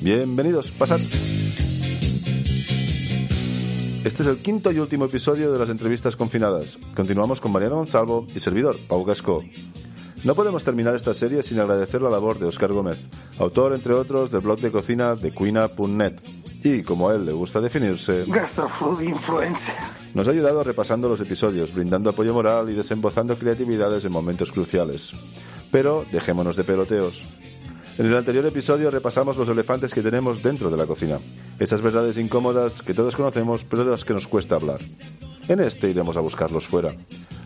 Bienvenidos, 0.00 0.70
pasad. 0.70 1.00
Este 4.04 4.22
es 4.22 4.28
el 4.28 4.38
quinto 4.38 4.70
y 4.70 4.78
último 4.78 5.06
episodio 5.06 5.52
de 5.52 5.58
las 5.58 5.68
entrevistas 5.68 6.16
confinadas. 6.16 6.78
Continuamos 6.94 7.40
con 7.40 7.50
Mariano 7.50 7.76
Gonzalvo 7.76 8.26
y 8.34 8.40
servidor, 8.40 8.78
Pau 8.86 9.04
Gasco. 9.04 9.42
No 10.22 10.34
podemos 10.34 10.64
terminar 10.64 10.94
esta 10.94 11.14
serie 11.14 11.42
sin 11.42 11.60
agradecer 11.60 12.02
la 12.02 12.10
labor 12.10 12.38
de 12.38 12.46
Oscar 12.46 12.72
Gómez, 12.72 12.98
autor, 13.38 13.74
entre 13.74 13.94
otros, 13.94 14.30
del 14.30 14.42
blog 14.42 14.60
de 14.60 14.70
cocina 14.70 15.14
de 15.14 15.32
cuina.net. 15.32 16.14
Y, 16.62 16.82
como 16.82 17.08
a 17.08 17.14
él 17.14 17.26
le 17.26 17.32
gusta 17.32 17.60
definirse, 17.60 18.24
Gastrofood 18.26 19.02
Influencer. 19.02 19.74
nos 20.14 20.26
ha 20.26 20.30
ayudado 20.32 20.62
repasando 20.62 21.08
los 21.08 21.20
episodios, 21.20 21.72
brindando 21.72 22.10
apoyo 22.10 22.34
moral 22.34 22.70
y 22.70 22.74
desembozando 22.74 23.38
creatividades 23.38 24.04
en 24.04 24.12
momentos 24.12 24.52
cruciales. 24.52 25.12
Pero 25.70 26.04
dejémonos 26.10 26.56
de 26.56 26.64
peloteos. 26.64 27.24
En 27.98 28.04
el 28.04 28.14
anterior 28.14 28.44
episodio 28.44 28.90
repasamos 28.90 29.38
los 29.38 29.48
elefantes 29.48 29.94
que 29.94 30.02
tenemos 30.02 30.42
dentro 30.42 30.68
de 30.68 30.76
la 30.76 30.84
cocina. 30.84 31.18
Esas 31.58 31.80
verdades 31.80 32.18
incómodas 32.18 32.82
que 32.82 32.92
todos 32.92 33.16
conocemos, 33.16 33.64
pero 33.64 33.86
de 33.86 33.90
las 33.90 34.04
que 34.04 34.12
nos 34.12 34.26
cuesta 34.26 34.56
hablar. 34.56 34.80
En 35.48 35.60
este 35.60 35.88
iremos 35.88 36.16
a 36.18 36.20
buscarlos 36.20 36.66
fuera. 36.66 36.92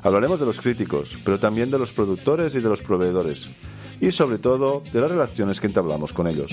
Hablaremos 0.02 0.40
de 0.40 0.46
los 0.46 0.60
críticos, 0.60 1.18
pero 1.24 1.38
también 1.38 1.70
de 1.70 1.78
los 1.78 1.92
productores 1.92 2.54
y 2.56 2.60
de 2.60 2.68
los 2.68 2.82
proveedores. 2.82 3.48
Y 4.00 4.10
sobre 4.10 4.38
todo 4.38 4.82
de 4.92 5.00
las 5.00 5.10
relaciones 5.10 5.60
que 5.60 5.68
entablamos 5.68 6.12
con 6.12 6.26
ellos. 6.26 6.52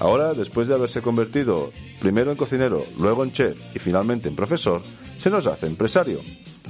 Ahora, 0.00 0.34
después 0.34 0.66
de 0.66 0.74
haberse 0.74 1.02
convertido 1.02 1.70
primero 2.00 2.32
en 2.32 2.36
cocinero, 2.36 2.84
luego 2.98 3.22
en 3.22 3.32
chef 3.32 3.56
y 3.76 3.78
finalmente 3.78 4.28
en 4.28 4.34
profesor, 4.34 4.82
se 5.16 5.30
nos 5.30 5.46
hace 5.46 5.68
empresario. 5.68 6.18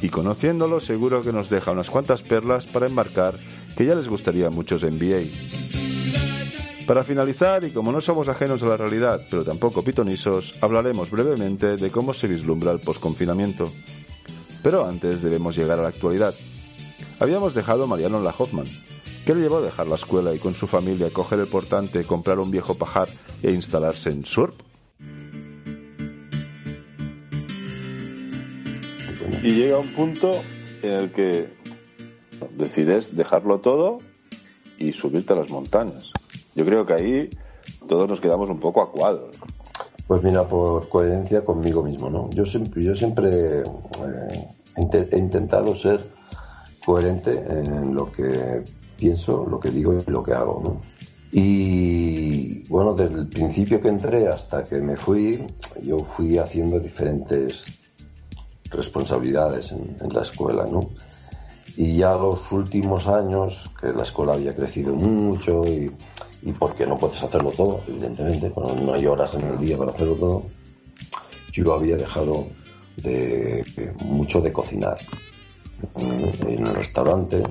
Y 0.02 0.10
conociéndolo 0.10 0.80
seguro 0.80 1.22
que 1.22 1.32
nos 1.32 1.48
deja 1.48 1.70
unas 1.70 1.88
cuantas 1.88 2.22
perlas 2.22 2.66
para 2.66 2.86
embarcar 2.86 3.38
que 3.76 3.84
ya 3.84 3.94
les 3.94 4.08
gustaría 4.08 4.46
a 4.46 4.50
muchos 4.50 4.84
MBA. 4.84 5.22
Para 6.86 7.04
finalizar, 7.04 7.62
y 7.64 7.70
como 7.70 7.92
no 7.92 8.00
somos 8.00 8.28
ajenos 8.28 8.62
a 8.62 8.66
la 8.66 8.76
realidad, 8.76 9.24
pero 9.30 9.44
tampoco 9.44 9.84
pitonisos, 9.84 10.54
hablaremos 10.60 11.10
brevemente 11.10 11.76
de 11.76 11.90
cómo 11.90 12.12
se 12.12 12.26
vislumbra 12.26 12.72
el 12.72 12.80
posconfinamiento. 12.80 13.70
Pero 14.62 14.86
antes 14.86 15.22
debemos 15.22 15.56
llegar 15.56 15.78
a 15.78 15.82
la 15.82 15.88
actualidad. 15.88 16.34
Habíamos 17.20 17.54
dejado 17.54 17.84
a 17.84 17.86
Mariano 17.86 18.20
la 18.20 18.34
Hoffman. 18.36 18.66
¿Qué 19.24 19.34
le 19.34 19.42
llevó 19.42 19.58
a 19.58 19.62
dejar 19.62 19.86
la 19.86 19.94
escuela 19.94 20.34
y 20.34 20.38
con 20.38 20.56
su 20.56 20.66
familia 20.66 21.10
coger 21.10 21.38
el 21.38 21.46
portante, 21.46 22.02
comprar 22.04 22.40
un 22.40 22.50
viejo 22.50 22.74
pajar 22.74 23.08
e 23.42 23.52
instalarse 23.52 24.10
en 24.10 24.24
Surp? 24.24 24.60
Y 29.44 29.54
llega 29.54 29.78
un 29.78 29.92
punto 29.92 30.42
en 30.82 30.90
el 30.90 31.12
que 31.12 31.61
decides 32.56 33.16
dejarlo 33.16 33.60
todo 33.60 34.00
y 34.78 34.92
subirte 34.92 35.32
a 35.32 35.36
las 35.36 35.50
montañas. 35.50 36.12
Yo 36.54 36.64
creo 36.64 36.84
que 36.84 36.94
ahí 36.94 37.30
todos 37.88 38.08
nos 38.08 38.20
quedamos 38.20 38.50
un 38.50 38.60
poco 38.60 38.82
a 38.82 38.90
cuadros. 38.90 39.36
Pues 40.06 40.22
mira, 40.22 40.46
por 40.46 40.88
coherencia 40.88 41.44
conmigo 41.44 41.82
mismo, 41.82 42.10
¿no? 42.10 42.28
Yo 42.30 42.44
siempre, 42.44 42.82
yo 42.82 42.94
siempre 42.94 43.60
eh, 43.60 44.48
he 44.76 45.18
intentado 45.18 45.74
ser 45.76 46.00
coherente 46.84 47.30
en 47.30 47.94
lo 47.94 48.10
que 48.10 48.64
pienso, 48.96 49.46
lo 49.46 49.60
que 49.60 49.70
digo 49.70 49.94
y 49.94 50.10
lo 50.10 50.22
que 50.22 50.32
hago, 50.32 50.60
¿no? 50.62 50.82
Y 51.30 52.68
bueno, 52.68 52.94
desde 52.94 53.20
el 53.20 53.28
principio 53.28 53.80
que 53.80 53.88
entré 53.88 54.28
hasta 54.28 54.64
que 54.64 54.80
me 54.80 54.96
fui, 54.96 55.46
yo 55.82 56.00
fui 56.00 56.36
haciendo 56.36 56.78
diferentes 56.78 57.84
responsabilidades 58.70 59.72
en, 59.72 59.96
en 59.98 60.12
la 60.12 60.22
escuela, 60.22 60.66
¿no? 60.66 60.90
Y 61.76 61.96
ya 61.96 62.14
los 62.14 62.52
últimos 62.52 63.08
años, 63.08 63.70
que 63.80 63.88
la 63.88 64.02
escuela 64.02 64.34
había 64.34 64.54
crecido 64.54 64.94
mucho 64.94 65.64
y, 65.64 65.90
y 66.42 66.52
porque 66.52 66.86
no 66.86 66.98
puedes 66.98 67.22
hacerlo 67.22 67.50
todo, 67.50 67.80
evidentemente, 67.88 68.50
cuando 68.50 68.74
no 68.82 68.94
hay 68.94 69.06
horas 69.06 69.34
en 69.34 69.44
el 69.44 69.58
día 69.58 69.78
para 69.78 69.90
hacerlo 69.90 70.14
todo, 70.16 70.46
yo 71.52 71.74
había 71.74 71.96
dejado 71.96 72.48
de, 72.96 73.94
mucho 74.04 74.40
de 74.40 74.52
cocinar. 74.52 74.98
En 75.96 76.66
el 76.66 76.74
restaurante 76.74 77.42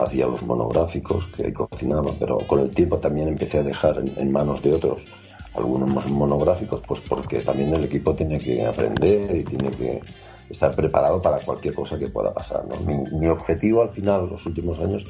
hacía 0.00 0.26
los 0.26 0.42
monográficos 0.42 1.26
que 1.28 1.52
cocinaba, 1.52 2.12
pero 2.18 2.38
con 2.38 2.60
el 2.60 2.70
tiempo 2.70 2.98
también 2.98 3.28
empecé 3.28 3.58
a 3.58 3.62
dejar 3.62 3.98
en, 3.98 4.12
en 4.16 4.32
manos 4.32 4.62
de 4.62 4.74
otros 4.74 5.06
algunos 5.54 6.06
monográficos, 6.10 6.82
pues 6.86 7.00
porque 7.00 7.40
también 7.40 7.72
el 7.72 7.84
equipo 7.84 8.14
tiene 8.14 8.38
que 8.38 8.64
aprender 8.66 9.34
y 9.36 9.44
tiene 9.44 9.70
que 9.70 10.00
estar 10.50 10.74
preparado 10.74 11.20
para 11.20 11.38
cualquier 11.40 11.74
cosa 11.74 11.98
que 11.98 12.08
pueda 12.08 12.32
pasar. 12.32 12.64
¿no? 12.66 12.76
Mi, 12.86 12.96
mi 13.18 13.26
objetivo 13.28 13.82
al 13.82 13.90
final, 13.90 14.28
los 14.28 14.44
últimos 14.46 14.78
años, 14.80 15.06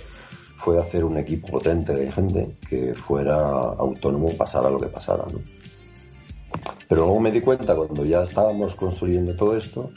fue 0.59 0.81
hacer 0.81 1.05
un 1.05 1.19
equipo 1.19 1.49
potente 1.49 1.95
de 1.95 2.11
gente 2.11 2.57
que 2.69 2.95
fuera 2.95 3.37
autónomo, 3.39 4.31
pasara 4.31 4.71
lo 4.71 4.81
que 4.81 4.89
pasara. 4.89 5.25
¿no? 5.33 5.41
Pero 6.89 7.03
luego 7.03 7.21
me 7.21 7.31
di 7.33 7.41
cuenta 7.41 7.75
cuando 7.75 8.05
ya 8.05 8.23
estábamos 8.23 8.75
construyendo 8.75 9.35
todo 9.37 9.57
esto 9.57 9.91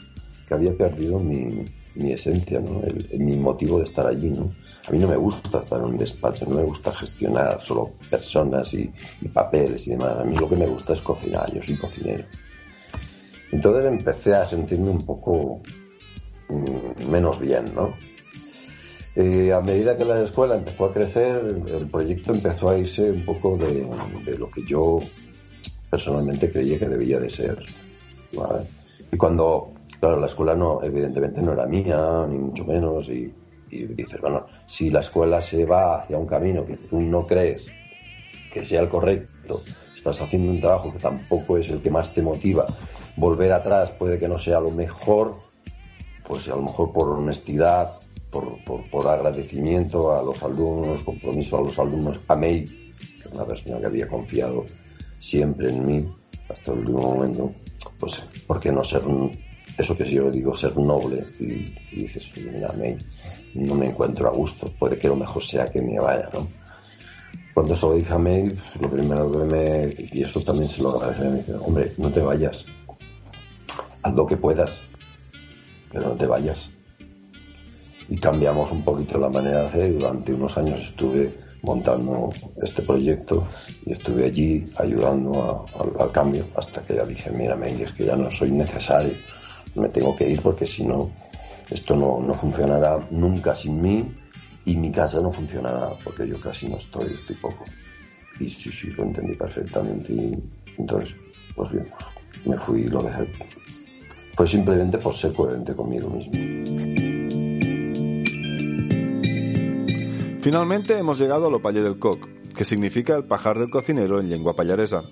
que 0.46 0.54
había 0.54 0.76
perdido 0.76 1.18
mi, 1.20 1.64
mi 1.94 2.12
esencia, 2.12 2.60
¿no? 2.60 2.82
El- 2.82 3.08
el- 3.12 3.20
mi 3.20 3.36
motivo 3.36 3.78
de 3.78 3.84
estar 3.84 4.06
allí. 4.06 4.30
¿no? 4.30 4.52
A 4.86 4.90
mí 4.92 4.98
no 4.98 5.06
me 5.08 5.16
gusta 5.16 5.60
estar 5.60 5.78
en 5.78 5.86
un 5.86 5.96
despacho, 5.96 6.44
no 6.46 6.56
me 6.56 6.64
gusta 6.64 6.92
gestionar 6.92 7.60
solo 7.62 7.92
personas 8.10 8.74
y, 8.74 8.92
y 9.20 9.28
papeles 9.28 9.86
y 9.86 9.92
demás. 9.92 10.16
A 10.18 10.24
mí 10.24 10.36
lo 10.36 10.48
que 10.48 10.56
me 10.56 10.66
gusta 10.66 10.92
es 10.92 11.00
cocinar, 11.02 11.52
yo 11.54 11.62
soy 11.62 11.76
cocinero. 11.76 12.24
Entonces 13.52 13.86
empecé 13.86 14.34
a 14.34 14.46
sentirme 14.46 14.90
un 14.90 15.04
poco 15.04 15.60
mm, 16.48 17.10
menos 17.10 17.40
bien, 17.40 17.64
¿no? 17.74 17.94
Eh, 19.16 19.52
a 19.52 19.60
medida 19.60 19.96
que 19.96 20.04
la 20.04 20.22
escuela 20.22 20.54
empezó 20.56 20.84
a 20.84 20.92
crecer, 20.92 21.62
el, 21.66 21.90
proyecto 21.90 22.32
empezó 22.32 22.70
a 22.70 22.78
irse 22.78 23.10
un 23.10 23.24
poco 23.24 23.56
de, 23.56 23.88
lo 24.38 24.48
que 24.48 24.62
yo 24.64 25.00
personalmente 25.90 26.50
creía 26.52 26.78
que 26.78 26.88
debía 26.88 27.18
de 27.18 27.28
ser. 27.28 27.58
Y 29.12 29.16
cuando, 29.16 29.72
claro, 29.98 30.20
la 30.20 30.26
escuela 30.26 30.54
no, 30.54 30.80
evidentemente 30.82 31.42
no 31.42 31.52
era 31.52 31.66
mía, 31.66 32.24
ni 32.28 32.38
mucho 32.38 32.64
menos, 32.64 33.08
y, 33.08 33.34
y 33.68 33.86
dices, 33.86 34.20
bueno, 34.20 34.46
si 34.66 34.90
la 34.90 35.00
escuela 35.00 35.40
se 35.40 35.64
va 35.64 36.02
hacia 36.02 36.16
un 36.16 36.26
camino 36.26 36.64
que 36.64 36.76
tú 36.76 37.00
no 37.00 37.26
crees 37.26 37.68
que 38.52 38.64
sea 38.64 38.80
el 38.82 38.88
correcto, 38.88 39.62
estás 39.94 40.20
haciendo 40.20 40.52
un 40.52 40.60
trabajo 40.60 40.92
que 40.92 40.98
tampoco 40.98 41.58
es 41.58 41.70
el 41.70 41.80
que 41.82 41.90
más 41.90 42.14
te 42.14 42.22
motiva, 42.22 42.66
volver 43.16 43.52
atrás 43.52 43.92
puede 43.92 44.18
que 44.18 44.28
no 44.28 44.38
sea 44.38 44.60
lo 44.60 44.70
mejor, 44.70 45.38
pues 46.26 46.48
a 46.48 46.56
lo 46.56 46.62
mejor 46.62 46.92
por 46.92 47.10
honestidad, 47.10 47.98
por, 48.30 48.62
por, 48.64 48.88
por 48.90 49.06
agradecimiento 49.08 50.16
a 50.16 50.22
los 50.22 50.42
alumnos, 50.42 51.02
compromiso 51.02 51.58
a 51.58 51.62
los 51.62 51.78
alumnos, 51.78 52.20
a 52.28 52.36
May, 52.36 52.64
que 52.64 53.28
es 53.28 53.34
una 53.34 53.44
persona 53.44 53.80
que 53.80 53.86
había 53.86 54.08
confiado 54.08 54.64
siempre 55.18 55.70
en 55.70 55.86
mí 55.86 56.14
hasta 56.48 56.72
el 56.72 56.80
último 56.80 57.14
momento, 57.14 57.52
pues 57.98 58.24
¿por 58.46 58.60
qué 58.60 58.72
no 58.72 58.82
ser 58.82 59.02
eso 59.78 59.96
que 59.96 60.10
yo 60.10 60.30
digo, 60.30 60.52
ser 60.52 60.76
noble? 60.76 61.24
Y, 61.38 61.96
dices, 61.96 62.32
"Oye, 62.36 62.50
mira, 62.50 62.72
May, 62.72 62.96
no 63.54 63.74
me 63.74 63.86
encuentro 63.86 64.28
a 64.28 64.32
gusto, 64.32 64.72
puede 64.78 64.98
que 64.98 65.08
lo 65.08 65.16
mejor 65.16 65.42
sea 65.42 65.66
que 65.66 65.80
me 65.80 65.98
vaya, 65.98 66.28
¿no? 66.32 66.48
Cuando 67.54 67.74
se 67.74 67.86
lo 67.86 67.94
dije 67.94 68.12
a 68.12 68.18
May, 68.18 68.50
pues, 68.50 68.80
lo 68.80 68.90
primero 68.90 69.30
que 69.30 69.38
me, 69.38 69.94
y 70.12 70.22
eso 70.22 70.40
también 70.40 70.68
se 70.68 70.82
lo 70.82 70.90
agradece, 70.90 71.28
me 71.28 71.36
dice, 71.38 71.54
hombre, 71.54 71.94
no 71.98 72.10
te 72.10 72.20
vayas, 72.20 72.66
haz 74.02 74.14
lo 74.14 74.26
que 74.26 74.36
puedas, 74.36 74.82
pero 75.92 76.08
no 76.08 76.16
te 76.16 76.26
vayas. 76.26 76.70
Y 78.08 78.16
cambiamos 78.18 78.72
un 78.72 78.82
poquito 78.82 79.18
la 79.18 79.28
manera 79.28 79.60
de 79.62 79.66
hacer. 79.66 79.92
Durante 79.98 80.34
unos 80.34 80.56
años 80.58 80.78
estuve 80.80 81.36
montando 81.62 82.30
este 82.62 82.82
proyecto 82.82 83.46
y 83.86 83.92
estuve 83.92 84.24
allí 84.24 84.64
ayudando 84.78 85.42
a- 85.42 85.80
al- 85.82 85.92
al 86.00 86.12
cambio 86.12 86.46
hasta 86.56 86.84
que 86.84 86.94
ya 86.96 87.04
dije, 87.04 87.30
mira, 87.30 87.54
me 87.54 87.70
es 87.70 87.92
que 87.92 88.06
ya 88.06 88.16
no 88.16 88.30
soy 88.30 88.50
necesario, 88.50 89.12
me 89.76 89.88
tengo 89.90 90.16
que 90.16 90.28
ir 90.28 90.40
porque 90.42 90.66
si 90.66 90.84
no, 90.84 91.10
esto 91.70 91.94
no, 91.94 92.18
no 92.20 92.34
funcionará 92.34 93.06
nunca 93.10 93.54
sin 93.54 93.80
mí 93.80 94.12
y 94.64 94.76
mi 94.76 94.90
casa 94.90 95.20
no 95.20 95.30
funcionará 95.30 95.90
porque 96.02 96.26
yo 96.26 96.40
casi 96.40 96.68
no 96.68 96.78
estoy, 96.78 97.12
estoy 97.14 97.36
poco. 97.36 97.64
Y 98.40 98.48
sí, 98.50 98.72
sí, 98.72 98.88
lo 98.88 99.04
entendí 99.04 99.34
perfectamente 99.36 100.12
y 100.14 100.36
entonces, 100.78 101.14
pues 101.54 101.70
bien, 101.70 101.88
me 102.46 102.58
fui 102.58 102.80
y 102.82 102.88
lo 102.88 103.02
dejé. 103.02 103.26
Fue 104.40 104.48
simplemente 104.48 104.96
por 104.96 105.12
ser 105.12 105.34
coherente 105.34 105.76
conmigo 105.76 106.08
mismo. 106.08 106.32
Finalmente 110.40 110.96
hemos 110.96 111.18
llegado 111.18 111.48
a 111.48 111.50
lo 111.50 111.60
palle 111.60 111.82
del 111.82 111.98
coc, 111.98 112.26
que 112.56 112.64
significa 112.64 113.14
el 113.16 113.24
pajar 113.24 113.58
del 113.58 113.68
cocinero 113.68 114.18
en 114.18 114.30
lengua 114.30 114.56
pallaresa. 114.56 115.02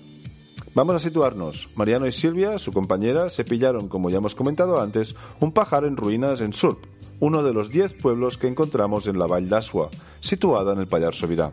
Vamos 0.73 0.95
a 0.95 0.97
situarnos. 0.99 1.69
Mariano 1.75 2.07
y 2.07 2.11
Silvia, 2.11 2.57
su 2.57 2.73
compañera, 2.73 3.29
se 3.29 3.45
pillaron, 3.45 3.87
como 3.87 4.09
ya 4.09 4.17
hemos 4.17 4.33
comentado 4.33 4.81
antes, 4.81 5.13
un 5.39 5.51
pajar 5.51 5.83
en 5.83 5.95
ruinas 5.95 6.41
en 6.41 6.51
Surp, 6.51 6.83
uno 7.19 7.43
de 7.43 7.53
los 7.53 7.69
diez 7.69 7.93
pueblos 7.93 8.39
que 8.39 8.47
encontramos 8.47 9.05
en 9.05 9.19
la 9.19 9.27
Vall 9.27 9.47
d'Asua, 9.47 9.91
situada 10.21 10.73
en 10.73 10.79
el 10.79 10.87
Pallar 10.87 11.13
Sobirá. 11.13 11.51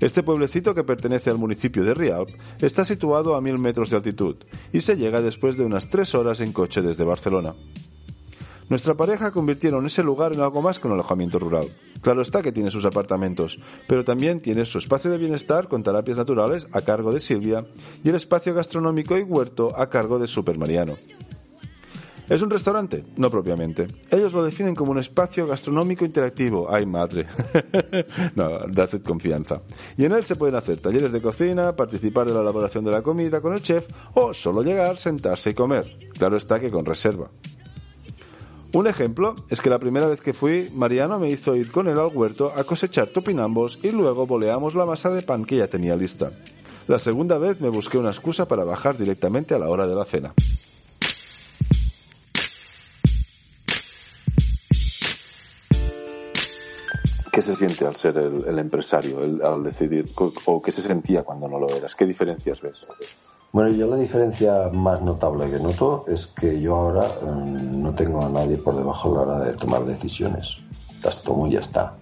Este 0.00 0.22
pueblecito 0.22 0.74
que 0.74 0.82
pertenece 0.82 1.28
al 1.28 1.36
municipio 1.36 1.84
de 1.84 1.92
Rialp 1.92 2.30
está 2.60 2.84
situado 2.84 3.34
a 3.34 3.42
mil 3.42 3.58
metros 3.58 3.90
de 3.90 3.96
altitud 3.96 4.36
y 4.72 4.80
se 4.80 4.96
llega 4.96 5.20
después 5.20 5.58
de 5.58 5.64
unas 5.64 5.90
tres 5.90 6.14
horas 6.14 6.40
en 6.40 6.52
coche 6.52 6.80
desde 6.80 7.04
Barcelona. 7.04 7.54
Nuestra 8.70 8.94
pareja 8.94 9.32
convirtieron 9.32 9.84
ese 9.84 10.02
lugar 10.02 10.32
en 10.32 10.40
algo 10.40 10.62
más 10.62 10.78
que 10.78 10.86
un 10.86 10.94
alojamiento 10.94 11.38
rural. 11.38 11.66
Claro 12.00 12.22
está 12.22 12.40
que 12.40 12.52
tiene 12.52 12.70
sus 12.70 12.84
apartamentos, 12.84 13.58
pero 13.86 14.04
también 14.04 14.40
tiene 14.40 14.64
su 14.64 14.78
espacio 14.78 15.10
de 15.10 15.18
bienestar 15.18 15.68
con 15.68 15.82
terapias 15.82 16.18
naturales 16.18 16.66
a 16.72 16.80
cargo 16.80 17.12
de 17.12 17.20
Silvia 17.20 17.66
y 18.02 18.08
el 18.08 18.14
espacio 18.14 18.54
gastronómico 18.54 19.18
y 19.18 19.22
huerto 19.22 19.76
a 19.76 19.90
cargo 19.90 20.18
de 20.18 20.28
Super 20.28 20.56
Mariano. 20.56 20.96
¿Es 22.30 22.42
un 22.42 22.50
restaurante? 22.50 23.04
No 23.16 23.28
propiamente. 23.28 23.88
Ellos 24.08 24.32
lo 24.32 24.44
definen 24.44 24.76
como 24.76 24.92
un 24.92 25.00
espacio 25.00 25.48
gastronómico 25.48 26.04
interactivo. 26.04 26.72
¡Ay, 26.72 26.86
madre! 26.86 27.26
no, 28.36 28.60
dadle 28.68 29.02
confianza. 29.02 29.62
Y 29.96 30.04
en 30.04 30.12
él 30.12 30.24
se 30.24 30.36
pueden 30.36 30.54
hacer 30.54 30.78
talleres 30.78 31.10
de 31.10 31.20
cocina, 31.20 31.74
participar 31.74 32.28
de 32.28 32.34
la 32.34 32.42
elaboración 32.42 32.84
de 32.84 32.92
la 32.92 33.02
comida 33.02 33.40
con 33.40 33.52
el 33.52 33.62
chef 33.62 33.84
o 34.14 34.32
solo 34.32 34.62
llegar, 34.62 34.96
sentarse 34.96 35.50
y 35.50 35.54
comer. 35.54 36.08
Claro 36.16 36.36
está 36.36 36.60
que 36.60 36.70
con 36.70 36.86
reserva. 36.86 37.32
Un 38.74 38.86
ejemplo 38.86 39.34
es 39.48 39.60
que 39.60 39.68
la 39.68 39.80
primera 39.80 40.06
vez 40.06 40.20
que 40.20 40.32
fui, 40.32 40.70
Mariano 40.72 41.18
me 41.18 41.30
hizo 41.30 41.56
ir 41.56 41.72
con 41.72 41.88
él 41.88 41.98
al 41.98 42.16
huerto 42.16 42.52
a 42.54 42.62
cosechar 42.62 43.08
topinambos 43.08 43.80
y 43.82 43.90
luego 43.90 44.28
boleamos 44.28 44.76
la 44.76 44.86
masa 44.86 45.10
de 45.10 45.22
pan 45.22 45.44
que 45.44 45.56
ya 45.56 45.66
tenía 45.66 45.96
lista. 45.96 46.30
La 46.86 47.00
segunda 47.00 47.38
vez 47.38 47.60
me 47.60 47.70
busqué 47.70 47.98
una 47.98 48.10
excusa 48.10 48.46
para 48.46 48.62
bajar 48.62 48.96
directamente 48.96 49.56
a 49.56 49.58
la 49.58 49.68
hora 49.68 49.88
de 49.88 49.96
la 49.96 50.04
cena. 50.04 50.32
Se 57.50 57.66
siente 57.66 57.86
al 57.86 57.96
ser 57.96 58.16
el, 58.18 58.58
empresario, 58.58 59.18
al 59.20 59.62
decidir, 59.62 60.06
o 60.46 60.62
qué 60.62 60.72
se 60.72 60.82
sentía 60.82 61.22
cuando 61.22 61.48
no 61.48 61.58
lo 61.58 61.68
eras? 61.68 61.94
¿Qué 61.94 62.06
diferencias 62.06 62.60
ves? 62.60 62.80
Bueno, 63.52 63.70
yo 63.70 63.88
la 63.88 63.96
diferencia 63.96 64.70
más 64.72 65.02
notable 65.02 65.50
que 65.50 65.58
noto 65.58 66.04
es 66.06 66.28
que 66.28 66.60
yo 66.60 66.76
ahora 66.76 67.02
mm, 67.02 67.82
no 67.82 67.94
tengo 67.94 68.24
a 68.24 68.28
nadie 68.28 68.58
por 68.58 68.76
debajo 68.76 69.10
a 69.10 69.14
la 69.14 69.20
hora 69.22 69.44
de 69.46 69.56
tomar 69.56 69.84
decisiones. 69.84 70.60
Las 71.02 71.22
tomo 71.22 71.48
y 71.48 71.52
ya 71.52 71.60
está. 71.60 71.94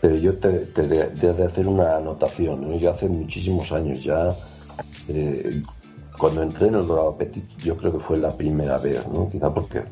Pero 0.00 0.16
yo 0.16 0.36
te, 0.36 0.50
te 0.66 0.88
de, 0.88 1.44
hacer 1.44 1.68
una 1.68 1.96
anotación. 1.96 2.60
¿no? 2.60 2.76
Yo 2.76 2.90
hace 2.90 3.08
muchísimos 3.08 3.70
años 3.70 4.02
ya, 4.02 4.34
eh, 5.08 5.62
cuando 6.18 6.42
entré 6.42 6.66
en 6.66 6.74
el 6.74 6.86
Dorado 6.86 7.16
Petit, 7.16 7.44
yo 7.58 7.76
creo 7.76 7.92
que 7.92 8.00
fue 8.00 8.18
la 8.18 8.32
primera 8.36 8.78
vez, 8.78 9.06
¿no? 9.06 9.28
quizá 9.28 9.54
porque 9.54 9.84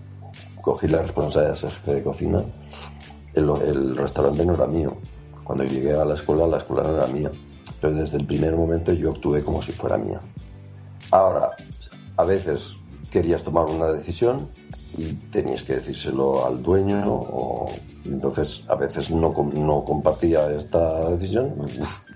cogí 0.60 0.88
la 0.88 1.02
responsabilidad 1.02 1.54
de 1.54 1.60
ser 1.60 1.70
jefe 1.70 1.94
de 1.94 2.02
cocina 2.02 2.44
el, 3.34 3.96
restaurante 3.96 4.44
no 4.44 4.54
era 4.54 4.66
mío. 4.66 4.96
Cuando 5.44 5.64
llegué 5.64 5.92
a 5.94 6.04
la 6.04 6.14
escuela, 6.14 6.46
la 6.46 6.58
escuela 6.58 6.82
no 6.84 6.96
era 6.96 7.06
mía. 7.06 7.30
Pero 7.80 7.94
desde 7.94 8.18
el 8.18 8.26
primer 8.26 8.56
momento 8.56 8.92
yo 8.92 9.10
actué 9.12 9.42
como 9.42 9.60
si 9.62 9.72
fuera 9.72 9.96
mía. 9.96 10.20
Ahora, 11.10 11.50
a 12.16 12.24
veces 12.24 12.76
querías 13.10 13.42
tomar 13.42 13.66
una 13.66 13.88
decisión 13.88 14.48
y 14.96 15.12
tenías 15.30 15.62
que 15.62 15.74
decírselo 15.74 16.46
al 16.46 16.62
dueño 16.62 17.02
o 17.06 17.70
entonces 18.04 18.64
a 18.68 18.74
veces 18.74 19.10
no, 19.10 19.32
no 19.54 19.84
compartía 19.84 20.50
esta 20.50 21.10
decisión, 21.10 21.54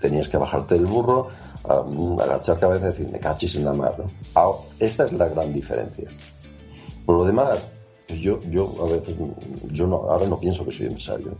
tenías 0.01 0.27
que 0.27 0.37
bajarte 0.37 0.75
del 0.75 0.85
burro, 0.85 1.27
agachar 2.19 2.59
cabeza 2.59 2.87
y 2.87 2.89
decir, 2.89 3.09
me 3.11 3.19
cachis 3.19 3.55
en 3.55 3.65
la 3.65 3.73
mar. 3.73 3.95
esta 4.79 5.05
es 5.05 5.13
la 5.13 5.27
gran 5.27 5.53
diferencia. 5.53 6.09
Por 7.05 7.17
lo 7.17 7.25
demás, 7.25 7.59
yo, 8.07 8.39
yo 8.49 8.75
a 8.85 8.89
veces, 8.89 9.15
yo 9.71 9.87
no, 9.87 10.09
ahora 10.09 10.27
no 10.27 10.39
pienso 10.39 10.65
que 10.65 10.71
soy 10.71 10.87
empresario. 10.87 11.37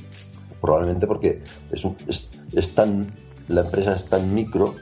Probablemente 0.61 1.07
porque 1.07 1.41
es, 1.71 1.85
es, 2.07 2.31
es 2.53 2.75
tan, 2.75 3.07
la 3.47 3.61
empresa 3.61 3.93
es 3.93 4.05
tan 4.05 4.33
micro. 4.33 4.75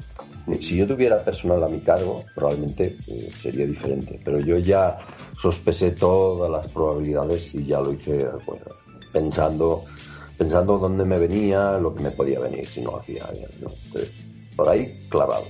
Si 0.60 0.78
yo 0.78 0.88
tuviera 0.88 1.24
personal 1.24 1.64
a 1.64 1.68
mi 1.68 1.80
cargo, 1.80 2.24
probablemente 2.36 2.98
eh, 3.08 3.30
sería 3.32 3.66
diferente. 3.66 4.20
Pero 4.24 4.40
yo 4.40 4.58
ya 4.58 4.98
sospesé 5.38 5.92
todas 5.92 6.52
las 6.52 6.68
probabilidades 6.72 7.54
y 7.54 7.66
ya 7.66 7.80
lo 7.82 7.92
hice 7.92 8.28
pensando, 9.12 9.84
pensando 10.38 10.78
dónde 10.78 11.06
me 11.06 11.18
venía, 11.18 11.78
lo 11.80 11.94
que 11.94 12.04
me 12.04 12.12
podía 12.12 12.40
venir 12.40 12.68
si 12.68 12.82
no 12.82 12.98
hacía. 12.98 13.28
por 14.56 14.70
ahí 14.70 15.08
clavado. 15.10 15.46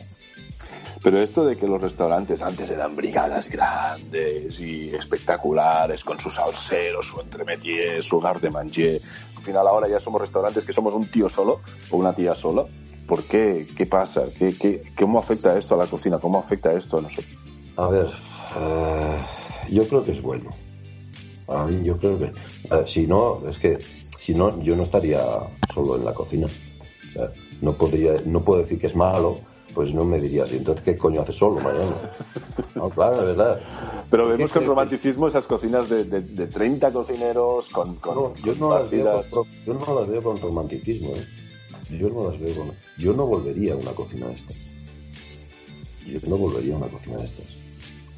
Pero 1.06 1.20
esto 1.20 1.46
de 1.46 1.56
que 1.56 1.68
los 1.68 1.80
restaurantes 1.80 2.42
antes 2.42 2.72
eran 2.72 2.96
brigadas 2.96 3.48
grandes 3.48 4.60
y 4.60 4.90
espectaculares, 4.90 6.04
con 6.04 6.20
sus 6.20 6.34
salseros, 6.34 7.06
su 7.06 7.22
entremetier, 7.22 8.04
su 8.04 8.20
garde 8.20 8.50
manger, 8.50 9.00
al 9.38 9.44
final 9.44 9.68
ahora 9.68 9.88
ya 9.88 10.00
somos 10.00 10.20
restaurantes 10.20 10.66
que 10.66 10.74
somos 10.74 10.96
un 10.96 11.06
tío 11.12 11.30
solo 11.30 11.62
o 11.92 11.98
una 11.98 12.16
tía 12.16 12.34
sola. 12.34 12.66
¿Por 13.08 13.24
qué? 13.26 13.68
¿Qué 13.78 13.86
pasa? 13.86 14.24
¿Qué, 14.36 14.58
qué, 14.58 14.82
cómo 14.98 15.20
afecta 15.20 15.56
esto 15.56 15.76
a 15.76 15.78
la 15.78 15.86
cocina? 15.86 16.18
¿Cómo 16.18 16.40
afecta 16.40 16.74
esto 16.74 16.98
a 16.98 17.02
nosotros? 17.02 17.38
A 17.78 17.88
ver, 17.88 18.08
eh, 18.08 19.18
yo 19.70 19.88
creo 19.88 20.04
que 20.04 20.14
es 20.14 20.24
bueno. 20.24 20.50
A 21.48 21.66
mí 21.66 21.84
yo 21.84 22.00
creo 22.00 22.18
que... 22.18 22.34
si 22.88 23.06
no, 23.06 23.48
es 23.48 23.60
que 23.60 23.78
si 24.18 24.34
no, 24.34 24.60
yo 24.64 24.76
no 24.76 24.82
estaría 24.82 25.22
solo 25.72 25.98
en 25.98 26.04
la 26.04 26.16
cocina. 26.16 26.48
no, 27.62 27.74
podría, 27.78 28.16
no 28.26 28.44
puedo 28.44 28.62
decir 28.62 28.80
que 28.80 28.88
es 28.88 28.96
malo, 28.96 29.42
pues 29.76 29.94
no 29.94 30.06
me 30.06 30.20
dirías, 30.22 30.52
¿y 30.54 30.56
entonces 30.56 30.84
qué 30.86 30.98
coño 30.98 31.22
hace 31.22 31.34
solo 31.34 31.60
mañana? 31.62 31.96
No, 32.76 32.90
claro, 32.90 33.20
es 33.20 33.26
verdad. 33.26 33.60
Pero 34.10 34.28
vemos 34.28 34.52
con 34.52 34.66
romanticismo 34.66 35.30
esas 35.30 35.48
cocinas 35.48 35.90
de, 35.90 36.04
de, 36.04 36.48
30 36.48 36.92
cocineros 36.92 37.70
con, 37.70 37.98
yo, 38.44 38.54
no 38.56 38.78
las 38.78 38.90
veo 38.90 39.22
con, 39.32 39.46
yo 39.66 39.74
no 39.74 40.00
las 40.00 40.10
veo 40.10 40.22
con 40.22 40.42
romanticismo, 40.42 41.12
¿eh? 41.16 41.26
Yo 41.98 42.10
no 42.10 42.30
las 42.30 42.40
veo 42.40 42.54
con... 42.56 42.72
Yo 42.98 43.14
no 43.14 43.28
volvería 43.28 43.74
a 43.74 43.78
una 43.78 43.92
cocina 43.92 44.28
de 44.28 44.34
estas. 44.34 44.58
Yo 46.06 46.20
no 46.28 46.38
volvería 46.38 46.76
a 46.76 46.78
una 46.78 46.88
cocina 46.88 47.18
de 47.18 47.26
estas. 47.26 47.58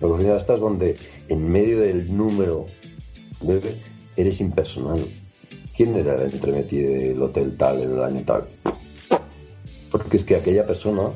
Una 0.01 0.09
cocina 0.09 0.31
de 0.31 0.37
estas 0.37 0.59
donde 0.59 0.97
en 1.27 1.49
medio 1.49 1.79
del 1.81 2.15
número 2.15 2.65
eres 4.15 4.41
impersonal. 4.41 5.05
¿Quién 5.75 5.95
era 5.95 6.15
el 6.15 6.33
entremetido 6.33 6.91
del 6.91 7.21
hotel 7.21 7.55
tal 7.57 7.81
en 7.81 7.91
el 7.91 8.03
año 8.03 8.23
tal? 8.25 8.47
Porque 9.91 10.17
es 10.17 10.23
que 10.23 10.35
aquella 10.35 10.65
persona 10.65 11.11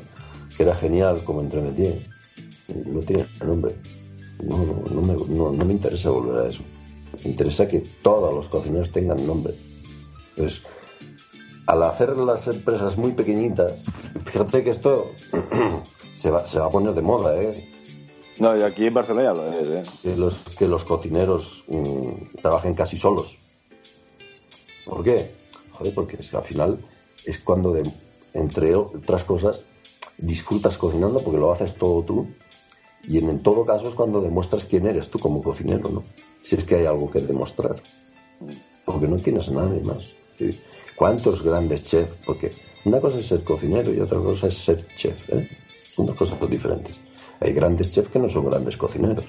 que 0.56 0.62
era 0.62 0.74
genial 0.74 1.24
como 1.24 1.40
entremetí, 1.40 1.88
no 2.86 3.00
tiene 3.00 3.26
nombre. 3.44 3.76
No, 4.42 4.56
no, 4.90 5.02
me, 5.02 5.14
no, 5.14 5.52
me 5.52 5.72
interesa 5.72 6.10
volver 6.10 6.46
a 6.46 6.48
eso. 6.48 6.62
Me 7.24 7.30
interesa 7.30 7.68
que 7.68 7.80
todos 8.02 8.34
los 8.34 8.48
cocineros 8.48 8.90
tengan 8.90 9.24
nombre. 9.26 9.54
Entonces, 10.30 10.66
al 11.66 11.82
hacer 11.82 12.16
las 12.16 12.48
empresas 12.48 12.96
muy 12.96 13.12
pequeñitas, 13.12 13.86
fíjate 14.24 14.64
que 14.64 14.70
esto 14.70 15.12
se, 16.16 16.30
va, 16.30 16.46
se 16.46 16.58
va 16.58 16.66
a 16.66 16.70
poner 16.70 16.94
de 16.94 17.02
moda, 17.02 17.40
¿eh? 17.40 17.68
No, 18.38 18.56
y 18.56 18.62
aquí 18.62 18.86
en 18.86 18.94
Barcelona 18.94 19.34
lo 19.34 19.52
es, 19.52 19.68
¿eh? 19.68 19.90
Que 20.02 20.16
los, 20.16 20.34
que 20.58 20.66
los 20.66 20.84
cocineros 20.84 21.64
mm, 21.68 22.40
trabajen 22.40 22.74
casi 22.74 22.96
solos. 22.96 23.38
¿Por 24.84 25.04
qué? 25.04 25.30
Joder, 25.70 25.94
porque 25.94 26.16
es 26.18 26.30
que 26.30 26.36
al 26.36 26.44
final 26.44 26.78
es 27.24 27.38
cuando, 27.38 27.72
de, 27.72 27.88
entre 28.32 28.74
otras 28.74 29.24
cosas, 29.24 29.66
disfrutas 30.18 30.78
cocinando 30.78 31.20
porque 31.22 31.38
lo 31.38 31.52
haces 31.52 31.74
todo 31.74 32.02
tú. 32.02 32.28
Y 33.04 33.18
en, 33.18 33.40
todo 33.40 33.66
caso 33.66 33.88
es 33.88 33.94
cuando 33.94 34.20
demuestras 34.20 34.64
quién 34.64 34.86
eres 34.86 35.10
tú 35.10 35.18
como 35.18 35.42
cocinero, 35.42 35.88
¿no? 35.88 36.04
Si 36.42 36.56
es 36.56 36.64
que 36.64 36.76
hay 36.76 36.86
algo 36.86 37.10
que 37.10 37.20
demostrar. 37.20 37.74
Porque 38.84 39.08
no 39.08 39.16
tienes 39.16 39.48
a 39.48 39.52
nadie 39.52 39.80
más. 39.80 40.14
¿cuántos 40.96 41.42
grandes 41.42 41.84
chefs? 41.84 42.16
Porque 42.24 42.50
una 42.84 43.00
cosa 43.00 43.18
es 43.18 43.26
ser 43.26 43.44
cocinero 43.44 43.92
y 43.92 44.00
otra 44.00 44.18
cosa 44.18 44.48
es 44.48 44.54
ser 44.54 44.84
chef, 44.94 45.30
¿eh? 45.30 45.48
Son 45.94 46.06
dos 46.06 46.16
cosas 46.16 46.38
diferentes. 46.48 47.00
Hay 47.40 47.52
grandes 47.52 47.90
chefs 47.90 48.08
que 48.08 48.18
no 48.18 48.28
son 48.28 48.48
grandes 48.48 48.76
cocineros. 48.76 49.26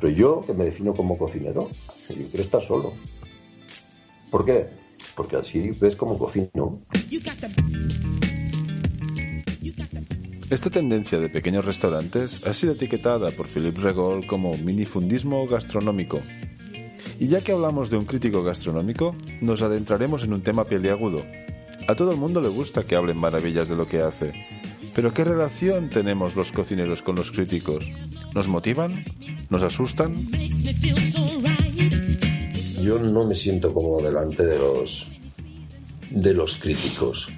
Pero 0.00 0.12
yo, 0.12 0.44
que 0.44 0.54
me 0.54 0.64
defino 0.64 0.94
como 0.94 1.18
cocinero, 1.18 1.68
yo 2.08 2.26
quiero 2.28 2.42
estar 2.42 2.62
solo. 2.62 2.92
¿Por 4.30 4.44
qué? 4.44 4.68
Porque 5.14 5.36
así 5.36 5.70
ves 5.72 5.96
como 5.96 6.18
cocino. 6.18 6.80
Esta 10.50 10.68
tendencia 10.68 11.20
de 11.20 11.28
pequeños 11.28 11.64
restaurantes 11.64 12.44
ha 12.44 12.52
sido 12.52 12.72
etiquetada 12.72 13.30
por 13.30 13.46
Philippe 13.46 13.80
Regol 13.80 14.26
como 14.26 14.56
minifundismo 14.56 15.46
gastronómico. 15.46 16.20
Y 17.20 17.28
ya 17.28 17.40
que 17.40 17.52
hablamos 17.52 17.88
de 17.88 17.96
un 17.96 18.04
crítico 18.04 18.42
gastronómico, 18.42 19.14
nos 19.40 19.62
adentraremos 19.62 20.24
en 20.24 20.32
un 20.32 20.42
tema 20.42 20.64
peliagudo. 20.64 21.22
A 21.86 21.94
todo 21.94 22.10
el 22.10 22.16
mundo 22.16 22.40
le 22.40 22.48
gusta 22.48 22.82
que 22.82 22.96
hablen 22.96 23.16
maravillas 23.16 23.68
de 23.68 23.76
lo 23.76 23.86
que 23.86 24.02
hace. 24.02 24.32
Pero 24.92 25.14
¿qué 25.14 25.22
relación 25.22 25.88
tenemos 25.88 26.34
los 26.34 26.50
cocineros 26.50 27.00
con 27.00 27.14
los 27.14 27.30
críticos? 27.30 27.84
¿Nos 28.34 28.48
motivan? 28.48 29.02
¿Nos 29.50 29.62
asustan? 29.62 30.30
Yo 32.82 32.98
no 32.98 33.24
me 33.24 33.36
siento 33.36 33.72
como 33.72 34.02
delante 34.02 34.44
de 34.44 34.58
los 34.58 35.06
de 36.10 36.34
los 36.34 36.56
críticos 36.56 37.30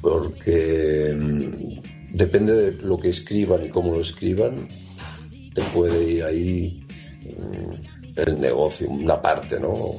porque 0.00 1.12
mm, 1.16 1.93
depende 2.14 2.54
de 2.54 2.82
lo 2.82 2.98
que 2.98 3.10
escriban 3.10 3.66
y 3.66 3.68
cómo 3.68 3.92
lo 3.92 4.00
escriban, 4.00 4.68
te 5.52 5.62
puede 5.74 6.10
ir 6.10 6.24
ahí 6.24 6.86
mm, 7.22 8.20
el 8.20 8.40
negocio, 8.40 8.88
una 8.88 9.20
parte, 9.20 9.60
¿no? 9.60 9.96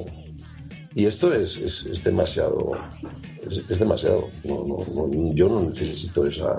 Y 0.96 1.06
esto 1.06 1.34
es, 1.34 1.58
es, 1.58 2.04
demasiado, 2.06 2.72
es, 3.46 3.80
demasiado. 3.80 4.30
yo 4.44 5.50
no 5.50 5.62
necesito 5.62 6.26
esa, 6.26 6.58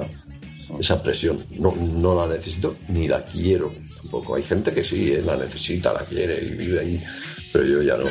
esa 0.79 1.03
presión. 1.03 1.43
No, 1.59 1.75
no 1.75 2.15
la 2.15 2.35
necesito 2.35 2.77
ni 2.89 3.09
la 3.09 3.25
quiero 3.25 3.73
tampoco. 3.97 4.35
Hay 4.35 4.43
gente 4.43 4.75
que 4.75 4.85
sí, 4.85 5.13
eh, 5.13 5.23
la 5.23 5.37
necesita, 5.37 5.95
la 5.95 6.01
quiere 6.01 6.45
y 6.45 6.51
vive 6.51 6.81
ahí, 6.81 7.05
pero 7.51 7.65
yo 7.65 7.83
ya 7.83 7.97
no. 7.97 8.05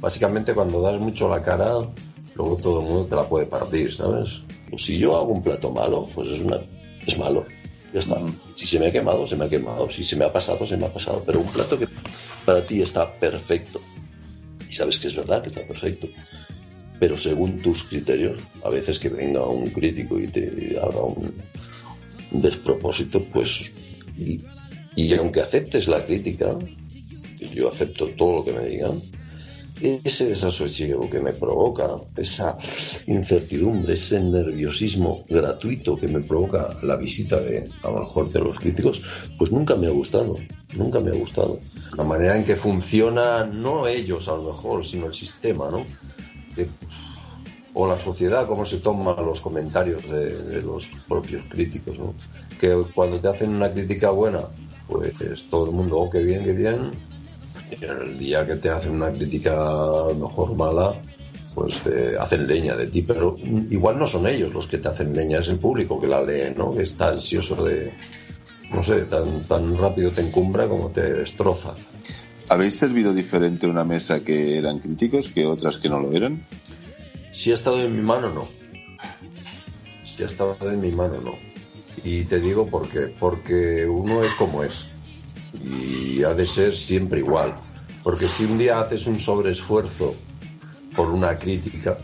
básicamente 0.00 0.52
cuando 0.52 0.82
das 0.82 1.00
mucho 1.00 1.30
la 1.30 1.42
cara, 1.42 1.72
luego 2.34 2.56
todo 2.56 2.80
el 2.80 2.86
mundo 2.86 3.06
te 3.06 3.16
la 3.16 3.28
puede 3.28 3.46
partir, 3.46 3.92
¿sabes? 3.92 4.40
Pues 4.70 4.82
si 4.82 4.98
yo 4.98 5.16
hago 5.16 5.32
un 5.32 5.42
plato 5.42 5.70
malo, 5.70 6.08
pues 6.14 6.28
es, 6.28 6.40
una, 6.40 6.58
es 7.06 7.18
malo. 7.18 7.46
Ya 7.92 8.00
está. 8.00 8.18
Si 8.54 8.66
se 8.66 8.78
me 8.78 8.86
ha 8.86 8.92
quemado, 8.92 9.26
se 9.26 9.36
me 9.36 9.44
ha 9.44 9.48
quemado. 9.48 9.90
Si 9.90 10.02
se 10.02 10.16
me 10.16 10.24
ha 10.24 10.32
pasado, 10.32 10.64
se 10.64 10.76
me 10.76 10.86
ha 10.86 10.92
pasado. 10.92 11.22
Pero 11.26 11.40
un 11.40 11.48
plato 11.48 11.78
que 11.78 11.88
para 12.46 12.64
ti 12.64 12.80
está 12.80 13.12
perfecto. 13.12 13.80
Y 14.68 14.72
sabes 14.72 14.98
que 14.98 15.08
es 15.08 15.16
verdad 15.16 15.42
que 15.42 15.48
está 15.48 15.66
perfecto 15.66 16.08
pero 17.02 17.16
según 17.16 17.60
tus 17.60 17.82
criterios, 17.82 18.38
a 18.62 18.70
veces 18.70 19.00
que 19.00 19.08
venga 19.08 19.44
un 19.44 19.68
crítico 19.70 20.20
y 20.20 20.28
te 20.28 20.78
haga 20.80 21.02
un, 21.02 21.34
despropósito, 22.30 23.24
pues, 23.24 23.72
y, 24.16 25.12
aunque 25.14 25.40
aceptes 25.40 25.88
la 25.88 26.06
crítica, 26.06 26.56
yo 27.52 27.68
acepto 27.68 28.06
todo 28.10 28.36
lo 28.36 28.44
que 28.44 28.52
me 28.52 28.64
digan, 28.68 29.02
ese 29.82 30.26
desasosiego 30.26 31.10
que 31.10 31.20
me 31.20 31.32
provoca, 31.32 31.88
esa 32.16 32.56
incertidumbre, 33.06 33.94
ese 33.94 34.22
nerviosismo 34.22 35.24
gratuito 35.28 35.96
que 35.96 36.08
me 36.08 36.20
provoca 36.20 36.78
la 36.82 36.96
visita 36.96 37.40
de, 37.40 37.68
a 37.82 37.90
lo 37.90 38.00
mejor, 38.00 38.30
de 38.32 38.40
los 38.40 38.58
críticos, 38.58 39.02
pues 39.38 39.50
nunca 39.50 39.76
me 39.76 39.86
ha 39.88 39.90
gustado, 39.90 40.38
nunca 40.74 41.00
me 41.00 41.10
ha 41.10 41.14
gustado. 41.14 41.58
La 41.96 42.04
manera 42.04 42.36
en 42.36 42.44
que 42.44 42.56
funciona, 42.56 43.44
no 43.44 43.86
ellos 43.86 44.28
a 44.28 44.36
lo 44.36 44.52
mejor, 44.52 44.84
sino 44.84 45.06
el 45.06 45.14
sistema, 45.14 45.70
¿no? 45.70 45.84
o 47.74 47.86
la 47.86 47.98
sociedad, 47.98 48.46
cómo 48.46 48.64
se 48.64 48.78
toman 48.78 49.24
los 49.24 49.40
comentarios 49.40 50.08
de, 50.08 50.62
los 50.62 50.90
propios 51.08 51.44
críticos, 51.48 51.98
¿no? 51.98 52.14
Que 52.60 52.84
cuando 52.94 53.18
te 53.18 53.28
hacen 53.28 53.50
una 53.50 53.72
crítica 53.72 54.10
buena, 54.10 54.42
pues 54.86 55.48
todo 55.48 55.66
el 55.66 55.72
mundo, 55.72 55.98
oh, 55.98 56.10
qué 56.10 56.22
bien, 56.22 56.44
qué 56.44 56.52
bien. 56.52 56.90
El 57.80 58.18
día 58.18 58.46
que 58.46 58.56
te 58.56 58.70
hacen 58.70 58.92
una 58.92 59.12
crítica 59.12 59.52
mejor 60.18 60.54
mala, 60.54 60.94
pues 61.54 61.80
te 61.82 62.16
hacen 62.16 62.46
leña 62.46 62.76
de 62.76 62.86
ti, 62.86 63.02
pero 63.02 63.36
igual 63.70 63.98
no 63.98 64.06
son 64.06 64.26
ellos 64.26 64.52
los 64.52 64.66
que 64.66 64.78
te 64.78 64.88
hacen 64.88 65.14
leña, 65.14 65.40
es 65.40 65.48
el 65.48 65.58
público 65.58 66.00
que 66.00 66.06
la 66.06 66.22
lee, 66.22 66.54
¿no? 66.56 66.74
Que 66.74 66.82
está 66.82 67.08
ansioso 67.08 67.64
de, 67.64 67.92
no 68.72 68.82
sé, 68.82 69.02
tan, 69.02 69.42
tan 69.44 69.76
rápido 69.76 70.10
te 70.10 70.22
encumbra 70.22 70.68
como 70.68 70.90
te 70.90 71.02
destroza. 71.02 71.74
¿Habéis 72.48 72.78
servido 72.78 73.14
diferente 73.14 73.66
una 73.66 73.84
mesa 73.84 74.22
que 74.22 74.58
eran 74.58 74.78
críticos 74.78 75.28
que 75.30 75.46
otras 75.46 75.78
que 75.78 75.88
no 75.88 76.00
lo 76.00 76.12
eran? 76.12 76.46
Si 77.30 77.50
ha 77.50 77.54
estado 77.54 77.80
en 77.82 77.96
mi 77.96 78.02
mano, 78.02 78.30
no. 78.30 78.46
Si 80.02 80.22
ha 80.22 80.26
estado 80.26 80.56
en 80.70 80.80
mi 80.80 80.90
mano, 80.90 81.20
no. 81.22 81.34
Y 82.04 82.24
te 82.24 82.40
digo 82.40 82.66
por 82.66 82.88
qué. 82.88 83.14
Porque 83.18 83.86
uno 83.86 84.22
es 84.22 84.34
como 84.34 84.62
es. 84.62 84.88
Y 85.64 86.22
ha 86.24 86.34
de 86.34 86.46
ser 86.46 86.74
siempre 86.74 87.20
igual. 87.20 87.54
Porque 88.02 88.28
si 88.28 88.44
un 88.44 88.58
día 88.58 88.80
haces 88.80 89.06
un 89.06 89.20
sobreesfuerzo 89.20 90.14
por 90.96 91.10
una 91.10 91.38
crítica 91.38 91.96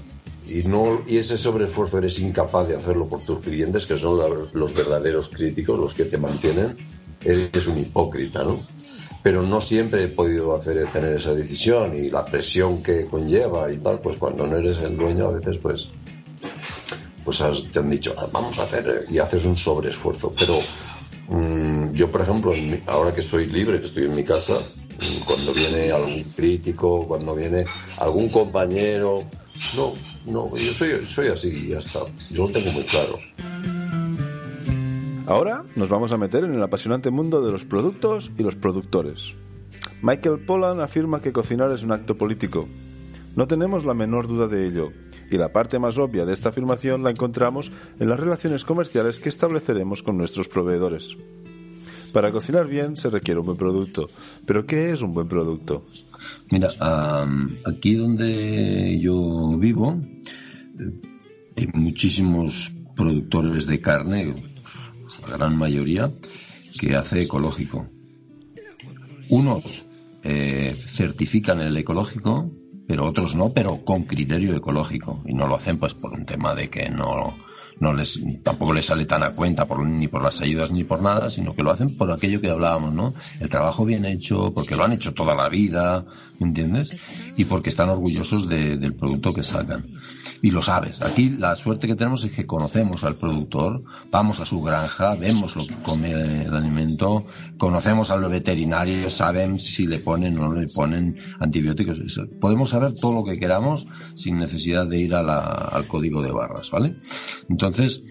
y 0.47 0.63
no 0.63 1.03
y 1.07 1.19
ese 1.19 1.37
sobreesfuerzo 1.37 1.99
eres 1.99 2.19
incapaz 2.21 2.69
de 2.69 2.77
hacerlo 2.77 3.09
por 3.09 3.21
tus 3.21 3.41
clientes, 3.41 3.87
que 3.87 3.97
son 3.97 4.49
los 4.53 4.75
verdaderos 4.75 5.29
críticos, 5.29 5.79
los 5.79 5.95
que 5.95 6.05
te 6.05 6.17
mantienen, 6.17 6.77
eres 7.23 7.67
un 7.67 7.79
hipócrita, 7.79 8.45
¿no? 8.45 8.61
pero 9.23 9.43
no 9.43 9.61
siempre 9.61 10.05
he 10.05 10.09
podido 10.09 10.55
hacer 10.57 10.91
tener 10.93 11.15
esa 11.15 11.35
decisión 11.35 11.95
y 11.97 12.11
la 12.11 12.25
presión 12.25 12.83
que 12.83 13.07
conlleva 13.07 13.71
y 13.71 13.79
tal, 13.79 14.01
pues 14.01 14.17
cuando 14.17 14.47
no 14.47 14.57
eres 14.57 14.79
el 14.79 14.97
dueño 14.97 15.27
a 15.27 15.33
veces 15.33 15.59
pues 15.59 15.91
pues 17.25 17.43
te 17.71 17.79
han 17.79 17.91
dicho, 17.91 18.15
ah, 18.17 18.27
vamos 18.33 18.59
a 18.59 18.63
hacer 18.63 19.05
y 19.11 19.19
haces 19.19 19.45
un 19.45 19.55
sobreesfuerzo, 19.55 20.33
pero 20.39 20.61
mm, 21.29 21.93
yo 21.93 22.11
por 22.11 22.23
ejemplo, 22.23 22.53
ahora 22.87 23.15
que 23.15 23.23
soy 23.23 23.47
libre, 23.47 23.81
que 23.81 23.87
estoy 23.87 24.05
en 24.05 24.15
mi 24.15 24.25
casa, 24.25 24.55
mm, 24.55 25.25
cuando 25.25 25.53
viene 25.53 25.91
algún 25.93 26.23
crítico, 26.25 27.07
cuando 27.07 27.35
viene 27.35 27.65
algún 27.99 28.29
compañero, 28.29 29.25
no, 29.77 29.95
no, 30.27 30.57
yo 30.57 30.73
soy, 30.73 31.05
soy 31.05 31.29
así 31.29 31.49
y 31.49 31.69
ya 31.69 31.79
está, 31.79 32.01
yo 32.31 32.47
lo 32.47 32.53
tengo 32.53 32.73
muy 32.73 32.85
claro. 32.85 33.19
Ahora 35.27 35.65
nos 35.77 35.91
vamos 35.91 36.13
a 36.13 36.17
meter 36.17 36.45
en 36.45 36.55
el 36.55 36.63
apasionante 36.63 37.11
mundo 37.11 37.43
de 37.43 37.53
los 37.53 37.67
productos 37.67 38.31
y 38.39 38.43
los 38.43 38.57
productores. 38.57 39.35
Michael 40.01 40.41
Pollan 40.47 40.81
afirma 40.81 41.21
que 41.21 41.33
cocinar 41.33 41.71
es 41.71 41.83
un 41.83 41.93
acto 41.93 42.17
político. 42.17 42.67
No 43.37 43.47
tenemos 43.47 43.85
la 43.85 43.95
menor 43.95 44.27
duda 44.27 44.47
de 44.47 44.67
ello, 44.67 44.91
y 45.31 45.37
la 45.37 45.53
parte 45.53 45.79
más 45.79 45.99
obvia 45.99 46.25
de 46.25 46.35
esta 46.35 46.51
afirmación 46.51 47.03
la 47.03 47.11
encontramos 47.11 47.71
en 47.99 48.09
las 48.09 48.21
relaciones 48.21 48.65
comerciales 48.65 49.21
que 49.21 49.29
estableceremos 49.29 50.03
con 50.03 50.17
nuestros 50.17 50.49
proveedores. 50.49 51.17
Para 52.13 52.33
cocinar 52.33 52.67
bien 52.67 52.97
se 52.97 53.11
requiere 53.11 53.41
un 53.41 53.47
buen 53.47 53.59
producto, 53.59 54.09
pero 54.47 54.65
¿qué 54.67 54.93
es 54.93 55.03
un 55.03 55.13
buen 55.13 55.29
producto? 55.29 55.85
Mira, 56.51 56.69
aquí 57.65 57.95
donde 57.95 58.99
yo 58.99 59.57
vivo 59.59 60.01
eh, 60.79 61.01
hay 61.57 61.69
muchísimos 61.75 62.73
productores 62.97 63.67
de 63.67 63.81
carne, 63.81 64.35
la 65.29 65.37
gran 65.37 65.57
mayoría, 65.57 66.13
que 66.81 66.95
hace 66.97 67.23
ecológico. 67.23 67.87
Unos 69.29 69.85
eh, 70.23 70.75
certifican 70.87 71.61
el 71.61 71.77
ecológico, 71.77 72.51
pero 72.89 73.07
otros 73.07 73.37
no, 73.37 73.53
pero 73.53 73.85
con 73.85 74.05
criterio 74.05 74.57
ecológico. 74.57 75.23
Y 75.27 75.35
no 75.35 75.47
lo 75.47 75.57
hacen 75.57 75.79
pues 75.79 75.93
por 75.93 76.15
un 76.15 76.25
tema 76.25 76.55
de 76.55 76.71
que 76.71 76.89
no, 76.89 77.37
no 77.81 77.93
les, 77.93 78.19
tampoco 78.43 78.73
les 78.73 78.87
sale 78.87 79.05
tan 79.05 79.23
a 79.23 79.33
cuenta 79.33 79.67
por, 79.67 79.87
ni 79.87 80.09
por 80.09 80.23
las 80.23 80.41
ayudas 80.41 80.73
ni 80.73 80.85
por 80.85 81.03
nada, 81.03 81.29
sino 81.29 81.55
que 81.55 81.63
lo 81.63 81.71
hacen 81.71 81.99
por 81.99 82.11
aquello 82.11 82.41
que 82.41 82.49
hablábamos, 82.49 82.95
¿no? 82.95 83.13
El 83.41 83.51
trabajo 83.51 83.85
bien 83.85 84.07
hecho, 84.07 84.55
porque 84.55 84.75
lo 84.75 84.85
han 84.85 84.93
hecho 84.93 85.13
toda 85.13 85.35
la 85.35 85.51
vida, 85.51 86.07
¿me 86.39 86.47
entiendes? 86.49 86.99
Y 87.37 87.45
porque 87.45 87.69
están 87.69 87.91
orgullosos 87.91 88.49
del 88.49 88.95
producto 88.95 89.35
que 89.35 89.45
sacan 89.45 89.85
y 90.43 90.51
lo 90.51 90.63
sabes. 90.63 91.03
Aquí 91.03 91.31
la 91.31 91.57
suerte 91.57 91.87
que 91.87 91.97
tenemos 91.97 92.25
es 92.25 92.33
que 92.33 92.47
conocemos 92.47 93.05
al 93.05 93.17
productor, 93.17 93.83
vamos 94.11 94.41
a 94.41 94.47
su 94.47 94.63
granja, 94.63 95.15
vemos 95.15 95.57
lo 95.57 95.67
que 95.67 95.75
come 95.83 96.11
el 96.11 96.55
alimento, 96.55 97.27
conocemos 97.57 98.11
al 98.11 98.29
veterinario, 98.29 99.11
saben 99.11 99.59
si 99.59 99.87
le 99.87 99.99
ponen 99.99 100.39
o 100.39 100.49
no 100.49 100.55
le 100.55 100.69
ponen 100.69 101.17
antibióticos. 101.41 101.99
Podemos 102.41 102.71
saber 102.71 102.95
todo 102.95 103.15
lo 103.15 103.25
que 103.25 103.39
queramos 103.39 103.87
sin 104.15 104.39
necesidad 104.39 104.87
de 104.87 104.99
ir 104.99 105.15
al 105.15 105.89
código 105.89 106.23
de 106.23 106.31
barras, 106.31 106.71
¿vale? 106.71 106.97
Entonces, 107.49 108.03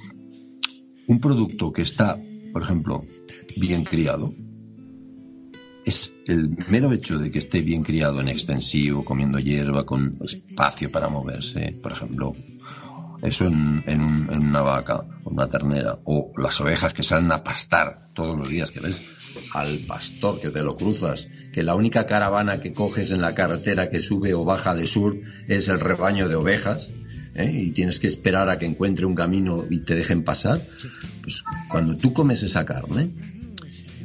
un 1.08 1.20
producto 1.20 1.72
que 1.72 1.84
está, 1.84 2.18
por 2.52 2.62
ejemplo, 2.62 3.06
bien 3.56 3.84
criado, 3.84 4.34
es 5.86 6.14
el 6.30 6.56
mero 6.70 6.92
hecho 6.92 7.18
de 7.18 7.32
que 7.32 7.40
esté 7.40 7.62
bien 7.62 7.84
criado 7.84 8.22
en 8.22 8.30
extensivo, 8.30 9.04
comiendo 9.04 9.40
hierba, 9.40 9.86
con 9.86 10.18
espacio 10.24 10.92
para 10.92 11.10
moverse, 11.10 11.78
por 11.82 11.92
ejemplo, 11.92 12.36
eso 13.22 13.46
en, 13.48 14.30
una 14.30 14.62
vaca 14.62 15.04
o 15.24 15.30
una 15.30 15.48
ternera, 15.48 15.98
o 16.04 16.32
las 16.38 16.60
ovejas 16.62 16.94
que 16.94 17.04
salen 17.04 17.32
a 17.32 17.44
pastar 17.44 18.10
todos 18.14 18.38
los 18.38 18.50
días, 18.50 18.72
que 18.72 18.80
ves 18.80 19.02
al 19.54 19.80
pastor 19.88 20.40
que 20.40 20.50
te 20.50 20.64
lo 20.64 20.76
cruzas, 20.76 21.28
que 21.54 21.64
la 21.64 21.76
única 21.76 22.06
caravana 22.06 22.60
que 22.60 22.74
coges 22.74 23.12
en 23.12 23.22
la 23.22 23.34
carretera 23.34 23.90
que 23.90 24.00
sube 24.00 24.34
o 24.34 24.44
baja 24.44 24.76
de 24.76 24.88
sur 24.88 25.18
es 25.48 25.68
el 25.68 25.80
rebaño 25.80 26.28
de 26.28 26.36
ovejas, 26.36 26.92
¿eh? 27.36 27.52
y 27.54 27.72
tienes 27.72 28.00
que 28.00 28.08
esperar 28.08 28.50
a 28.50 28.58
que 28.58 28.66
encuentre 28.66 29.06
un 29.06 29.16
camino 29.16 29.66
y 29.70 29.80
te 29.80 29.96
dejen 29.96 30.24
pasar, 30.24 30.62
pues 31.22 31.44
cuando 31.70 31.96
tú 31.98 32.14
comes 32.14 32.44
esa 32.44 32.66
carne, 32.66 33.12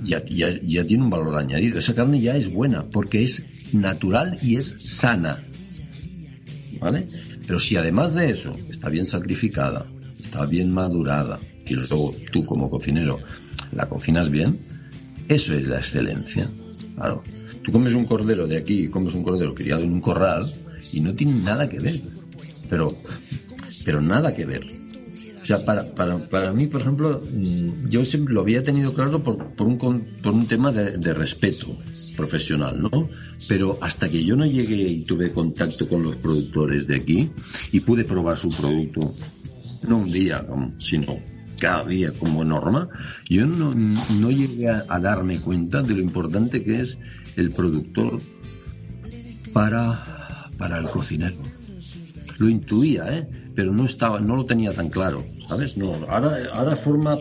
ya, 0.04 0.24
ya, 0.26 0.84
tiene 0.84 1.04
un 1.04 1.10
valor 1.10 1.36
añadido. 1.36 1.78
Esa 1.78 1.94
carne 1.94 2.20
ya 2.20 2.36
es 2.36 2.52
buena 2.52 2.84
porque 2.84 3.22
es 3.22 3.44
natural 3.72 4.38
y 4.42 4.56
es 4.56 4.76
sana. 4.78 5.38
¿Vale? 6.80 7.06
Pero 7.46 7.58
si 7.60 7.76
además 7.76 8.14
de 8.14 8.30
eso 8.30 8.56
está 8.70 8.88
bien 8.88 9.06
sacrificada, 9.06 9.86
está 10.20 10.46
bien 10.46 10.72
madurada 10.72 11.38
y 11.66 11.74
luego 11.74 12.14
tú 12.32 12.44
como 12.44 12.68
cocinero 12.68 13.18
la 13.72 13.88
cocinas 13.88 14.30
bien, 14.30 14.58
eso 15.28 15.54
es 15.54 15.66
la 15.66 15.78
excelencia. 15.78 16.48
Claro. 16.96 17.22
Tú 17.62 17.70
comes 17.70 17.94
un 17.94 18.04
cordero 18.04 18.46
de 18.46 18.56
aquí, 18.56 18.88
comes 18.88 19.14
un 19.14 19.22
cordero 19.22 19.54
criado 19.54 19.84
en 19.84 19.92
un 19.92 20.00
corral 20.00 20.44
y 20.92 21.00
no 21.00 21.14
tiene 21.14 21.34
nada 21.34 21.68
que 21.68 21.78
ver. 21.78 22.00
Pero, 22.68 22.96
pero 23.84 24.00
nada 24.00 24.34
que 24.34 24.44
ver. 24.44 24.81
O 25.42 25.44
sea, 25.44 25.64
para, 25.64 25.84
para, 25.94 26.18
para 26.28 26.52
mí, 26.52 26.68
por 26.68 26.82
ejemplo, 26.82 27.20
mm, 27.20 27.88
yo 27.88 28.04
siempre 28.04 28.32
lo 28.32 28.42
había 28.42 28.62
tenido 28.62 28.94
claro 28.94 29.22
por, 29.22 29.54
por, 29.54 29.66
un, 29.66 29.76
por 30.22 30.32
un 30.32 30.46
tema 30.46 30.70
de, 30.70 31.14
respeto 31.14 31.76
profesional, 32.16 32.80
¿no? 32.80 33.08
Pero 33.48 33.76
hasta 33.80 34.08
que 34.08 34.24
yo 34.24 34.36
no 34.36 34.46
llegué 34.46 34.76
y 34.76 35.04
tuve 35.04 35.32
contacto 35.32 35.88
con 35.88 36.04
los 36.04 36.16
productores 36.16 36.86
de 36.86 36.96
aquí 36.96 37.30
y 37.72 37.80
pude 37.80 38.04
probar 38.04 38.38
su 38.38 38.50
producto, 38.50 39.14
no 39.88 39.98
un 39.98 40.12
día, 40.12 40.46
sino 40.78 41.18
cada 41.58 41.84
día 41.84 42.12
como 42.12 42.44
norma, 42.44 42.88
yo 43.28 43.44
no, 43.46 43.74
no 43.74 44.30
llegué 44.30 44.68
a, 44.68 44.84
a 44.88 45.00
darme 45.00 45.40
cuenta 45.40 45.82
de 45.82 45.94
lo 45.94 46.00
importante 46.00 46.62
que 46.62 46.80
es 46.80 46.98
el 47.36 47.50
productor 47.50 48.20
para, 49.52 50.48
para 50.56 50.78
el 50.78 50.86
cocinero. 50.86 51.36
Lo 52.38 52.48
intuía, 52.48 53.06
¿eh? 53.12 53.28
Pero 53.54 53.72
no 53.72 53.84
estaba, 53.86 54.20
no 54.20 54.36
lo 54.36 54.44
tenía 54.44 54.72
tan 54.72 54.88
claro, 54.88 55.22
¿sabes? 55.48 55.76
No, 55.76 55.94
ahora, 56.08 56.38
ahora 56.52 56.76
forma, 56.76 57.16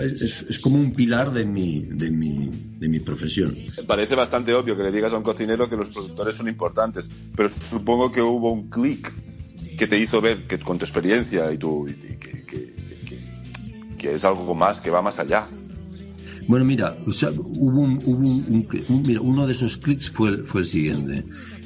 es, 0.00 0.44
es 0.48 0.58
como 0.58 0.78
un 0.78 0.92
pilar 0.92 1.32
de 1.32 1.44
mi, 1.44 1.80
de 1.80 2.10
mi, 2.10 2.50
de 2.78 2.88
mi 2.88 3.00
profesión. 3.00 3.54
Parece 3.86 4.14
bastante 4.14 4.54
obvio 4.54 4.76
que 4.76 4.82
le 4.82 4.92
digas 4.92 5.12
a 5.12 5.16
un 5.16 5.22
cocinero 5.22 5.68
que 5.68 5.76
los 5.76 5.90
productores 5.90 6.34
son 6.34 6.48
importantes, 6.48 7.10
pero 7.36 7.48
supongo 7.48 8.12
que 8.12 8.22
hubo 8.22 8.52
un 8.52 8.68
clic 8.70 9.12
que 9.76 9.86
te 9.86 9.98
hizo 9.98 10.20
ver 10.20 10.46
que 10.46 10.58
con 10.58 10.78
tu 10.78 10.84
experiencia 10.84 11.52
y 11.52 11.58
tu 11.58 11.88
y 11.88 11.94
que, 11.94 12.44
que, 12.44 12.74
que, 13.06 13.24
que 13.98 14.14
es 14.14 14.24
algo 14.24 14.54
más 14.54 14.80
que 14.80 14.90
va 14.90 15.02
más 15.02 15.18
allá. 15.18 15.48
Bueno, 16.48 16.64
mira, 16.64 16.96
o 17.06 17.12
sea, 17.12 17.30
hubo, 17.30 17.80
un, 17.80 18.00
hubo 18.04 18.18
un, 18.18 18.66
un, 18.88 19.02
mira, 19.02 19.20
uno 19.20 19.46
de 19.46 19.52
esos 19.52 19.76
clics 19.78 20.10
fue, 20.10 20.38
fue 20.38 20.62
el 20.62 20.66
siguiente. 20.66 21.24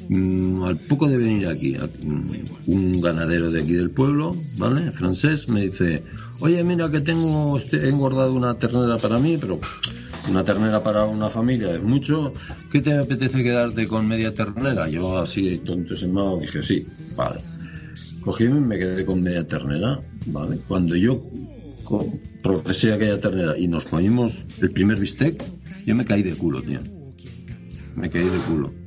Mm, 0.09 0.63
al 0.63 0.77
poco 0.77 1.09
de 1.09 1.19
venir 1.19 1.49
aquí, 1.49 1.77
mm, 1.77 2.71
un 2.71 3.01
ganadero 3.01 3.51
de 3.51 3.63
aquí 3.63 3.73
del 3.73 3.91
pueblo, 3.91 4.37
¿vale? 4.59 4.93
Francés, 4.93 5.49
me 5.49 5.63
dice, 5.63 6.03
oye, 6.41 6.63
mira 6.63 6.89
que 6.91 7.01
tengo, 7.01 7.59
he 7.59 7.89
engordado 7.89 8.33
una 8.33 8.55
ternera 8.55 8.99
para 8.99 9.19
mí, 9.19 9.37
pero 9.41 9.59
una 10.31 10.45
ternera 10.45 10.83
para 10.83 11.05
una 11.05 11.29
familia 11.29 11.75
es 11.75 11.83
mucho, 11.83 12.33
¿qué 12.71 12.81
te 12.81 12.95
apetece 12.95 13.43
quedarte 13.43 13.87
con 13.89 14.07
media 14.07 14.33
ternera? 14.33 14.89
Yo 14.89 15.19
así, 15.19 15.59
tonto 15.59 15.95
mano, 16.09 16.39
dije, 16.41 16.63
sí, 16.63 16.87
vale. 17.17 17.41
Cogí 18.21 18.45
y 18.45 18.49
me 18.49 18.79
quedé 18.79 19.05
con 19.05 19.23
media 19.23 19.47
ternera, 19.47 20.01
¿vale? 20.27 20.59
Cuando 20.69 20.95
yo 20.95 21.21
procesé 22.43 22.93
aquella 22.93 23.21
ternera 23.21 23.59
y 23.59 23.67
nos 23.67 23.85
comimos 23.87 24.45
el 24.61 24.71
primer 24.71 24.99
bistec, 24.99 25.43
yo 25.85 25.95
me 25.95 26.05
caí 26.05 26.23
de 26.23 26.35
culo, 26.35 26.63
tío. 26.63 26.81
Me 27.97 28.11
caí 28.11 28.25
de 28.25 28.39
culo. 28.49 28.86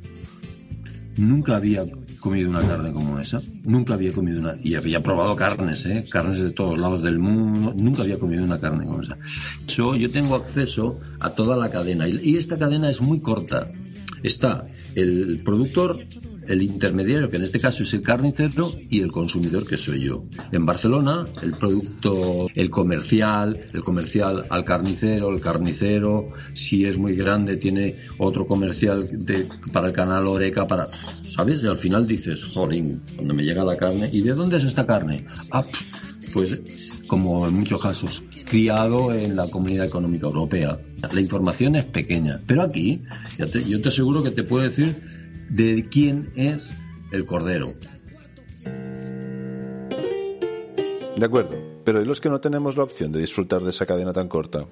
Nunca 1.20 1.58
había 1.58 1.86
comido 2.22 2.50
una 2.50 2.62
carne 2.62 2.94
como 2.94 3.20
esa. 3.20 3.42
Nunca 3.64 3.96
había 3.96 4.14
comido 4.14 4.40
una. 4.40 4.56
Y 4.64 4.76
había 4.76 5.04
probado 5.04 5.36
carnes, 5.36 5.86
¿eh? 5.86 6.06
Carnes 6.10 6.40
de 6.40 6.52
todos 6.52 6.80
lados 6.80 7.04
del 7.04 7.20
mundo. 7.20 7.74
Nunca 7.76 8.04
había 8.04 8.18
comido 8.18 8.42
una 8.42 8.58
carne 8.58 8.86
como 8.86 9.02
esa. 9.02 9.18
Yo, 9.68 9.98
yo 9.98 10.10
tengo 10.10 10.36
acceso 10.36 10.98
a 11.20 11.32
toda 11.32 11.58
la 11.58 11.70
cadena. 11.70 12.08
Y 12.08 12.38
esta 12.38 12.58
cadena 12.58 12.90
es 12.90 13.02
muy 13.02 13.20
corta. 13.20 13.70
Está 14.24 14.64
el 14.96 15.42
productor 15.44 15.98
el 16.50 16.64
intermediario, 16.64 17.30
que 17.30 17.38
en 17.38 17.44
este 17.44 17.60
caso 17.60 17.84
es 17.84 17.94
el 17.94 18.02
carnicero, 18.02 18.72
y 18.90 19.02
el 19.02 19.12
consumidor, 19.12 19.68
que 19.68 19.78
soy 19.78 20.02
yo. 20.02 20.26
En 20.52 20.66
Barcelona, 20.66 21.28
el 21.44 21.54
producto, 21.54 22.48
el 22.56 22.72
comercial, 22.72 23.56
el 23.72 23.84
comercial 23.84 24.46
al 24.50 24.66
carnicero, 24.66 25.30
el 25.30 25.42
carnicero, 25.42 26.32
si 26.54 26.86
es 26.86 26.98
muy 26.98 27.16
grande, 27.16 27.58
tiene 27.58 27.98
otro 28.18 28.48
comercial 28.48 29.08
de, 29.12 29.48
para 29.72 29.90
el 29.90 29.94
canal 29.94 30.26
Oreca, 30.26 30.68
para, 30.68 30.88
¿sabes? 31.24 31.64
Al 31.66 31.78
final 31.78 32.08
dices, 32.08 32.44
jolín, 32.44 33.04
cuando 33.16 33.36
me 33.36 33.44
llega 33.44 33.64
la 33.64 33.78
carne, 33.78 34.10
¿y 34.12 34.22
de 34.22 34.34
dónde 34.34 34.58
es 34.58 34.64
esta 34.64 34.88
carne? 34.88 35.26
Ah, 35.52 35.64
pues, 36.34 36.60
como 37.10 37.46
en 37.48 37.56
muchos 37.56 37.82
casos, 37.82 38.24
criado 38.46 39.12
en 39.12 39.36
la 39.36 39.50
Comunidad 39.50 39.88
Económica 39.88 40.28
Europea. 40.28 40.80
La 41.12 41.20
información 41.20 41.76
es 41.76 41.84
pequeña, 41.84 42.40
pero 42.48 42.62
aquí, 42.62 43.04
yo 43.38 43.82
te 43.82 43.90
aseguro 43.90 44.24
que 44.24 44.32
te 44.32 44.44
puedo 44.44 44.64
decir 44.64 45.02
de 45.50 45.88
quién 45.90 46.32
es 46.36 46.72
el 47.12 47.26
Cordero. 47.26 47.74
De 51.18 51.26
acuerdo, 51.26 51.58
pero 51.84 52.02
¿y 52.02 52.06
los 52.06 52.22
que 52.22 52.30
no 52.30 52.40
tenemos 52.40 52.78
la 52.78 52.84
opción 52.84 53.12
de 53.12 53.20
disfrutar 53.20 53.64
de 53.64 53.72
esa 53.72 53.86
cadena 53.86 54.14
tan 54.14 54.30
corta? 54.30 54.68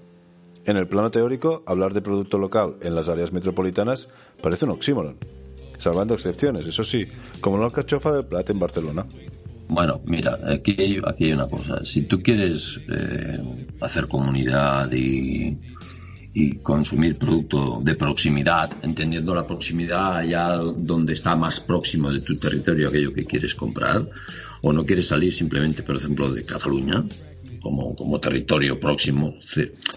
En 0.63 0.77
el 0.77 0.87
plano 0.87 1.09
teórico, 1.09 1.63
hablar 1.65 1.93
de 1.93 2.01
producto 2.01 2.37
local 2.37 2.75
en 2.81 2.93
las 2.93 3.09
áreas 3.09 3.33
metropolitanas 3.33 4.07
parece 4.41 4.65
un 4.65 4.71
oxímoron, 4.71 5.17
salvando 5.77 6.13
excepciones, 6.13 6.67
eso 6.67 6.83
sí, 6.83 7.07
como 7.41 7.57
la 7.57 7.65
alcachofa 7.65 8.11
del 8.11 8.25
Plat 8.25 8.49
en 8.49 8.59
Barcelona. 8.59 9.05
Bueno, 9.69 10.01
mira, 10.05 10.39
aquí 10.47 10.75
hay, 10.79 11.31
una 11.31 11.47
cosa. 11.47 11.83
Si 11.83 12.03
tú 12.03 12.21
quieres 12.21 12.79
eh, 12.89 13.39
hacer 13.81 14.07
comunidad 14.07 14.91
y 14.91 15.57
y 16.39 16.57
consumir 16.57 17.17
producto 17.17 17.81
de 17.83 17.95
proximidad, 17.95 18.69
entendiendo 18.83 19.33
la 19.33 19.47
proximidad 19.47 20.17
allá 20.17 20.57
donde 20.57 21.13
está 21.13 21.35
más 21.35 21.59
próximo 21.59 22.13
de 22.13 22.21
tu 22.21 22.37
territorio 22.37 22.89
aquello 22.89 23.11
que 23.11 23.25
quieres 23.25 23.55
comprar, 23.55 24.07
o 24.61 24.71
no 24.71 24.85
quieres 24.85 25.07
salir 25.07 25.33
simplemente, 25.33 25.81
por 25.81 25.95
ejemplo, 25.95 26.31
de 26.31 26.45
Cataluña, 26.45 27.03
como, 27.67 27.95
como 27.97 28.17
territorio 28.21 28.79
próximo. 28.79 29.35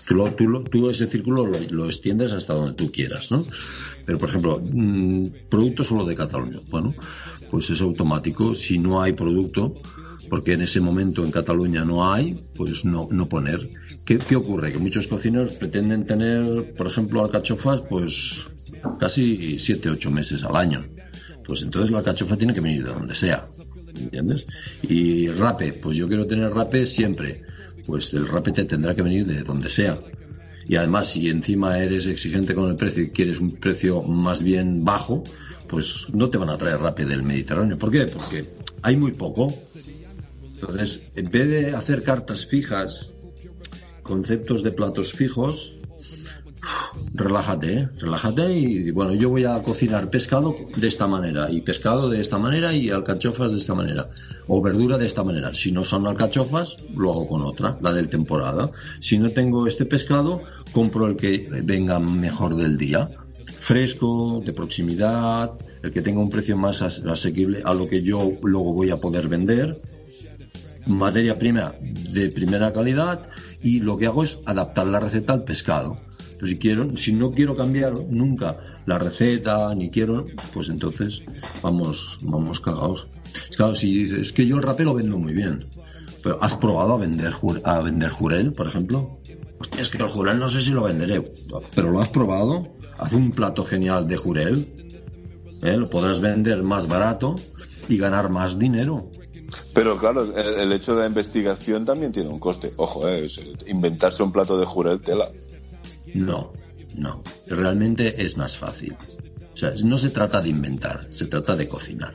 Tú, 0.08 0.14
lo, 0.16 0.32
tú, 0.34 0.64
tú 0.64 0.90
ese 0.90 1.06
círculo 1.06 1.46
lo, 1.46 1.60
lo, 1.70 1.86
extiendes 1.86 2.32
hasta 2.32 2.54
donde 2.54 2.74
tú 2.74 2.90
quieras, 2.90 3.30
¿no? 3.30 3.44
Pero, 4.04 4.18
por 4.18 4.28
ejemplo, 4.28 4.60
mmm, 4.60 5.26
producto 5.48 5.84
solo 5.84 6.04
de 6.04 6.16
Cataluña. 6.16 6.58
Bueno, 6.68 6.92
pues 7.48 7.70
es 7.70 7.80
automático. 7.80 8.56
Si 8.56 8.76
no 8.76 9.00
hay 9.00 9.12
producto, 9.12 9.74
porque 10.28 10.54
en 10.54 10.62
ese 10.62 10.80
momento 10.80 11.24
en 11.24 11.30
Cataluña 11.30 11.84
no 11.84 12.12
hay, 12.12 12.36
pues 12.56 12.84
no, 12.84 13.08
no 13.12 13.28
poner. 13.28 13.70
¿Qué, 14.04 14.18
¿Qué, 14.18 14.34
ocurre? 14.34 14.72
Que 14.72 14.78
muchos 14.78 15.06
cocineros 15.06 15.52
pretenden 15.52 16.04
tener, 16.04 16.74
por 16.74 16.88
ejemplo, 16.88 17.22
alcachofas, 17.22 17.82
pues 17.82 18.48
casi 18.98 19.60
7, 19.60 19.90
8 19.90 20.10
meses 20.10 20.42
al 20.42 20.56
año. 20.56 20.84
Pues 21.44 21.62
entonces 21.62 21.92
la 21.92 21.98
alcachofa 21.98 22.36
tiene 22.36 22.52
que 22.52 22.60
venir 22.60 22.84
de 22.84 22.92
donde 22.92 23.14
sea, 23.14 23.48
¿entiendes? 24.00 24.46
Y 24.82 25.28
rape, 25.28 25.72
pues 25.74 25.96
yo 25.96 26.08
quiero 26.08 26.26
tener 26.26 26.50
rape 26.50 26.86
siempre. 26.86 27.42
Pues 27.86 28.12
el 28.14 28.28
rape 28.28 28.52
te 28.52 28.64
tendrá 28.64 28.94
que 28.94 29.02
venir 29.02 29.26
de 29.26 29.42
donde 29.42 29.68
sea. 29.68 29.98
Y 30.66 30.76
además, 30.76 31.08
si 31.08 31.28
encima 31.28 31.78
eres 31.78 32.06
exigente 32.06 32.54
con 32.54 32.68
el 32.68 32.76
precio 32.76 33.02
y 33.02 33.10
quieres 33.10 33.40
un 33.40 33.52
precio 33.52 34.02
más 34.02 34.42
bien 34.42 34.84
bajo, 34.84 35.24
pues 35.66 36.06
no 36.12 36.28
te 36.28 36.38
van 36.38 36.50
a 36.50 36.58
traer 36.58 36.78
rape 36.78 37.04
del 37.04 37.22
Mediterráneo. 37.22 37.78
¿Por 37.78 37.90
qué? 37.90 38.06
Porque 38.06 38.44
hay 38.82 38.96
muy 38.96 39.12
poco 39.12 39.52
entonces, 40.60 41.02
en 41.14 41.30
vez 41.30 41.48
de 41.48 41.74
hacer 41.74 42.02
cartas 42.02 42.44
fijas, 42.44 43.12
conceptos 44.02 44.62
de 44.62 44.70
platos 44.70 45.12
fijos, 45.12 45.72
relájate, 47.14 47.72
¿eh? 47.72 47.88
relájate 47.98 48.52
y 48.52 48.90
bueno, 48.90 49.14
yo 49.14 49.30
voy 49.30 49.44
a 49.44 49.62
cocinar 49.62 50.10
pescado 50.10 50.54
de 50.76 50.88
esta 50.88 51.06
manera 51.06 51.50
y 51.50 51.60
pescado 51.60 52.08
de 52.08 52.20
esta 52.20 52.38
manera 52.38 52.72
y 52.72 52.90
alcachofas 52.90 53.52
de 53.52 53.58
esta 53.58 53.74
manera 53.74 54.08
o 54.46 54.60
verdura 54.60 54.98
de 54.98 55.06
esta 55.06 55.24
manera. 55.24 55.54
Si 55.54 55.72
no 55.72 55.84
son 55.84 56.06
alcachofas, 56.06 56.76
lo 56.94 57.12
hago 57.12 57.28
con 57.28 57.42
otra, 57.42 57.78
la 57.80 57.92
del 57.92 58.08
temporada. 58.08 58.70
Si 58.98 59.18
no 59.18 59.30
tengo 59.30 59.66
este 59.66 59.86
pescado, 59.86 60.42
compro 60.72 61.06
el 61.06 61.16
que 61.16 61.48
venga 61.64 61.98
mejor 61.98 62.56
del 62.56 62.76
día, 62.76 63.08
fresco, 63.58 64.42
de 64.44 64.52
proximidad, 64.52 65.52
el 65.82 65.92
que 65.92 66.02
tenga 66.02 66.20
un 66.20 66.30
precio 66.30 66.56
más 66.56 66.82
asequible 66.82 67.62
a 67.64 67.72
lo 67.74 67.88
que 67.88 68.02
yo 68.02 68.32
luego 68.42 68.74
voy 68.74 68.90
a 68.90 68.96
poder 68.96 69.28
vender 69.28 69.78
materia 70.86 71.38
prima 71.38 71.74
de 71.80 72.28
primera 72.30 72.72
calidad 72.72 73.28
y 73.62 73.80
lo 73.80 73.96
que 73.98 74.06
hago 74.06 74.24
es 74.24 74.38
adaptar 74.46 74.86
la 74.86 75.00
receta 75.00 75.32
al 75.32 75.44
pescado. 75.44 75.98
Si 76.46 76.58
quiero, 76.58 76.96
si 76.96 77.12
no 77.12 77.32
quiero 77.32 77.56
cambiar 77.56 77.94
nunca 78.08 78.56
la 78.86 78.98
receta 78.98 79.74
ni 79.74 79.90
quiero, 79.90 80.26
pues 80.52 80.68
entonces 80.68 81.22
vamos, 81.62 82.18
vamos 82.22 82.60
cagados. 82.60 83.08
Claro, 83.56 83.74
si 83.74 83.94
dices, 83.94 84.18
es 84.18 84.32
que 84.32 84.46
yo 84.46 84.56
el 84.56 84.62
rapé 84.62 84.84
lo 84.84 84.94
vendo 84.94 85.18
muy 85.18 85.32
bien, 85.32 85.66
pero 86.22 86.42
¿has 86.42 86.56
probado 86.56 86.94
a 86.94 86.98
vender, 86.98 87.32
a 87.64 87.78
vender 87.80 88.10
jurel, 88.10 88.52
por 88.52 88.66
ejemplo? 88.66 89.18
Hostia, 89.58 89.80
es 89.80 89.88
que 89.88 89.98
el 89.98 90.08
jurel 90.08 90.38
no 90.38 90.48
sé 90.48 90.60
si 90.62 90.70
lo 90.70 90.82
venderé, 90.82 91.30
pero 91.74 91.90
lo 91.90 92.00
has 92.00 92.08
probado, 92.08 92.68
haz 92.98 93.12
un 93.12 93.30
plato 93.30 93.64
genial 93.64 94.06
de 94.06 94.16
jurel, 94.16 94.66
¿eh? 95.62 95.76
lo 95.76 95.88
podrás 95.88 96.20
vender 96.20 96.62
más 96.62 96.88
barato 96.88 97.36
y 97.88 97.98
ganar 97.98 98.30
más 98.30 98.58
dinero. 98.58 99.10
Pero 99.74 99.98
claro, 99.98 100.22
el, 100.22 100.60
el, 100.60 100.72
hecho 100.72 100.94
de 100.94 101.00
la 101.00 101.06
investigación 101.06 101.84
también 101.84 102.12
tiene 102.12 102.28
un 102.28 102.38
coste. 102.38 102.72
Ojo, 102.76 103.08
eh, 103.08 103.26
inventarse 103.66 104.22
un 104.22 104.32
plato 104.32 104.58
de 104.58 104.64
jurel 104.64 105.00
tela. 105.00 105.30
No, 106.14 106.52
no. 106.96 107.22
Realmente 107.46 108.22
es 108.22 108.36
más 108.36 108.56
fácil. 108.56 108.94
O 109.52 109.56
sea, 109.56 109.72
no 109.84 109.98
se 109.98 110.10
trata 110.10 110.40
de 110.40 110.48
inventar, 110.48 111.06
se 111.10 111.26
trata 111.26 111.56
de 111.56 111.68
cocinar. 111.68 112.14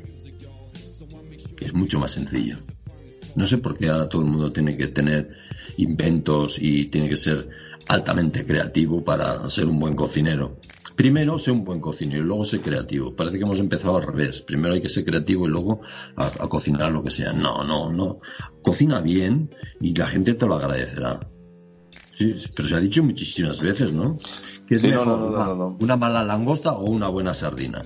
Que 1.56 1.66
es 1.66 1.74
mucho 1.74 2.00
más 2.00 2.12
sencillo. 2.12 2.58
No 3.36 3.46
sé 3.46 3.58
por 3.58 3.78
qué 3.78 3.90
ahora 3.90 4.10
todo 4.10 4.22
el 4.22 4.30
mundo 4.30 4.52
tiene 4.52 4.78
que 4.78 4.88
tener 4.88 5.36
inventos 5.78 6.58
y 6.60 6.86
tiene 6.88 7.10
que 7.10 7.18
ser 7.18 7.50
altamente 7.88 8.46
creativo 8.46 9.04
para 9.04 9.50
ser 9.50 9.66
un 9.66 9.80
buen 9.80 9.96
cocinero. 9.96 10.58
Primero, 10.96 11.38
sé 11.38 11.52
un 11.52 11.66
buen 11.66 11.82
cocinero 11.82 12.24
y 12.24 12.26
luego 12.26 12.46
sé 12.46 12.62
creativo. 12.62 13.14
Parece 13.14 13.38
que 13.38 13.44
hemos 13.44 13.60
empezado 13.60 13.98
al 13.98 14.04
revés. 14.04 14.42
Primero 14.42 14.76
hay 14.76 14.82
que 14.82 14.88
ser 14.88 15.04
creativo 15.04 15.46
y 15.46 15.50
luego 15.50 15.82
a, 16.16 16.28
a, 16.28 16.48
cocinar 16.48 16.92
lo 16.94 17.04
que 17.04 17.12
sea. 17.12 17.34
No, 17.34 17.66
no, 17.66 17.92
no. 17.92 18.22
Cocina 18.62 19.02
bien 19.02 19.54
y 19.82 19.94
la 19.94 20.08
gente 20.08 20.34
te 20.36 20.46
lo 20.46 20.56
agradecerá. 20.56 21.20
Sí, 22.16 22.34
pero 22.56 22.68
se 22.68 22.76
ha 22.76 22.80
dicho 22.80 23.04
muchísimas 23.04 23.60
veces, 23.60 23.94
¿no? 23.94 24.18
Que 24.66 24.76
es 24.76 24.82
sí, 24.82 24.88
mejor 24.88 25.08
no, 25.08 25.30
no, 25.30 25.56
no, 25.56 25.78
una 25.80 25.98
mala 25.98 26.24
langosta 26.24 26.72
o 26.72 26.90
una 26.90 27.10
buena 27.10 27.34
sardina. 27.34 27.84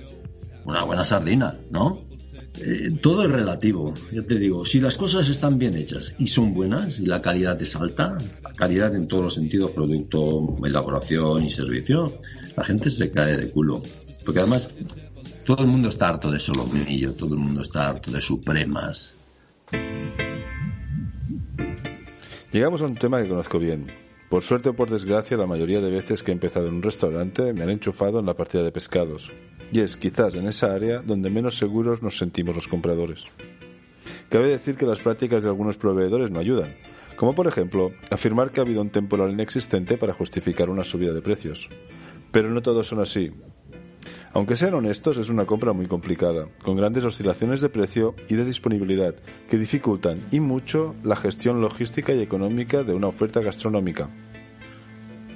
Una 0.64 0.84
buena 0.84 1.04
sardina, 1.04 1.58
¿no? 1.70 2.04
Eh, 2.58 2.90
todo 3.00 3.24
es 3.24 3.30
relativo, 3.30 3.94
ya 4.12 4.22
te 4.22 4.36
digo, 4.38 4.64
si 4.64 4.80
las 4.80 4.96
cosas 4.96 5.28
están 5.28 5.58
bien 5.58 5.76
hechas 5.76 6.14
y 6.18 6.26
son 6.26 6.52
buenas 6.52 6.98
y 6.98 7.06
la 7.06 7.22
calidad 7.22 7.60
es 7.62 7.74
alta, 7.76 8.18
la 8.42 8.52
calidad 8.52 8.94
en 8.94 9.08
todos 9.08 9.24
los 9.24 9.34
sentidos, 9.34 9.70
producto, 9.70 10.56
elaboración 10.64 11.44
y 11.44 11.50
servicio, 11.50 12.14
la 12.56 12.64
gente 12.64 12.90
se 12.90 13.10
cae 13.10 13.36
de 13.36 13.50
culo. 13.50 13.82
Porque 14.24 14.40
además 14.40 14.70
todo 15.44 15.62
el 15.62 15.68
mundo 15.68 15.88
está 15.88 16.08
harto 16.08 16.30
de 16.30 16.38
solomillo, 16.38 17.14
todo 17.14 17.34
el 17.34 17.40
mundo 17.40 17.62
está 17.62 17.88
harto 17.88 18.10
de 18.10 18.20
supremas. 18.20 19.14
Llegamos 22.52 22.82
a 22.82 22.86
un 22.86 22.96
tema 22.96 23.22
que 23.22 23.28
conozco 23.28 23.58
bien. 23.58 24.09
Por 24.30 24.44
suerte 24.44 24.68
o 24.68 24.74
por 24.74 24.88
desgracia, 24.88 25.36
la 25.36 25.48
mayoría 25.48 25.80
de 25.80 25.90
veces 25.90 26.22
que 26.22 26.30
he 26.30 26.32
empezado 26.32 26.68
en 26.68 26.74
un 26.74 26.82
restaurante 26.82 27.52
me 27.52 27.64
han 27.64 27.70
enchufado 27.70 28.20
en 28.20 28.26
la 28.26 28.36
partida 28.36 28.62
de 28.62 28.70
pescados. 28.70 29.28
Y 29.72 29.80
es 29.80 29.96
quizás 29.96 30.34
en 30.34 30.46
esa 30.46 30.72
área 30.72 31.00
donde 31.00 31.30
menos 31.30 31.58
seguros 31.58 32.00
nos 32.00 32.16
sentimos 32.16 32.54
los 32.54 32.68
compradores. 32.68 33.24
Cabe 34.28 34.46
decir 34.46 34.76
que 34.76 34.86
las 34.86 35.00
prácticas 35.00 35.42
de 35.42 35.48
algunos 35.48 35.76
proveedores 35.76 36.30
no 36.30 36.38
ayudan, 36.38 36.76
como 37.16 37.34
por 37.34 37.48
ejemplo 37.48 37.90
afirmar 38.08 38.52
que 38.52 38.60
ha 38.60 38.62
habido 38.62 38.82
un 38.82 38.90
temporal 38.90 39.32
inexistente 39.32 39.98
para 39.98 40.14
justificar 40.14 40.70
una 40.70 40.84
subida 40.84 41.12
de 41.12 41.22
precios. 41.22 41.68
Pero 42.30 42.50
no 42.50 42.62
todos 42.62 42.86
son 42.86 43.00
así. 43.00 43.32
Aunque 44.32 44.56
sean 44.56 44.74
honestos, 44.74 45.18
es 45.18 45.28
una 45.28 45.44
compra 45.44 45.72
muy 45.72 45.86
complicada, 45.86 46.46
con 46.62 46.76
grandes 46.76 47.04
oscilaciones 47.04 47.60
de 47.60 47.68
precio 47.68 48.14
y 48.28 48.36
de 48.36 48.44
disponibilidad 48.44 49.14
que 49.48 49.58
dificultan 49.58 50.24
y 50.30 50.40
mucho 50.40 50.94
la 51.02 51.16
gestión 51.16 51.60
logística 51.60 52.14
y 52.14 52.20
económica 52.20 52.84
de 52.84 52.94
una 52.94 53.08
oferta 53.08 53.40
gastronómica. 53.40 54.08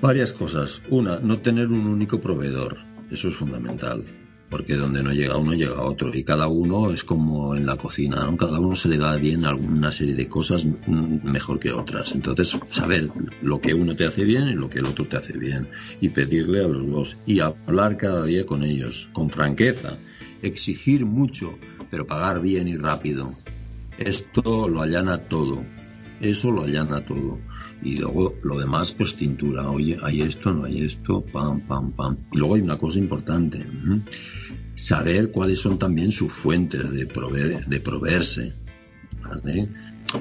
Varias 0.01 0.33
cosas. 0.33 0.83
Una, 0.91 1.19
no 1.19 1.41
tener 1.41 1.69
un 1.69 1.87
único 1.87 2.21
proveedor. 2.21 2.77
Eso 3.11 3.29
es 3.29 3.35
fundamental 3.35 4.05
porque 4.51 4.77
donde 4.77 5.03
no 5.03 5.13
llega 5.13 5.37
uno 5.37 5.55
llega 5.55 5.83
otro 5.83 6.15
y 6.15 6.23
cada 6.23 6.49
uno 6.49 6.93
es 6.93 7.05
como 7.05 7.57
en 7.57 7.67
la 7.67 7.77
cocina, 7.77 8.25
¿no? 8.25 8.37
cada 8.37 8.59
uno 8.61 8.77
se 8.77 8.89
le 8.89 8.99
da 8.99 9.17
bien 9.17 9.45
alguna 9.45 9.91
serie 9.91 10.15
de 10.15 10.29
cosas 10.29 10.67
mejor 10.87 11.59
que 11.59 11.73
otras. 11.73 12.15
Entonces, 12.15 12.57
saber 12.71 13.09
lo 13.43 13.61
que 13.61 13.75
uno 13.75 13.97
te 13.97 14.07
hace 14.07 14.25
bien 14.25 14.49
y 14.49 14.55
lo 14.55 14.69
que 14.69 14.79
el 14.79 14.87
otro 14.87 15.07
te 15.07 15.17
hace 15.17 15.37
bien 15.37 15.69
y 16.01 16.11
pedirle 16.11 16.65
a 16.65 16.69
los 16.69 16.87
dos 16.87 17.23
y 17.27 17.41
hablar 17.41 17.97
cada 17.97 18.25
día 18.25 18.47
con 18.47 18.63
ellos 18.63 19.09
con 19.13 19.31
franqueza, 19.31 19.97
exigir 20.43 21.05
mucho, 21.05 21.59
pero 21.91 22.07
pagar 22.07 22.41
bien 22.41 22.69
y 22.69 22.77
rápido. 22.77 23.35
Esto 23.99 24.69
lo 24.69 24.83
allana 24.83 25.19
todo. 25.29 25.65
Eso 26.21 26.51
lo 26.51 26.63
allana 26.63 27.05
todo 27.05 27.39
y 27.85 27.99
luego 27.99 28.35
lo 28.43 28.59
demás 28.59 28.93
pues 28.93 29.15
cintura 29.15 29.71
oye 29.71 29.99
hay 30.03 30.23
esto 30.23 30.53
no 30.53 30.65
hay 30.65 30.85
esto 30.85 31.21
pam 31.21 31.61
pam 31.61 31.93
pam 31.93 32.17
y 32.33 32.39
luego 32.39 32.55
hay 32.55 32.63
una 32.63 32.79
cosa 32.79 32.99
importante 32.99 33.65
saber 34.75 35.31
cuáles 35.31 35.61
son 35.61 35.79
también 35.79 36.11
sus 36.11 36.33
fuentes 36.33 36.91
de 36.91 37.07
proveer, 37.07 37.65
de 37.67 37.81
proveerse 37.81 38.53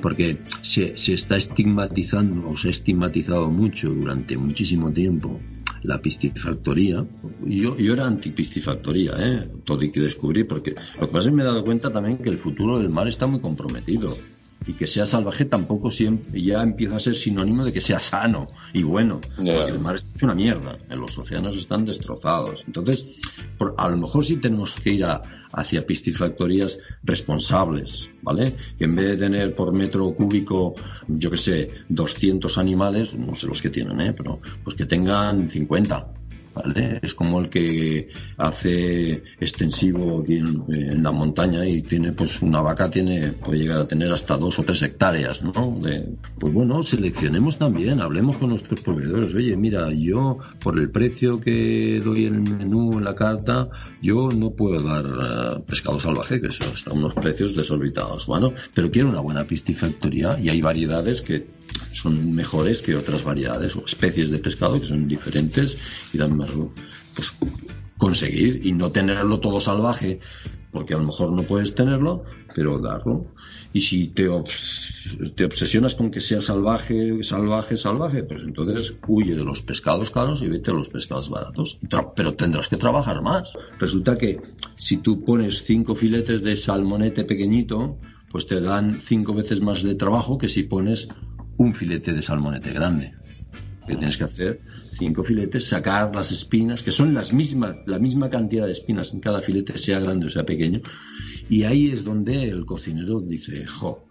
porque 0.02 0.38
se, 0.62 0.98
se 0.98 1.14
está 1.14 1.38
estigmatizando 1.38 2.50
o 2.50 2.58
se 2.58 2.70
ha 2.70 2.72
estigmatizado 2.72 3.50
mucho 3.50 3.90
durante 3.90 4.38
muchísimo 4.38 4.92
tiempo 4.92 5.40
la 5.84 6.02
piscifactoría. 6.02 7.06
Yo, 7.46 7.78
yo 7.78 7.94
era 7.94 8.08
anti-piscifactoría, 8.08 9.14
¿eh? 9.18 9.50
todo 9.66 9.82
hay 9.82 9.92
que 9.92 10.00
descubrir, 10.00 10.48
porque 10.48 10.76
lo 11.00 11.08
que 11.08 11.14
pasa 11.14 11.20
es 11.20 11.26
que 11.26 11.32
me 11.32 11.44
he 11.44 11.46
dado 11.46 11.64
cuenta 11.64 11.92
también 11.92 12.18
que 12.18 12.30
el 12.30 12.40
futuro 12.40 12.80
del 12.80 12.90
mar 12.90 13.08
está 13.08 13.28
muy 13.28 13.42
comprometido 13.42 14.16
y 14.66 14.74
que 14.74 14.88
sea 14.88 15.06
salvaje 15.06 15.46
tampoco 15.46 15.92
siempre 15.92 16.42
ya 16.42 16.62
empieza 16.62 16.96
a 16.96 17.00
ser 17.00 17.16
sinónimo 17.16 17.66
de 17.66 17.74
que 17.74 17.82
sea 17.82 18.00
sano 18.00 18.50
y 18.74 18.84
bueno. 18.84 19.20
Porque 19.36 19.52
el 19.52 19.80
mar 19.80 19.96
es 19.96 20.24
una 20.24 20.36
mierda, 20.36 20.78
los 20.90 21.18
océanos 21.18 21.58
están 21.58 21.86
destrozados. 21.86 22.64
Entonces, 22.66 23.20
a 23.78 23.90
lo 23.90 23.98
mejor 23.98 24.26
sí 24.26 24.38
tenemos 24.38 24.76
que 24.76 24.92
ir 24.92 25.06
a, 25.06 25.22
hacia 25.54 25.86
piscifactorías 25.86 26.80
responsables, 27.04 28.10
¿vale? 28.22 28.56
Que 28.78 28.86
en 28.86 28.96
vez 28.96 29.06
de 29.08 29.18
tener 29.18 29.56
por 29.56 29.74
metro 29.74 30.14
cúbico, 30.14 30.74
yo 31.08 31.30
que 31.30 31.38
sé, 31.38 31.68
200 31.90 32.58
animales, 32.58 33.16
no 33.16 33.36
sé 33.36 33.48
los 33.48 33.62
que 33.62 33.70
tienen, 33.70 34.02
¿eh? 34.02 34.14
Pero 34.14 34.40
pues 34.64 34.76
que 34.76 34.86
tengan 34.86 35.50
50 35.50 36.08
es 37.02 37.14
como 37.14 37.40
el 37.40 37.50
que 37.50 38.10
hace 38.38 39.24
extensivo 39.40 40.22
aquí 40.22 40.38
en, 40.38 41.04
la 41.04 41.12
montaña 41.12 41.66
y 41.66 41.82
tiene, 41.82 42.12
pues 42.14 42.42
una 42.42 42.62
vaca 42.62 42.90
tiene, 42.90 43.32
puede 43.34 43.60
llegar 43.60 43.80
a 43.80 43.88
tener 43.88 44.12
hasta 44.12 44.38
dos 44.38 44.60
o 44.60 44.64
tres 44.64 44.82
hectáreas, 44.84 45.44
¿no? 45.44 45.78
De, 45.82 46.16
pues 46.40 46.54
bueno, 46.54 46.84
seleccionemos 46.84 47.58
también, 47.58 48.00
hablemos 48.00 48.38
con 48.38 48.50
nuestros 48.50 48.80
proveedores. 48.82 49.34
Oye, 49.34 49.58
mira, 49.58 49.92
yo 49.92 50.38
por 50.62 50.80
el 50.80 50.90
precio 50.90 51.40
que 51.40 52.00
doy 52.04 52.26
en 52.26 52.36
el 52.36 52.58
menú, 52.58 52.98
en 52.98 53.04
la 53.04 53.16
carta, 53.16 53.70
yo 54.02 54.30
no 54.30 54.52
puedo 54.52 54.82
dar 54.82 55.06
eh, 55.06 55.64
pescado 55.68 56.00
salvaje, 56.00 56.40
que 56.40 56.48
a 56.48 56.94
unos 56.94 57.14
precios 57.14 57.56
desorbitados. 57.56 58.28
Bueno, 58.28 58.54
pero 58.74 58.92
quiero 58.92 59.10
una 59.10 59.20
buena 59.20 59.44
piscifactoría 59.44 60.38
y 60.40 60.50
hay 60.50 60.62
variedades 60.62 61.22
que 61.22 61.46
son 61.92 62.34
mejores 62.34 62.82
que 62.82 62.96
otras 62.96 63.24
variedades 63.24 63.76
o 63.76 63.86
especies 63.86 64.30
de 64.30 64.40
pescado 64.40 64.80
que 64.80 64.88
son 64.88 65.08
diferentes 65.08 65.78
y 66.12 66.18
dan 66.18 66.36
más 66.36 66.50
pues, 67.16 67.34
conseguir 67.98 68.66
y 68.66 68.74
no 68.74 68.92
tenerlo 68.92 69.40
todo 69.40 69.60
salvaje 69.60 70.20
porque 70.72 70.96
a 70.96 70.98
lo 70.98 71.06
mejor 71.06 71.32
no 71.32 71.44
puedes 71.44 71.76
tenerlo 71.76 72.24
pero 72.56 72.80
darlo. 72.80 73.28
Y 73.74 73.82
si 73.82 74.08
te, 74.08 74.28
te 75.36 75.46
obsesionas 75.46 75.96
con 75.96 76.12
que 76.12 76.20
sea 76.20 76.42
salvaje 76.42 77.24
salvaje 77.24 77.78
salvaje 77.78 78.24
pues 78.24 78.42
entonces 78.42 78.96
huye 79.08 79.36
de 79.36 79.44
los 79.44 79.62
pescados 79.62 80.12
caros 80.12 80.42
y 80.42 80.50
vete 80.50 80.72
a 80.72 80.74
los 80.74 80.90
pescados 80.90 81.30
baratos. 81.30 81.80
Pero 82.16 82.34
tendrás 82.34 82.68
que 82.68 82.78
trabajar 82.78 83.22
más. 83.22 83.54
Resulta 83.80 84.18
que 84.18 84.42
si 84.76 84.98
tú 84.98 85.24
pones 85.24 85.64
cinco 85.64 85.96
filetes 85.96 86.44
de 86.44 86.56
salmonete 86.56 87.24
pequeñito 87.24 87.98
pues 88.32 88.48
te 88.48 88.60
dan 88.60 89.00
cinco 89.00 89.36
veces 89.36 89.62
más 89.62 89.84
de 89.84 89.94
trabajo 89.94 90.40
que 90.40 90.50
si 90.50 90.64
pones 90.64 91.08
un 91.58 91.74
filete 91.74 92.14
de 92.14 92.22
salmonete 92.22 92.72
grande. 92.74 93.14
Que 93.88 93.96
tienes 93.96 94.18
que 94.18 94.24
hacer 94.24 94.62
cinco 94.98 95.24
filetes, 95.24 95.66
sacar 95.66 96.16
las 96.16 96.32
espinas, 96.32 96.84
que 96.84 96.92
son 96.92 97.14
las 97.14 97.34
mismas, 97.34 97.76
la 97.86 98.00
misma 98.00 98.30
cantidad 98.30 98.66
de 98.66 98.72
espinas 98.72 99.14
en 99.14 99.20
cada 99.20 99.42
filete, 99.42 99.78
sea 99.78 100.00
grande 100.00 100.28
o 100.28 100.30
sea 100.30 100.44
pequeño. 100.44 100.80
Y 101.50 101.64
ahí 101.64 101.92
es 101.92 102.04
donde 102.04 102.44
el 102.44 102.66
cocinero 102.66 103.20
dice, 103.20 103.66
jo, 103.66 104.08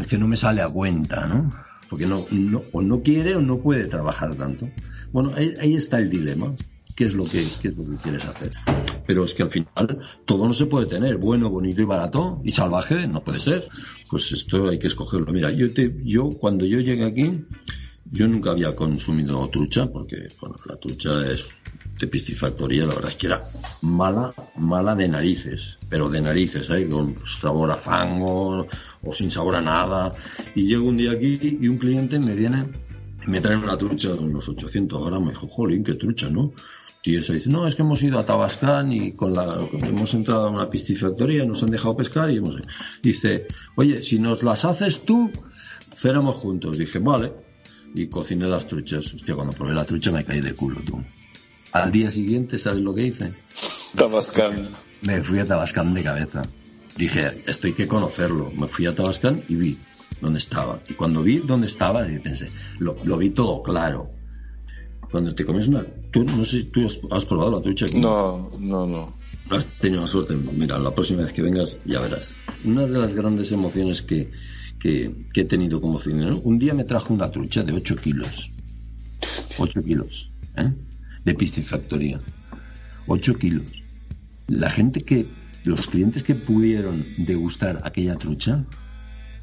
es 0.00 0.06
que 0.06 0.18
no 0.18 0.26
me 0.26 0.36
sale 0.36 0.62
a 0.62 0.68
cuenta, 0.68 1.26
¿no? 1.26 1.48
Porque 1.88 2.06
no, 2.06 2.26
no, 2.30 2.62
o 2.72 2.82
no 2.82 3.02
quiere 3.02 3.36
o 3.36 3.42
no 3.42 3.58
puede 3.58 3.84
trabajar 3.86 4.34
tanto. 4.34 4.66
Bueno, 5.12 5.34
ahí, 5.36 5.74
está 5.74 5.98
el 5.98 6.10
dilema. 6.10 6.54
¿Qué 7.00 7.06
es, 7.06 7.14
lo 7.14 7.24
que, 7.24 7.42
qué 7.62 7.68
es 7.68 7.76
lo 7.78 7.84
que 7.86 7.96
quieres 7.96 8.26
hacer? 8.26 8.52
Pero 9.06 9.24
es 9.24 9.32
que 9.32 9.42
al 9.42 9.50
final 9.50 10.00
todo 10.26 10.46
no 10.46 10.52
se 10.52 10.66
puede 10.66 10.84
tener. 10.84 11.16
Bueno, 11.16 11.48
bonito 11.48 11.80
y 11.80 11.86
barato 11.86 12.42
y 12.44 12.50
salvaje 12.50 13.08
no 13.08 13.24
puede 13.24 13.40
ser 13.40 13.66
pues 14.10 14.30
esto 14.32 14.68
hay 14.68 14.78
que 14.78 14.88
escogerlo. 14.88 15.32
Mira, 15.32 15.50
yo, 15.50 15.72
te, 15.72 15.94
yo 16.04 16.28
cuando 16.28 16.66
yo 16.66 16.78
llegué 16.78 17.04
aquí, 17.04 17.42
yo 18.04 18.28
nunca 18.28 18.50
había 18.50 18.76
consumido 18.76 19.48
trucha, 19.48 19.86
porque 19.86 20.26
bueno, 20.42 20.56
la 20.66 20.76
trucha 20.76 21.26
es 21.30 21.48
de 21.98 22.06
piscifactoría, 22.06 22.84
la 22.84 22.94
verdad 22.94 23.12
es 23.12 23.16
que 23.16 23.28
era 23.28 23.48
mala, 23.80 24.34
mala 24.56 24.94
de 24.94 25.08
narices, 25.08 25.78
pero 25.88 26.10
de 26.10 26.20
narices, 26.20 26.68
¿eh? 26.68 26.86
con 26.86 27.14
sabor 27.40 27.72
a 27.72 27.76
fango 27.76 28.66
o 29.02 29.12
sin 29.14 29.30
sabor 29.30 29.54
a 29.56 29.62
nada. 29.62 30.12
Y 30.54 30.66
llego 30.66 30.86
un 30.86 30.98
día 30.98 31.12
aquí 31.12 31.58
y 31.62 31.66
un 31.66 31.78
cliente 31.78 32.18
me 32.18 32.34
viene, 32.34 32.66
me 33.26 33.40
trae 33.40 33.56
una 33.56 33.78
trucha 33.78 34.08
de 34.08 34.18
unos 34.18 34.46
800 34.50 35.02
gramos, 35.02 35.24
me 35.24 35.30
dijo, 35.30 35.48
jolín, 35.48 35.82
qué 35.82 35.94
trucha, 35.94 36.28
¿no? 36.28 36.52
Y 37.02 37.16
eso 37.16 37.32
dice, 37.32 37.48
no, 37.48 37.66
es 37.66 37.76
que 37.76 37.82
hemos 37.82 38.02
ido 38.02 38.18
a 38.18 38.26
Tabascán 38.26 38.92
y 38.92 39.12
con 39.12 39.32
la, 39.32 39.66
hemos 39.82 40.12
entrado 40.12 40.48
a 40.48 40.50
una 40.50 40.68
piscifactoría, 40.68 41.46
nos 41.46 41.62
han 41.62 41.70
dejado 41.70 41.96
pescar 41.96 42.30
y 42.30 42.36
hemos... 42.36 42.56
Dice, 43.02 43.46
oye, 43.76 43.96
si 43.96 44.18
nos 44.18 44.42
las 44.42 44.66
haces 44.66 45.02
tú, 45.02 45.30
cenamos 45.96 46.36
juntos. 46.36 46.76
Dije, 46.76 46.98
vale. 46.98 47.32
Y 47.94 48.06
cociné 48.08 48.46
las 48.46 48.68
truchas. 48.68 49.14
Hostia, 49.14 49.34
cuando 49.34 49.56
probé 49.56 49.74
la 49.74 49.84
trucha 49.84 50.10
me 50.10 50.24
caí 50.24 50.40
de 50.40 50.54
culo, 50.54 50.80
tú. 50.86 51.02
Al 51.72 51.90
día 51.90 52.10
siguiente, 52.10 52.58
¿sabes 52.58 52.82
lo 52.82 52.94
que 52.94 53.06
hice? 53.06 53.32
Tabascán. 53.96 54.68
Me 55.02 55.22
fui 55.22 55.38
a 55.38 55.46
Tabascán 55.46 55.94
de 55.94 56.02
cabeza. 56.02 56.42
Dije, 56.98 57.42
esto 57.46 57.66
hay 57.66 57.72
que 57.72 57.88
conocerlo. 57.88 58.52
Me 58.58 58.66
fui 58.66 58.84
a 58.84 58.94
Tabascán 58.94 59.40
y 59.48 59.56
vi 59.56 59.78
dónde 60.20 60.38
estaba. 60.38 60.78
Y 60.86 60.92
cuando 60.92 61.22
vi 61.22 61.38
dónde 61.38 61.66
estaba, 61.66 62.04
pensé, 62.22 62.50
lo, 62.78 62.98
lo 63.04 63.16
vi 63.16 63.30
todo 63.30 63.62
claro 63.62 64.19
cuando 65.10 65.34
te 65.34 65.44
comes 65.44 65.68
una... 65.68 65.84
Tú, 66.10 66.24
no 66.24 66.44
sé 66.44 66.58
si 66.58 66.64
tú 66.64 66.86
has, 67.10 67.24
probado 67.24 67.50
la 67.52 67.62
trucha 67.62 67.86
aquí. 67.86 67.98
No, 67.98 68.48
no, 68.60 68.86
no. 68.86 69.14
Has 69.50 69.66
tenido 69.66 70.06
suerte. 70.06 70.36
Mira, 70.36 70.78
la 70.78 70.94
próxima 70.94 71.22
vez 71.22 71.32
que 71.32 71.42
vengas 71.42 71.76
ya 71.84 72.00
verás. 72.00 72.32
Una 72.64 72.86
de 72.86 72.98
las 72.98 73.14
grandes 73.14 73.50
emociones 73.52 74.02
que, 74.02 74.30
que, 74.78 75.12
he 75.34 75.44
tenido 75.44 75.80
como 75.80 75.94
cocinero, 75.94 76.40
un 76.40 76.58
día 76.58 76.74
me 76.74 76.84
trajo 76.84 77.12
una 77.12 77.30
trucha 77.30 77.62
de 77.62 77.72
8 77.72 77.96
kilos. 77.96 78.50
8 79.58 79.82
kilos, 79.82 80.30
¿eh? 80.56 80.72
De 81.24 81.34
piscifactoría. 81.34 82.20
8 83.06 83.34
kilos. 83.36 83.82
La 84.46 84.70
gente 84.70 85.00
que, 85.00 85.26
los 85.64 85.88
clientes 85.88 86.22
que 86.22 86.34
pudieron 86.34 87.04
degustar 87.18 87.80
aquella 87.84 88.14
trucha, 88.14 88.64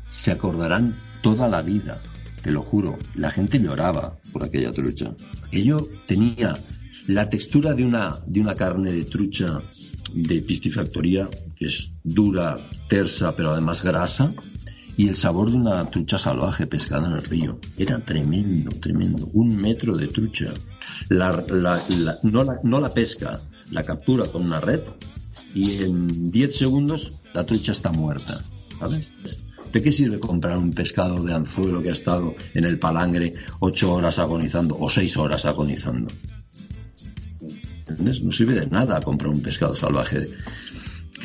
se 0.08 0.32
acordarán 0.32 0.96
toda 1.22 1.50
la 1.50 1.62
vida 1.62 2.02
te 2.42 2.52
lo 2.52 2.62
juro, 2.62 2.98
la 3.16 3.32
gente 3.32 3.60
lloraba 3.60 4.18
por 4.32 4.44
aquella 4.44 4.72
trucha. 4.72 5.14
Aquello 5.46 5.90
tenía 6.06 6.58
la 7.08 7.30
textura 7.30 7.74
de 7.74 7.84
una, 7.84 8.20
de 8.26 8.42
una 8.42 8.56
carne 8.56 8.92
de 8.92 9.06
trucha 9.06 9.62
de 10.14 10.42
piscifactoría, 10.42 11.30
que 11.56 11.66
es 11.66 11.92
dura, 12.04 12.58
tersa, 12.88 13.36
pero 13.36 13.52
además 13.52 13.84
grasa, 13.84 14.34
y 14.96 15.08
el 15.08 15.16
sabor 15.16 15.52
de 15.52 15.58
una 15.58 15.90
trucha 15.90 16.18
salvaje 16.18 16.66
pescada 16.66 17.08
en 17.08 17.14
el 17.14 17.24
río. 17.24 17.60
Era 17.78 18.00
tremendo, 18.00 18.72
tremendo. 18.80 19.30
Un 19.34 19.56
metro 19.56 19.96
de 19.96 20.08
trucha. 20.08 20.54
No, 21.10 21.44
la, 21.50 22.60
no 22.64 22.80
la 22.80 22.94
pesca, 22.94 23.40
la 23.72 23.84
captura 23.84 24.26
con 24.26 24.44
una 24.44 24.60
red 24.60 24.82
y 25.54 25.84
en 25.84 26.32
10 26.32 26.56
segundos 26.56 27.22
la 27.34 27.46
trucha 27.46 27.72
está 27.72 27.92
muerta. 27.92 28.42
¿Sabes? 28.80 29.12
¿De 29.72 29.82
qué 29.82 29.92
sirve 29.92 30.20
comprar 30.20 30.58
un 30.58 30.72
pescado 30.72 31.22
de 31.24 31.34
anzuelo 31.34 31.82
que 31.82 31.90
ha 31.90 31.94
estado 31.94 32.34
en 32.54 32.66
el 32.66 32.80
palangre 32.80 33.34
ocho 33.60 33.94
horas 33.94 34.20
agonizando 34.20 34.78
o 34.80 34.90
seis 34.90 35.18
horas 35.18 35.46
agonizando? 35.46 36.08
¿Entiendes? 37.88 38.22
No 38.24 38.32
sirve 38.32 38.60
de 38.60 38.68
nada 38.68 39.00
comprar 39.02 39.32
un 39.32 39.42
pescado 39.42 39.74
salvaje. 39.76 40.30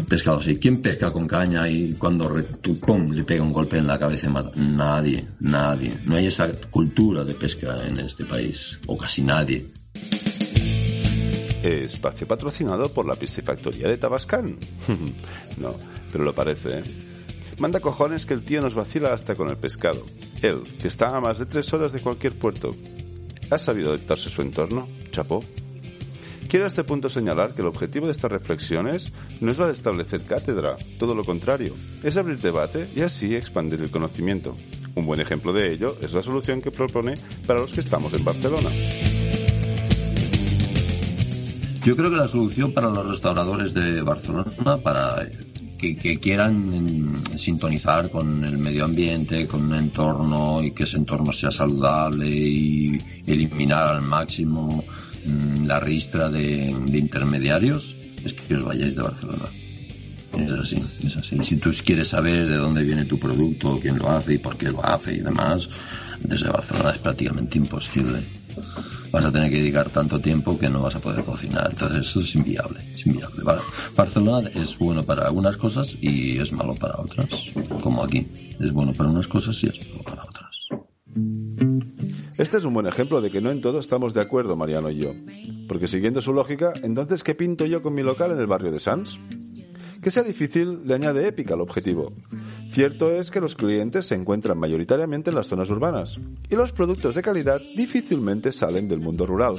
Pescado 0.08 0.38
así. 0.38 0.56
¿Quién 0.56 0.80
pesca 0.80 1.12
con 1.12 1.26
caña 1.26 1.68
y 1.68 1.92
cuando 1.92 2.28
tú, 2.60 2.78
pum, 2.80 3.10
le 3.10 3.24
pega 3.24 3.42
un 3.42 3.52
golpe 3.52 3.78
en 3.78 3.86
la 3.86 3.98
cabeza 3.98 4.26
y 4.26 4.30
mata? 4.30 4.50
Nadie, 4.56 5.24
nadie. 5.40 5.92
No 6.06 6.16
hay 6.16 6.26
esa 6.26 6.50
cultura 6.70 7.24
de 7.24 7.34
pesca 7.34 7.78
en 7.86 7.98
este 7.98 8.24
país. 8.24 8.78
O 8.86 8.96
casi 8.96 9.22
nadie. 9.22 9.66
Espacio 11.62 12.26
patrocinado 12.26 12.92
por 12.92 13.06
la 13.06 13.14
piscifactoría 13.14 13.88
de 13.88 13.98
Tabascán. 13.98 14.56
no, 15.58 15.74
pero 16.10 16.24
lo 16.24 16.34
parece, 16.34 16.78
¿eh? 16.78 17.11
Manda 17.58 17.80
cojones 17.80 18.26
que 18.26 18.34
el 18.34 18.44
tío 18.44 18.60
nos 18.60 18.74
vacila 18.74 19.12
hasta 19.12 19.34
con 19.34 19.48
el 19.48 19.56
pescado. 19.56 20.04
Él, 20.42 20.62
que 20.80 20.88
está 20.88 21.16
a 21.16 21.20
más 21.20 21.38
de 21.38 21.46
tres 21.46 21.72
horas 21.72 21.92
de 21.92 22.00
cualquier 22.00 22.38
puerto. 22.38 22.74
¿Ha 23.50 23.58
sabido 23.58 23.90
adaptarse 23.90 24.30
su 24.30 24.42
entorno? 24.42 24.88
Chapó. 25.10 25.44
Quiero 26.48 26.66
a 26.66 26.68
este 26.68 26.84
punto 26.84 27.08
señalar 27.08 27.54
que 27.54 27.62
el 27.62 27.68
objetivo 27.68 28.06
de 28.06 28.12
estas 28.12 28.30
reflexiones 28.30 29.12
no 29.40 29.50
es 29.50 29.58
la 29.58 29.66
de 29.66 29.72
establecer 29.72 30.22
cátedra, 30.22 30.76
todo 30.98 31.14
lo 31.14 31.24
contrario, 31.24 31.74
es 32.02 32.16
abrir 32.16 32.38
debate 32.38 32.90
y 32.94 33.00
así 33.00 33.34
expandir 33.34 33.80
el 33.80 33.90
conocimiento. 33.90 34.56
Un 34.94 35.06
buen 35.06 35.20
ejemplo 35.20 35.54
de 35.54 35.72
ello 35.72 35.96
es 36.02 36.12
la 36.12 36.20
solución 36.20 36.60
que 36.60 36.70
propone 36.70 37.14
para 37.46 37.60
los 37.60 37.72
que 37.72 37.80
estamos 37.80 38.12
en 38.12 38.24
Barcelona. 38.24 38.68
Yo 41.84 41.96
creo 41.96 42.10
que 42.10 42.16
la 42.16 42.28
solución 42.28 42.72
para 42.72 42.90
los 42.90 43.08
restauradores 43.08 43.72
de 43.72 44.02
Barcelona, 44.02 44.76
para 44.82 45.26
que, 45.82 46.18
quieran 46.18 47.22
sintonizar 47.36 48.10
con 48.10 48.44
el 48.44 48.56
medio 48.56 48.84
ambiente, 48.84 49.46
con 49.46 49.66
un 49.66 49.74
entorno 49.74 50.62
y 50.62 50.70
que 50.70 50.84
ese 50.84 50.96
entorno 50.96 51.32
sea 51.32 51.50
saludable 51.50 52.28
y 52.28 52.96
eliminar 53.26 53.88
al 53.88 54.02
máximo 54.02 54.84
Mm, 55.24 55.66
la 55.66 55.78
ristra 55.78 56.28
de, 56.28 56.74
intermediarios 56.92 57.94
es 58.24 58.34
que 58.34 58.56
os 58.56 58.64
vayáis 58.64 58.96
de 58.96 59.02
Barcelona. 59.02 59.44
Es 60.38 60.52
así, 60.52 60.82
es 61.04 61.16
así. 61.16 61.38
Si 61.42 61.56
tú 61.56 61.70
quieres 61.84 62.08
saber 62.08 62.48
de 62.48 62.56
dónde 62.56 62.82
viene 62.82 63.04
tu 63.04 63.18
producto, 63.18 63.78
quién 63.80 63.98
lo 63.98 64.10
hace 64.10 64.34
y 64.34 64.38
por 64.38 64.56
qué 64.56 64.70
lo 64.70 64.84
hace 64.84 65.14
y 65.14 65.20
demás, 65.20 65.68
desde 66.20 66.48
Barcelona 66.48 66.90
es 66.90 66.98
prácticamente 66.98 67.58
imposible. 67.58 68.20
Vas 69.12 69.26
a 69.26 69.30
tener 69.30 69.50
que 69.50 69.58
dedicar 69.58 69.90
tanto 69.90 70.18
tiempo 70.18 70.58
que 70.58 70.70
no 70.70 70.80
vas 70.80 70.96
a 70.96 71.00
poder 71.00 71.22
cocinar. 71.22 71.68
Entonces 71.70 72.08
eso 72.08 72.20
es 72.20 72.34
inviable, 72.34 72.80
inviable. 73.04 73.42
Barcelona 73.94 74.48
es 74.54 74.78
bueno 74.78 75.02
para 75.02 75.26
algunas 75.26 75.56
cosas 75.56 75.96
y 76.00 76.38
es 76.38 76.52
malo 76.52 76.74
para 76.74 76.98
otras, 76.98 77.28
como 77.82 78.02
aquí. 78.02 78.26
Es 78.58 78.72
bueno 78.72 78.92
para 78.94 79.10
unas 79.10 79.28
cosas 79.28 79.62
y 79.62 79.68
es 79.68 79.86
malo 79.90 80.02
para 80.02 80.22
otras. 80.24 80.68
Este 82.38 82.56
es 82.56 82.64
un 82.64 82.72
buen 82.72 82.86
ejemplo 82.86 83.20
de 83.20 83.30
que 83.30 83.42
no 83.42 83.50
en 83.50 83.60
todo 83.60 83.78
estamos 83.78 84.14
de 84.14 84.22
acuerdo 84.22 84.56
Mariano 84.56 84.90
y 84.90 84.96
yo. 84.96 85.14
Porque 85.68 85.86
siguiendo 85.86 86.22
su 86.22 86.32
lógica, 86.32 86.72
entonces 86.82 87.22
¿qué 87.22 87.34
pinto 87.34 87.66
yo 87.66 87.82
con 87.82 87.94
mi 87.94 88.02
local 88.02 88.32
en 88.32 88.38
el 88.38 88.46
barrio 88.46 88.72
de 88.72 88.80
Sans? 88.80 89.20
Que 90.02 90.10
sea 90.10 90.24
difícil 90.24 90.80
le 90.84 90.94
añade 90.94 91.28
épica 91.28 91.54
al 91.54 91.60
objetivo. 91.60 92.12
Cierto 92.70 93.12
es 93.12 93.30
que 93.30 93.40
los 93.40 93.54
clientes 93.54 94.06
se 94.06 94.16
encuentran 94.16 94.58
mayoritariamente 94.58 95.30
en 95.30 95.36
las 95.36 95.46
zonas 95.46 95.70
urbanas 95.70 96.18
y 96.50 96.56
los 96.56 96.72
productos 96.72 97.14
de 97.14 97.22
calidad 97.22 97.60
difícilmente 97.76 98.50
salen 98.50 98.88
del 98.88 98.98
mundo 98.98 99.26
rural. 99.26 99.54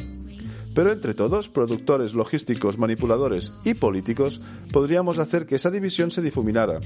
Pero 0.76 0.92
entre 0.92 1.14
todos, 1.14 1.50
productores, 1.50 2.14
logísticos, 2.14 2.78
manipuladores 2.78 3.54
y 3.64 3.76
políticos, 3.76 4.42
podríamos 4.72 5.20
hacer 5.20 5.46
que 5.46 5.56
esa 5.56 5.70
división 5.70 6.12
se 6.12 6.22
difuminara 6.22 6.80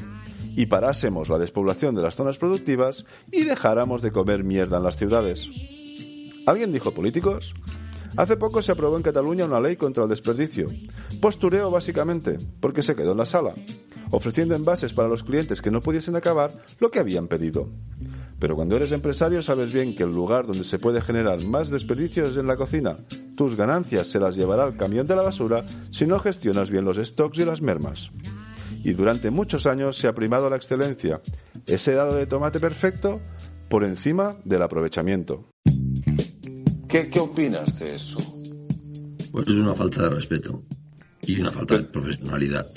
y 0.56 0.67
parásemos 0.67 1.30
la 1.30 1.39
despoblación 1.39 1.96
de 1.96 2.02
las 2.02 2.15
zonas 2.15 2.38
productivas 2.38 3.06
y 3.32 3.43
dejáramos 3.43 4.02
de 4.02 4.12
comer 4.12 4.43
mierda 4.43 4.78
en 4.78 4.84
las 4.84 4.98
ciudades. 4.98 5.50
¿Alguien 6.46 6.72
dijo 6.72 6.91
políticos? 6.93 7.56
Hace 8.17 8.36
poco 8.36 8.63
se 8.63 8.71
aprobó 8.71 8.97
en 8.97 9.03
Cataluña 9.03 9.45
una 9.45 9.62
ley 9.62 9.75
contra 9.75 10.03
el 10.03 10.10
desperdicio. 10.10 10.69
Postureo 11.21 11.69
básicamente, 11.69 12.39
porque 12.60 12.82
se 12.82 12.95
quedó 12.95 13.12
en 13.12 13.19
la 13.19 13.27
sala, 13.27 13.53
ofreciendo 14.10 14.56
envases 14.56 14.91
para 14.93 15.08
los 15.08 15.23
clientes 15.23 15.62
que 15.62 15.69
no 15.69 15.82
pudiesen 15.82 16.15
acabar 16.15 16.63
lo 16.80 16.89
que 16.89 16.99
habían 16.99 17.27
pedido. 17.27 17.69
Pero 18.39 18.56
cuando 18.56 18.75
eres 18.75 18.91
empresario 18.91 19.43
sabes 19.43 19.71
bien 19.71 19.95
que 19.95 20.01
el 20.01 20.12
lugar 20.12 20.47
donde 20.47 20.63
se 20.63 20.80
puede 20.80 20.99
generar 20.99 21.41
más 21.43 21.69
desperdicio 21.69 22.25
es 22.25 22.38
en 22.38 22.47
la 22.47 22.58
cocina. 22.58 22.97
Tus 23.36 23.56
ganancias 23.56 24.08
se 24.08 24.19
las 24.19 24.36
llevará 24.36 24.65
el 24.65 24.77
camión 24.77 25.06
de 25.06 25.15
la 25.15 25.21
basura 25.21 25.65
si 25.91 26.08
no 26.08 26.17
gestionas 26.17 26.71
bien 26.71 26.86
los 26.86 26.97
stocks 26.97 27.38
y 27.38 27.45
las 27.45 27.62
mermas. 27.62 28.12
Y 28.84 28.93
durante 28.93 29.30
muchos 29.30 29.67
años 29.67 29.95
se 29.95 30.08
ha 30.08 30.15
primado 30.15 30.49
la 30.49 30.56
excelencia, 30.56 31.21
ese 31.67 31.93
dado 31.93 32.15
de 32.15 32.25
tomate 32.25 32.60
perfecto 32.60 33.21
por 33.69 33.84
encima 33.84 34.38
del 34.43 34.63
aprovechamiento. 34.63 35.49
¿Qué, 36.88 37.10
¿Qué 37.10 37.19
opinas 37.19 37.80
de 37.80 37.91
eso? 37.91 38.19
Pues 39.32 39.47
es 39.47 39.56
una 39.56 39.76
falta 39.76 40.04
de 40.04 40.10
respeto 40.10 40.63
y 41.21 41.39
una 41.39 41.52
falta 41.52 41.78
de 41.78 41.84
profesionalidad. 41.84 42.67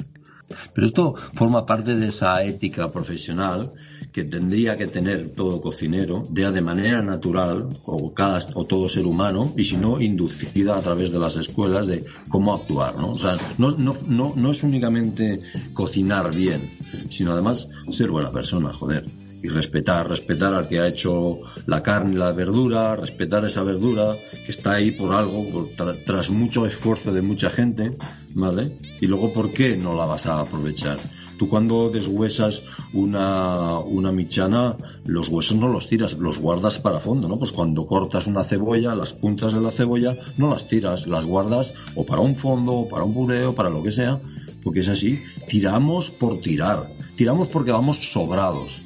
Pero 0.74 0.86
esto 0.86 1.14
forma 1.34 1.64
parte 1.64 1.94
de 1.94 2.08
esa 2.08 2.42
ética 2.44 2.90
profesional 2.90 3.72
que 4.12 4.24
tendría 4.24 4.76
que 4.76 4.88
tener 4.88 5.30
todo 5.30 5.60
cocinero, 5.60 6.24
de, 6.28 6.50
de 6.50 6.60
manera 6.60 7.02
natural, 7.02 7.68
o, 7.84 8.12
cada, 8.12 8.40
o 8.54 8.64
todo 8.66 8.88
ser 8.88 9.06
humano, 9.06 9.52
y 9.56 9.62
si 9.62 9.76
no, 9.76 10.00
inducida 10.00 10.76
a 10.76 10.82
través 10.82 11.12
de 11.12 11.20
las 11.20 11.36
escuelas 11.36 11.86
de 11.86 12.04
cómo 12.28 12.52
actuar, 12.52 12.96
¿no? 12.96 13.12
O 13.12 13.18
sea, 13.18 13.36
no, 13.58 13.70
no, 13.70 13.96
no, 14.08 14.32
no 14.34 14.50
es 14.50 14.64
únicamente 14.64 15.40
cocinar 15.72 16.34
bien, 16.34 16.76
sino 17.10 17.32
además 17.32 17.68
ser 17.90 18.10
buena 18.10 18.30
persona, 18.30 18.72
joder 18.72 19.19
y 19.42 19.48
respetar, 19.48 20.08
respetar 20.08 20.54
al 20.54 20.68
que 20.68 20.80
ha 20.80 20.88
hecho 20.88 21.40
la 21.66 21.82
carne 21.82 22.14
y 22.14 22.18
la 22.18 22.32
verdura, 22.32 22.96
respetar 22.96 23.44
esa 23.44 23.62
verdura 23.62 24.14
que 24.44 24.52
está 24.52 24.72
ahí 24.74 24.90
por 24.90 25.14
algo, 25.14 25.68
tras 26.04 26.30
mucho 26.30 26.66
esfuerzo 26.66 27.12
de 27.12 27.22
mucha 27.22 27.50
gente, 27.50 27.96
¿vale? 28.34 28.76
Y 29.00 29.06
luego, 29.06 29.32
¿por 29.32 29.50
qué 29.50 29.76
no 29.76 29.94
la 29.94 30.04
vas 30.06 30.26
a 30.26 30.40
aprovechar? 30.40 30.98
Tú 31.38 31.48
cuando 31.48 31.88
deshuesas 31.88 32.64
una, 32.92 33.78
una 33.78 34.12
michana, 34.12 34.76
los 35.06 35.28
huesos 35.28 35.56
no 35.56 35.68
los 35.68 35.88
tiras, 35.88 36.12
los 36.18 36.38
guardas 36.38 36.78
para 36.78 37.00
fondo, 37.00 37.28
¿no? 37.28 37.38
Pues 37.38 37.52
cuando 37.52 37.86
cortas 37.86 38.26
una 38.26 38.44
cebolla, 38.44 38.94
las 38.94 39.14
puntas 39.14 39.54
de 39.54 39.62
la 39.62 39.70
cebolla 39.70 40.14
no 40.36 40.50
las 40.50 40.68
tiras, 40.68 41.06
las 41.06 41.24
guardas 41.24 41.72
o 41.94 42.04
para 42.04 42.20
un 42.20 42.36
fondo, 42.36 42.72
o 42.74 42.88
para 42.90 43.04
un 43.04 43.14
pureo, 43.14 43.54
para 43.54 43.70
lo 43.70 43.82
que 43.82 43.90
sea, 43.90 44.20
porque 44.62 44.80
es 44.80 44.88
así. 44.88 45.18
Tiramos 45.48 46.10
por 46.10 46.42
tirar, 46.42 46.90
tiramos 47.16 47.48
porque 47.48 47.72
vamos 47.72 47.96
sobrados 48.12 48.82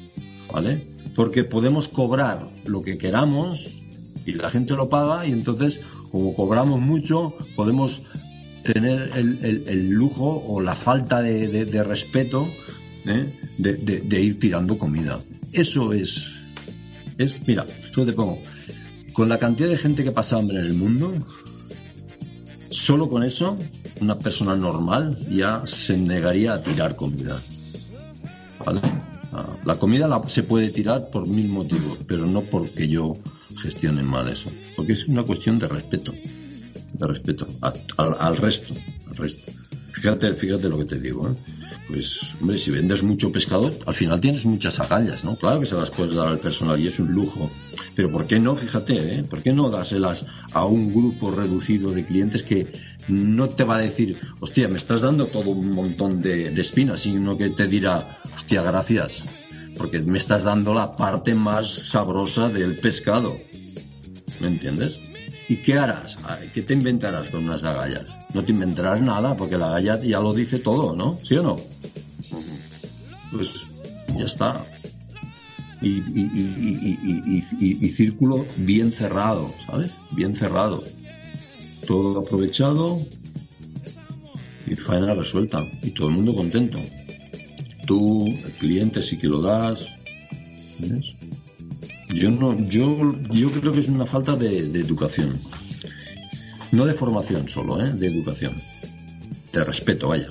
¿vale? 0.55 0.87
Porque 1.15 1.43
podemos 1.43 1.89
cobrar 1.89 2.49
lo 2.65 2.81
que 2.81 2.97
queramos 2.97 3.67
y 4.25 4.31
la 4.31 4.49
gente 4.49 4.73
lo 4.73 4.87
paga 4.87 5.27
y 5.27 5.33
entonces, 5.33 5.81
como 6.13 6.33
cobramos 6.33 6.79
mucho, 6.79 7.35
podemos 7.57 8.01
tener 8.63 9.11
el, 9.15 9.89
lujo 9.89 10.41
o 10.47 10.61
la 10.61 10.73
falta 10.73 11.21
de, 11.21 11.83
respeto 11.83 12.47
¿eh? 13.05 13.37
de, 13.57 14.21
ir 14.21 14.39
tirando 14.39 14.77
comida. 14.77 15.19
Eso 15.51 15.91
es, 15.91 16.39
es, 17.17 17.45
mira, 17.45 17.65
yo 17.93 18.05
te 18.05 18.13
pongo, 18.13 18.39
con 19.11 19.27
la 19.27 19.37
cantidad 19.37 19.67
de 19.67 19.77
gente 19.77 20.05
que 20.05 20.13
pasa 20.13 20.37
hambre 20.37 20.59
en 20.59 20.65
el 20.67 20.73
mundo, 20.73 21.13
solo 22.69 23.09
con 23.09 23.23
eso, 23.23 23.57
una 23.99 24.17
persona 24.17 24.55
normal 24.55 25.17
ya 25.29 25.63
se 25.65 25.97
negaría 25.97 26.53
a 26.53 26.61
tirar 26.63 26.95
comida. 26.95 27.41
¿Vale? 28.65 28.79
La 29.63 29.75
comida 29.75 30.09
se 30.27 30.43
puede 30.43 30.69
tirar 30.69 31.09
por 31.09 31.27
mil 31.27 31.49
motivos, 31.49 31.99
pero 32.07 32.25
no 32.25 32.41
porque 32.41 32.87
yo 32.87 33.17
gestione 33.61 34.03
mal 34.03 34.27
eso, 34.29 34.51
porque 34.75 34.93
es 34.93 35.07
una 35.07 35.23
cuestión 35.23 35.59
de 35.59 35.67
respeto, 35.67 36.11
de 36.11 37.07
respeto 37.07 37.47
al, 37.61 38.37
resto, 38.37 38.75
al 39.09 39.15
resto. 39.15 39.51
Fíjate, 39.93 40.33
fíjate 40.33 40.69
lo 40.69 40.77
que 40.77 40.85
te 40.85 40.99
digo, 40.99 41.29
¿eh? 41.29 41.35
Pues, 41.87 42.19
hombre, 42.41 42.57
si 42.57 42.71
vendes 42.71 43.03
mucho 43.03 43.31
pescado, 43.31 43.71
al 43.85 43.93
final 43.93 44.19
tienes 44.19 44.45
muchas 44.45 44.79
agallas, 44.79 45.23
¿no? 45.23 45.35
Claro 45.35 45.59
que 45.59 45.67
se 45.67 45.75
las 45.75 45.91
puedes 45.91 46.15
dar 46.15 46.27
al 46.27 46.39
personal 46.39 46.79
y 46.79 46.87
es 46.87 46.99
un 46.99 47.11
lujo. 47.11 47.49
Pero 47.95 48.11
¿por 48.11 48.25
qué 48.25 48.39
no? 48.39 48.55
Fíjate, 48.55 49.19
¿eh? 49.19 49.23
¿Por 49.23 49.43
qué 49.43 49.53
no 49.53 49.69
dáselas 49.69 50.25
a 50.51 50.65
un 50.65 50.93
grupo 50.93 51.29
reducido 51.29 51.91
de 51.91 52.05
clientes 52.05 52.41
que 52.41 52.67
no 53.07 53.49
te 53.49 53.63
va 53.63 53.75
a 53.77 53.81
decir, 53.81 54.17
hostia, 54.39 54.67
me 54.67 54.77
estás 54.77 55.01
dando 55.01 55.27
todo 55.27 55.51
un 55.51 55.71
montón 55.71 56.21
de, 56.21 56.49
de 56.49 56.61
espinas, 56.61 57.01
sino 57.01 57.37
que 57.37 57.51
te 57.51 57.67
dirá, 57.67 58.19
gracias, 58.49 59.23
porque 59.77 59.99
me 59.99 60.17
estás 60.17 60.43
dando 60.43 60.73
la 60.73 60.95
parte 60.95 61.35
más 61.35 61.69
sabrosa 61.69 62.49
del 62.49 62.77
pescado. 62.77 63.37
¿Me 64.39 64.47
entiendes? 64.47 64.99
¿Y 65.47 65.57
qué 65.57 65.77
harás? 65.77 66.17
¿Qué 66.53 66.61
te 66.61 66.73
inventarás 66.73 67.29
con 67.29 67.45
unas 67.45 67.63
agallas? 67.63 68.09
No 68.33 68.43
te 68.43 68.51
inventarás 68.51 69.01
nada, 69.01 69.37
porque 69.37 69.57
la 69.57 69.67
agalla 69.67 70.01
ya 70.03 70.19
lo 70.19 70.33
dice 70.33 70.59
todo, 70.59 70.95
¿no? 70.95 71.19
¿Sí 71.23 71.35
o 71.35 71.43
no? 71.43 71.57
Pues 73.31 73.53
ya 74.17 74.25
está. 74.25 74.65
Y, 75.81 76.01
y, 77.59 77.91
círculo 77.91 78.45
bien 78.55 78.91
cerrado, 78.91 79.53
¿sabes? 79.67 79.91
Bien 80.11 80.35
cerrado. 80.35 80.83
Todo 81.85 82.21
aprovechado 82.21 83.05
y 84.65 84.75
faena 84.75 85.13
resuelta. 85.13 85.63
Y 85.83 85.91
todo 85.91 86.07
el 86.09 86.15
mundo 86.15 86.33
contento. 86.33 86.79
Tú, 87.85 88.27
el 88.27 88.51
cliente, 88.53 89.03
sí 89.03 89.17
que 89.17 89.27
lo 89.27 89.41
das, 89.41 89.87
Yo 92.09 92.31
no, 92.31 92.57
yo, 92.67 93.15
yo 93.31 93.51
creo 93.51 93.71
que 93.71 93.79
es 93.79 93.89
una 93.89 94.05
falta 94.05 94.35
de, 94.35 94.59
educación. 94.59 95.37
No 96.71 96.85
de 96.85 96.93
formación 96.93 97.47
solo, 97.47 97.83
¿eh? 97.83 97.93
de 97.93 98.07
educación. 98.07 98.55
De 99.53 99.63
respeto, 99.63 100.09
vaya. 100.09 100.27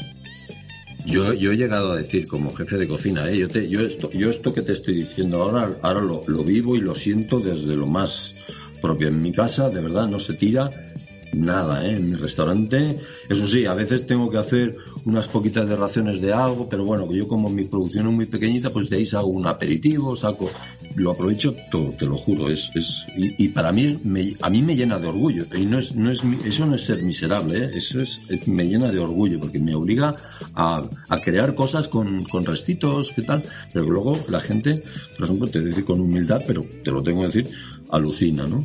Yo, 1.06 1.34
yo 1.34 1.52
he 1.52 1.56
llegado 1.56 1.92
a 1.92 1.96
decir 1.96 2.26
como 2.26 2.54
jefe 2.54 2.78
de 2.78 2.88
cocina, 2.88 3.30
¿eh? 3.30 3.38
yo, 3.38 3.48
te, 3.48 3.68
yo, 3.68 3.80
esto, 3.80 4.10
yo 4.10 4.30
esto 4.30 4.52
que 4.52 4.62
te 4.62 4.72
estoy 4.72 4.94
diciendo 4.94 5.42
ahora, 5.42 5.70
ahora 5.82 6.00
lo, 6.00 6.22
lo 6.26 6.44
vivo 6.44 6.76
y 6.76 6.80
lo 6.80 6.94
siento 6.94 7.40
desde 7.40 7.76
lo 7.76 7.86
más 7.86 8.36
propio. 8.80 9.08
En 9.08 9.20
mi 9.20 9.32
casa, 9.32 9.68
de 9.68 9.80
verdad, 9.80 10.08
no 10.08 10.18
se 10.18 10.34
tira 10.34 10.93
nada, 11.35 11.87
¿eh? 11.87 11.97
En 11.97 12.11
mi 12.11 12.16
restaurante, 12.16 12.99
eso 13.29 13.47
sí, 13.47 13.66
a 13.66 13.75
veces 13.75 14.07
tengo 14.07 14.31
que 14.31 14.38
hacer 14.38 14.77
unas 15.05 15.29
poquitas 15.29 15.68
de 15.68 15.77
raciones 15.77 16.20
de 16.20 16.33
algo, 16.33 16.68
pero 16.68 16.85
bueno, 16.85 17.11
yo 17.12 17.29
como 17.29 17.51
mi 17.51 17.64
producción 17.64 18.07
es 18.07 18.12
muy 18.12 18.27
pequeñita, 18.27 18.70
pues 18.70 18.88
de 18.90 18.97
ahí 18.97 19.07
saco 19.07 19.27
un 19.27 19.47
aperitivo, 19.47 20.16
saco, 20.16 20.51
lo 20.97 21.11
aprovecho 21.11 21.55
todo, 21.70 21.90
te 21.92 22.07
lo 22.07 22.14
juro, 22.14 22.49
es, 22.51 22.70
es, 22.75 23.07
y, 23.16 23.49
para 23.49 23.73
mí, 23.73 23.99
me, 24.05 24.35
a 24.40 24.51
mí 24.51 24.62
me 24.62 24.77
llena 24.77 24.99
de 24.99 25.09
orgullo, 25.09 25.44
y 25.55 25.66
no 25.66 25.79
es, 25.79 25.94
no 25.94 26.11
es, 26.11 26.23
eso 26.44 26.66
no 26.66 26.75
es 26.75 26.83
ser 26.83 27.03
miserable, 27.03 27.64
¿eh? 27.64 27.70
eso 27.75 28.01
es, 28.01 28.20
me 28.47 28.66
llena 28.66 28.90
de 28.90 28.99
orgullo, 28.99 29.40
porque 29.40 29.59
me 29.59 29.75
obliga 29.75 30.16
a, 30.55 30.83
a 31.09 31.20
crear 31.20 31.55
cosas 31.55 31.88
con, 31.88 32.25
con 32.25 32.44
restitos, 32.47 33.12
qué 33.14 33.23
tal, 33.23 33.42
pero 33.73 33.87
luego 33.88 34.18
la 34.29 34.40
gente, 34.40 34.83
por 35.16 35.27
ejemplo, 35.27 35.49
te 35.49 35.61
dice 35.61 35.85
con 35.85 36.01
humildad, 36.01 36.42
pero 36.47 36.64
te 36.83 36.90
lo 36.90 37.03
tengo 37.03 37.20
que 37.20 37.27
decir, 37.27 37.51
alucina, 37.96 38.46
¿no? 38.46 38.64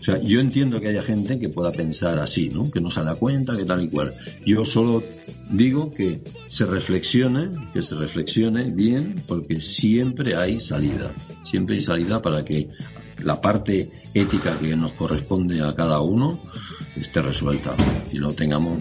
O 0.00 0.04
sea, 0.04 0.18
yo 0.20 0.38
entiendo 0.38 0.80
que 0.80 0.88
haya 0.88 1.00
gente 1.00 1.38
que 1.38 1.48
pueda 1.48 1.72
pensar 1.72 2.18
así, 2.18 2.50
¿no? 2.50 2.70
Que 2.70 2.80
no 2.80 2.90
se 2.90 3.02
da 3.02 3.14
cuenta, 3.14 3.56
que 3.56 3.64
tal 3.64 3.84
y 3.84 3.88
cual. 3.88 4.12
Yo 4.44 4.64
solo 4.64 5.02
digo 5.50 5.90
que 5.90 6.20
se 6.48 6.66
reflexione, 6.66 7.48
que 7.72 7.82
se 7.82 7.94
reflexione 7.94 8.64
bien, 8.64 9.16
porque 9.26 9.62
siempre 9.62 10.36
hay 10.36 10.60
salida. 10.60 11.10
Siempre 11.42 11.76
hay 11.76 11.82
salida 11.82 12.20
para 12.20 12.44
que 12.44 12.68
la 13.22 13.40
parte 13.40 13.90
ética 14.12 14.56
que 14.58 14.76
nos 14.76 14.92
corresponde 14.92 15.62
a 15.62 15.74
cada 15.74 16.00
uno 16.00 16.38
esté 16.96 17.22
resuelta 17.22 17.74
y 18.12 18.18
no 18.18 18.32
tengamos 18.34 18.78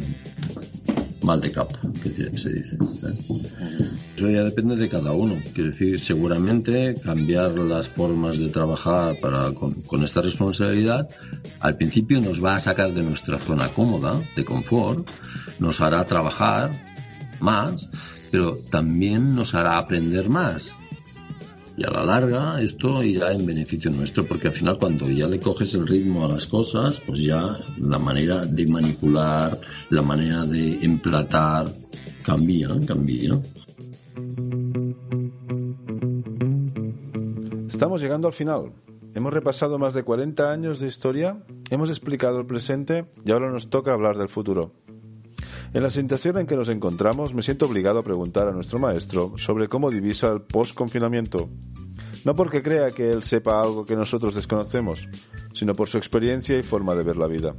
mal 1.23 1.41
de 1.41 1.51
cap, 1.51 1.71
que 2.01 2.37
se 2.37 2.49
dice. 2.51 2.75
¿eh? 2.75 3.87
Eso 4.15 4.29
ya 4.29 4.43
depende 4.43 4.75
de 4.75 4.89
cada 4.89 5.11
uno. 5.11 5.35
Quiero 5.53 5.71
decir, 5.71 5.99
seguramente 6.01 6.95
cambiar 6.95 7.51
las 7.51 7.87
formas 7.87 8.37
de 8.37 8.49
trabajar 8.49 9.15
para 9.19 9.51
con, 9.53 10.03
esta 10.03 10.21
responsabilidad 10.21 11.09
al 11.59 11.77
principio 11.77 12.21
nos 12.21 12.43
va 12.43 12.55
a 12.55 12.59
sacar 12.59 12.93
de 12.93 13.03
nuestra 13.03 13.39
zona 13.39 13.69
cómoda, 13.69 14.21
de 14.35 14.43
confort, 14.43 15.07
nos 15.59 15.81
hará 15.81 16.03
trabajar 16.05 16.71
más, 17.39 17.89
pero 18.31 18.57
también 18.69 19.35
nos 19.35 19.55
hará 19.55 19.77
aprender 19.77 20.29
más. 20.29 20.71
Y 21.75 21.83
a 21.83 21.89
la 21.89 22.03
larga 22.05 22.61
esto 22.61 23.03
irá 23.03 23.31
en 23.31 23.45
beneficio 23.45 23.89
nuestro, 23.89 24.25
porque 24.25 24.49
al 24.49 24.53
final 24.53 24.77
cuando 24.77 25.09
ya 25.09 25.27
le 25.27 25.39
coges 25.39 25.73
el 25.73 25.87
ritmo 25.87 26.25
a 26.25 26.27
las 26.27 26.45
cosas, 26.45 27.01
pues 27.01 27.21
ya 27.21 27.57
la 27.79 27.97
manera 27.97 28.45
de 28.45 28.67
manipular, 28.67 29.59
la 29.89 30.01
manera 30.01 30.45
de 30.45 30.83
emplatar, 30.83 31.65
cambia, 32.23 32.69
cambia. 32.85 33.39
Estamos 37.67 38.01
llegando 38.01 38.27
al 38.27 38.33
final. 38.33 38.71
Hemos 39.15 39.33
repasado 39.33 39.79
más 39.79 39.93
de 39.93 40.03
40 40.03 40.51
años 40.51 40.79
de 40.79 40.87
historia, 40.87 41.43
hemos 41.69 41.89
explicado 41.89 42.39
el 42.39 42.45
presente 42.45 43.05
y 43.25 43.31
ahora 43.31 43.51
nos 43.51 43.69
toca 43.69 43.93
hablar 43.93 44.17
del 44.17 44.29
futuro. 44.29 44.71
En 45.73 45.81
la 45.81 45.89
situación 45.89 46.37
en 46.37 46.45
que 46.45 46.55
nos 46.55 46.69
encontramos, 46.69 47.33
me 47.33 47.41
siento 47.41 47.65
obligado 47.65 47.97
a 47.97 48.03
preguntar 48.03 48.47
a 48.47 48.51
nuestro 48.51 48.77
maestro 48.77 49.33
sobre 49.37 49.67
cómo 49.67 49.89
divisa 49.89 50.31
el 50.31 50.41
post-confinamiento. 50.41 51.49
No 52.25 52.35
porque 52.35 52.61
crea 52.61 52.91
que 52.91 53.09
él 53.09 53.23
sepa 53.23 53.59
algo 53.59 53.83
que 53.83 53.95
nosotros 53.95 54.35
desconocemos, 54.35 55.07
sino 55.55 55.73
por 55.73 55.89
su 55.89 55.97
experiencia 55.97 56.59
y 56.59 56.63
forma 56.63 56.93
de 56.93 57.03
ver 57.03 57.17
la 57.17 57.25
vida. 57.25 57.55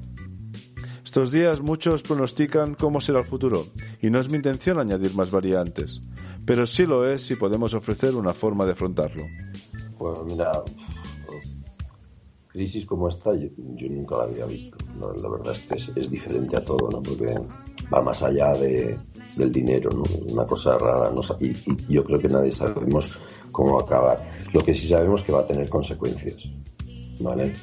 Estos 1.04 1.32
días 1.32 1.60
muchos 1.60 2.02
pronostican 2.02 2.74
cómo 2.74 3.00
será 3.00 3.18
el 3.18 3.26
futuro, 3.26 3.66
y 4.00 4.10
no 4.10 4.20
es 4.20 4.30
mi 4.30 4.36
intención 4.36 4.78
añadir 4.78 5.14
más 5.14 5.32
variantes, 5.32 6.00
pero 6.46 6.68
sí 6.68 6.86
lo 6.86 7.08
es 7.08 7.20
si 7.22 7.34
podemos 7.34 7.74
ofrecer 7.74 8.14
una 8.14 8.32
forma 8.32 8.64
de 8.64 8.72
afrontarlo. 8.72 9.24
Bueno, 9.98 10.24
mira, 10.24 10.52
crisis 12.54 12.86
como 12.86 13.08
esta 13.08 13.34
yo, 13.34 13.48
nunca 13.90 14.16
la 14.16 14.24
había 14.24 14.46
visto. 14.46 14.78
La 15.00 15.28
verdad 15.28 15.52
es 15.52 15.90
que 15.90 16.00
es, 16.00 16.08
diferente 16.08 16.56
a 16.56 16.64
todo, 16.64 16.88
¿no? 16.88 17.02
Porque 17.02 17.26
va 17.92 18.00
más 18.00 18.22
allá 18.22 18.52
de, 18.52 18.96
del 19.34 19.50
dinero, 19.50 19.90
¿no? 19.90 20.04
Una 20.32 20.46
cosa 20.46 20.78
rara, 20.78 21.10
no, 21.10 21.20
y, 21.40 21.48
y, 21.48 21.76
yo 21.88 22.04
creo 22.04 22.20
que 22.20 22.28
nadie 22.28 22.52
sabemos 22.52 23.18
cómo 23.50 23.80
acabar. 23.80 24.18
Lo 24.52 24.60
que 24.60 24.72
sí 24.72 24.86
sabemos 24.86 25.20
es 25.20 25.26
que 25.26 25.32
va 25.32 25.40
a 25.40 25.46
tener 25.46 25.68
consecuencias, 25.68 26.48
¿vale? 27.20 27.54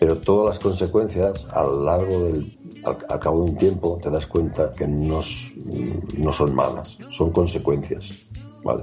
Pero 0.00 0.18
todas 0.18 0.56
las 0.56 0.58
consecuencias 0.58 1.46
a 1.48 1.62
largo 1.64 2.24
del, 2.24 2.58
al, 2.84 3.20
cabo 3.20 3.44
de 3.44 3.50
un 3.52 3.56
tiempo 3.56 3.96
te 4.02 4.10
das 4.10 4.26
cuenta 4.26 4.72
que 4.72 4.88
no, 4.88 5.20
no 6.18 6.32
son 6.32 6.52
malas, 6.52 6.98
son 7.10 7.30
consecuencias, 7.30 8.10
¿vale? 8.64 8.82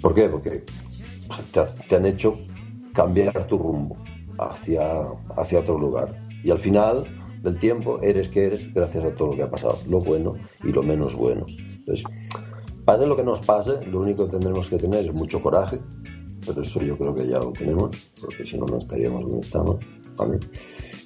¿Por 0.00 0.12
qué? 0.16 0.28
Porque 0.28 0.64
te, 1.52 1.60
te 1.88 1.94
han 1.94 2.06
hecho 2.06 2.40
cambiar 2.92 3.46
tu 3.46 3.56
rumbo 3.56 3.96
hacia, 4.38 5.08
hacia 5.36 5.60
otro 5.60 5.78
lugar. 5.78 6.26
Y 6.42 6.50
al 6.50 6.58
final 6.58 7.06
del 7.42 7.58
tiempo 7.58 8.00
eres 8.00 8.28
que 8.28 8.44
eres 8.44 8.72
gracias 8.72 9.04
a 9.04 9.14
todo 9.14 9.32
lo 9.32 9.36
que 9.36 9.42
ha 9.42 9.50
pasado, 9.50 9.78
lo 9.88 10.00
bueno 10.00 10.34
y 10.62 10.72
lo 10.72 10.82
menos 10.82 11.14
bueno. 11.16 11.46
Entonces, 11.48 12.04
pase 12.84 13.06
lo 13.06 13.16
que 13.16 13.24
nos 13.24 13.40
pase, 13.40 13.84
lo 13.86 14.00
único 14.00 14.26
que 14.26 14.32
tendremos 14.32 14.68
que 14.68 14.78
tener 14.78 15.04
es 15.04 15.12
mucho 15.12 15.42
coraje, 15.42 15.80
pero 16.46 16.62
eso 16.62 16.80
yo 16.80 16.96
creo 16.96 17.14
que 17.14 17.26
ya 17.26 17.38
lo 17.38 17.52
tenemos, 17.52 17.90
porque 18.20 18.46
si 18.46 18.58
no, 18.58 18.66
no 18.66 18.78
estaríamos 18.78 19.22
donde 19.22 19.40
estamos. 19.40 19.76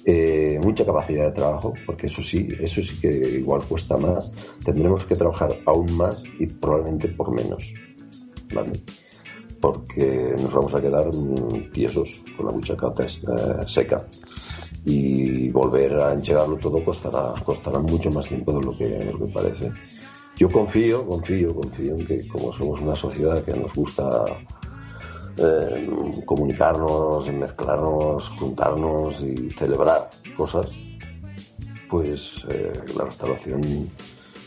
Eh, 0.05 0.59
mucha 0.63 0.85
capacidad 0.85 1.25
de 1.25 1.31
trabajo, 1.31 1.73
porque 1.85 2.05
eso 2.05 2.21
sí, 2.21 2.47
eso 2.59 2.81
sí 2.81 2.99
que 2.99 3.09
igual 3.09 3.63
cuesta 3.67 3.97
más. 3.97 4.31
Tendremos 4.63 5.05
que 5.05 5.15
trabajar 5.15 5.53
aún 5.65 5.91
más 5.97 6.23
y 6.39 6.47
probablemente 6.47 7.09
por 7.09 7.33
menos. 7.33 7.73
¿vale? 8.53 8.71
Porque 9.67 10.33
nos 10.41 10.53
vamos 10.53 10.73
a 10.75 10.81
quedar 10.81 11.09
tiesos 11.73 12.23
con 12.37 12.45
la 12.45 12.53
buchaca 12.53 12.93
eh, 13.03 13.67
seca 13.67 14.07
y 14.85 15.49
volver 15.51 15.99
a 15.99 16.13
enchegarlo 16.13 16.55
todo 16.55 16.83
costará, 16.85 17.33
costará 17.43 17.79
mucho 17.79 18.09
más 18.11 18.29
tiempo 18.29 18.53
de 18.53 18.65
lo 18.65 18.77
que, 18.77 19.11
lo 19.11 19.25
que 19.25 19.33
parece. 19.33 19.73
Yo 20.37 20.49
confío, 20.49 21.05
confío, 21.05 21.53
confío 21.53 21.95
en 21.95 22.05
que 22.05 22.25
como 22.29 22.53
somos 22.53 22.79
una 22.79 22.95
sociedad 22.95 23.43
que 23.43 23.57
nos 23.57 23.75
gusta 23.75 24.25
eh, 25.35 25.89
comunicarnos, 26.25 27.29
mezclarnos, 27.33 28.29
juntarnos 28.39 29.21
y 29.21 29.51
celebrar 29.51 30.09
cosas, 30.37 30.67
pues 31.89 32.45
eh, 32.49 32.71
la 32.95 33.03
restauración 33.03 33.91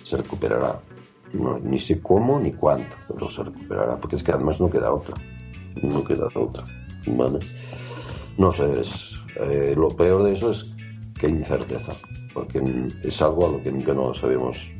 se 0.02 0.16
recuperará. 0.16 0.80
No, 1.32 1.58
ni 1.58 1.78
sé 1.78 2.00
cómo 2.00 2.40
ni 2.40 2.52
cuánto, 2.52 2.96
pero 3.06 3.28
se 3.28 3.44
recuperará, 3.44 3.98
porque 3.98 4.16
es 4.16 4.22
que 4.22 4.32
además 4.32 4.60
no 4.60 4.68
queda 4.68 4.92
otra. 4.92 5.14
No 5.82 6.02
queda 6.02 6.26
otra. 6.34 6.64
¿vale? 7.06 7.38
No 8.38 8.50
sé, 8.52 8.82
eh, 9.40 9.74
lo 9.76 9.88
peor 9.88 10.22
de 10.22 10.32
eso 10.32 10.50
es 10.50 10.74
que 11.18 11.26
hay 11.26 11.32
incerteza, 11.32 11.92
porque 12.32 12.62
es 13.02 13.22
algo 13.22 13.46
a 13.46 13.52
lo 13.52 13.62
que 13.62 13.70
nunca 13.70 13.92
nos 13.92 14.22
habíamos 14.24 14.72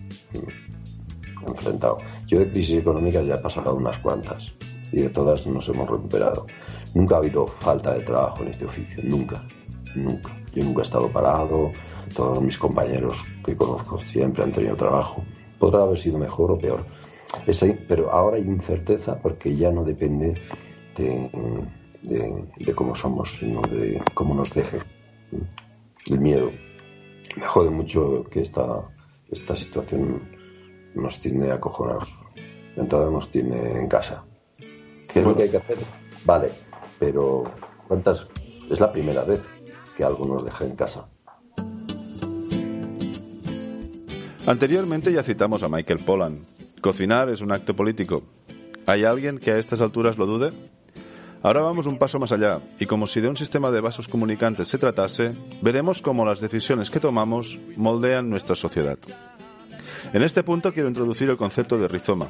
enfrentado. 1.47 1.99
Yo 2.27 2.39
de 2.39 2.51
crisis 2.51 2.79
económica 2.79 3.23
ya 3.23 3.35
he 3.35 3.39
pasado 3.39 3.75
unas 3.75 3.99
cuantas 3.99 4.55
y 4.93 5.03
de 5.03 5.11
todas 5.11 5.47
nos 5.47 5.69
hemos 5.69 5.89
recuperado. 5.89 6.47
Nunca 6.95 7.17
ha 7.17 7.19
habido 7.19 7.47
falta 7.47 7.95
de 7.95 8.01
trabajo 8.01 8.43
en 8.43 8.49
este 8.49 8.65
oficio, 8.65 9.03
nunca, 9.05 9.45
nunca. 9.95 10.37
Yo 10.55 10.65
nunca 10.65 10.81
he 10.81 10.85
estado 10.85 11.11
parado, 11.13 11.71
todos 12.15 12.43
mis 12.43 12.59
compañeros 12.59 13.25
que 13.45 13.57
conozco 13.57 14.01
siempre 14.01 14.43
han 14.43 14.53
tenido 14.53 14.77
trabajo. 14.77 15.23
Podrá 15.61 15.83
haber 15.83 15.99
sido 15.99 16.19
mejor 16.19 16.51
o 16.51 16.59
peor, 16.59 16.85
pero 17.87 18.11
ahora 18.11 18.37
hay 18.39 18.43
incerteza 18.43 19.21
porque 19.21 19.55
ya 19.55 19.71
no 19.71 19.85
depende 19.85 20.43
de 20.97 21.31
de, 22.03 22.75
cómo 22.75 22.95
somos, 22.95 23.37
sino 23.39 23.61
de 23.63 24.03
cómo 24.15 24.35
nos 24.35 24.53
deje. 24.55 24.79
El 26.07 26.21
miedo. 26.21 26.51
Me 27.37 27.47
jode 27.47 27.71
mucho 27.71 28.25
que 28.25 28.41
esta, 28.41 28.89
esta 29.31 29.57
situación 29.57 30.29
nos 30.95 31.21
tiene 31.21 31.51
acojonados. 31.51 32.15
Entonces 32.77 33.13
nos 33.13 33.31
tiene 33.31 33.79
en 33.79 33.89
casa. 33.89 34.25
¿Qué 34.59 35.21
es 35.21 35.27
lo 35.27 35.37
que 35.37 35.45
hay 35.45 35.51
que 35.51 35.57
hacer? 35.59 35.79
Vale, 36.25 36.53
pero 36.99 37.45
¿cuántas? 37.87 38.29
Es 38.69 38.81
la 38.81 38.91
primera 38.91 39.25
vez 39.25 39.47
que 39.97 40.05
algo 40.05 40.25
nos 40.25 40.45
deja 40.45 40.65
en 40.65 40.77
casa. 40.77 41.09
Anteriormente 44.47 45.13
ya 45.13 45.23
citamos 45.23 45.63
a 45.63 45.69
Michael 45.69 46.01
Pollan. 46.01 46.41
Cocinar 46.81 47.29
es 47.29 47.43
un 47.43 47.53
acto 47.53 47.77
político. 47.77 48.23
¿Hay 48.87 49.05
alguien 49.05 49.39
que 49.39 49.53
a 49.53 49.59
estas 49.59 49.81
alturas 49.81 50.17
lo 50.17 50.27
dude? 50.27 50.53
Ahora 51.43 51.61
vamos 51.61 51.87
un 51.87 51.99
paso 51.99 52.19
más 52.19 52.33
allá 52.33 52.61
y 52.79 52.87
como 52.87 53.07
si 53.07 53.21
de 53.21 53.29
un 53.29 53.37
sistema 53.37 53.71
de 53.71 53.81
vasos 53.81 54.09
comunicantes 54.09 54.69
se 54.69 54.79
tratase, 54.79 55.31
veremos 55.63 56.03
cómo 56.03 56.25
las 56.25 56.41
decisiones 56.41 56.91
que 56.91 57.01
tomamos 57.01 57.59
moldean 57.77 58.29
nuestra 58.29 58.57
sociedad. 58.57 58.99
En 60.13 60.23
este 60.23 60.43
punto 60.43 60.73
quiero 60.73 60.89
introducir 60.89 61.31
el 61.31 61.37
concepto 61.37 61.79
de 61.79 61.89
rizoma. 61.89 62.29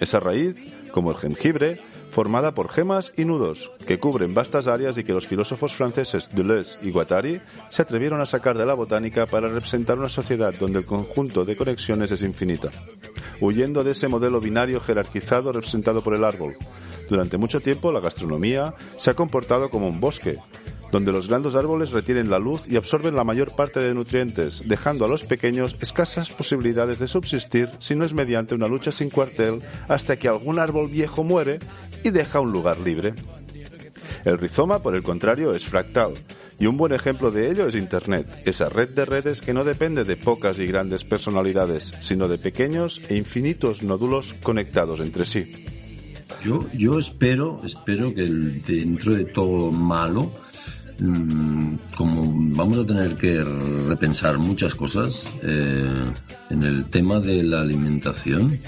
Esa 0.00 0.20
raíz, 0.20 0.56
como 0.92 1.10
el 1.10 1.16
jengibre, 1.16 1.80
formada 2.12 2.52
por 2.52 2.68
gemas 2.68 3.12
y 3.16 3.24
nudos, 3.24 3.72
que 3.86 3.98
cubren 3.98 4.34
vastas 4.34 4.66
áreas 4.66 4.98
y 4.98 5.04
que 5.04 5.14
los 5.14 5.26
filósofos 5.26 5.72
franceses 5.72 6.28
Deleuze 6.30 6.78
y 6.82 6.90
Guattari 6.90 7.40
se 7.70 7.82
atrevieron 7.82 8.20
a 8.20 8.26
sacar 8.26 8.56
de 8.58 8.66
la 8.66 8.74
botánica 8.74 9.24
para 9.24 9.48
representar 9.48 9.98
una 9.98 10.10
sociedad 10.10 10.52
donde 10.60 10.80
el 10.80 10.84
conjunto 10.84 11.46
de 11.46 11.56
conexiones 11.56 12.10
es 12.10 12.22
infinita, 12.22 12.68
huyendo 13.40 13.82
de 13.82 13.92
ese 13.92 14.08
modelo 14.08 14.40
binario 14.40 14.78
jerarquizado 14.80 15.52
representado 15.52 16.02
por 16.02 16.14
el 16.14 16.24
árbol. 16.24 16.54
Durante 17.08 17.38
mucho 17.38 17.60
tiempo 17.60 17.90
la 17.90 18.00
gastronomía 18.00 18.74
se 18.98 19.10
ha 19.10 19.14
comportado 19.14 19.70
como 19.70 19.88
un 19.88 19.98
bosque, 19.98 20.36
donde 20.92 21.10
los 21.10 21.26
grandes 21.26 21.54
árboles 21.54 21.90
retienen 21.90 22.30
la 22.30 22.38
luz 22.38 22.68
y 22.68 22.76
absorben 22.76 23.16
la 23.16 23.24
mayor 23.24 23.56
parte 23.56 23.80
de 23.80 23.94
nutrientes, 23.94 24.62
dejando 24.68 25.06
a 25.06 25.08
los 25.08 25.24
pequeños 25.24 25.76
escasas 25.80 26.30
posibilidades 26.30 26.98
de 26.98 27.08
subsistir 27.08 27.70
si 27.78 27.96
no 27.96 28.04
es 28.04 28.12
mediante 28.12 28.54
una 28.54 28.68
lucha 28.68 28.92
sin 28.92 29.08
cuartel 29.08 29.62
hasta 29.88 30.16
que 30.16 30.28
algún 30.28 30.58
árbol 30.58 30.88
viejo 30.88 31.24
muere 31.24 31.58
y 32.04 32.10
deja 32.10 32.40
un 32.40 32.52
lugar 32.52 32.78
libre. 32.78 33.14
El 34.24 34.38
rizoma, 34.38 34.80
por 34.80 34.94
el 34.94 35.02
contrario, 35.02 35.54
es 35.54 35.64
fractal, 35.64 36.12
y 36.58 36.66
un 36.66 36.76
buen 36.76 36.92
ejemplo 36.92 37.30
de 37.30 37.50
ello 37.50 37.66
es 37.66 37.74
Internet, 37.74 38.42
esa 38.44 38.68
red 38.68 38.90
de 38.90 39.06
redes 39.06 39.40
que 39.40 39.54
no 39.54 39.64
depende 39.64 40.04
de 40.04 40.16
pocas 40.16 40.58
y 40.60 40.66
grandes 40.66 41.04
personalidades, 41.04 41.92
sino 42.00 42.28
de 42.28 42.38
pequeños 42.38 43.00
e 43.08 43.16
infinitos 43.16 43.82
nódulos 43.82 44.34
conectados 44.42 45.00
entre 45.00 45.24
sí. 45.24 45.64
Yo, 46.44 46.60
yo 46.72 46.98
espero, 46.98 47.62
espero 47.64 48.14
que 48.14 48.22
dentro 48.22 49.14
de 49.14 49.24
todo 49.24 49.56
lo 49.56 49.70
malo, 49.70 50.30
como 51.96 52.22
vamos 52.54 52.78
a 52.78 52.86
tener 52.86 53.16
que 53.16 53.42
repensar 53.42 54.38
muchas 54.38 54.74
cosas 54.74 55.26
eh, 55.42 56.12
en 56.50 56.62
el 56.62 56.86
tema 56.86 57.20
de 57.20 57.42
la 57.42 57.60
alimentación, 57.60 58.58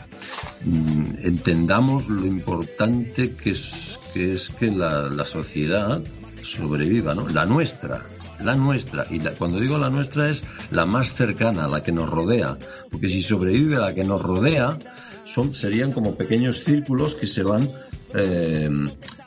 mm, 0.64 1.04
entendamos 1.22 2.08
lo 2.08 2.26
importante 2.26 3.34
que 3.34 3.50
es 3.50 3.98
que, 4.12 4.34
es 4.34 4.48
que 4.50 4.70
la, 4.70 5.26
sociedad 5.26 6.02
sobreviva, 6.42 7.14
¿no? 7.14 7.28
La 7.28 7.46
nuestra, 7.46 8.02
la 8.40 8.54
nuestra. 8.54 9.06
Y 9.10 9.18
cuando 9.18 9.58
digo 9.58 9.76
la 9.78 9.90
nuestra 9.90 10.30
es 10.30 10.44
la 10.70 10.86
más 10.86 11.14
cercana, 11.14 11.66
la 11.66 11.82
que 11.82 11.92
nos 11.92 12.08
rodea. 12.08 12.56
Porque 12.90 13.08
si 13.08 13.22
sobrevive 13.22 13.76
la 13.76 13.94
que 13.94 14.04
nos 14.04 14.22
rodea, 14.22 14.78
son, 15.24 15.54
serían 15.54 15.92
como 15.92 16.14
pequeños 16.14 16.62
círculos 16.62 17.16
que 17.16 17.26
se 17.26 17.42
van 17.42 17.68
eh, 18.16 18.70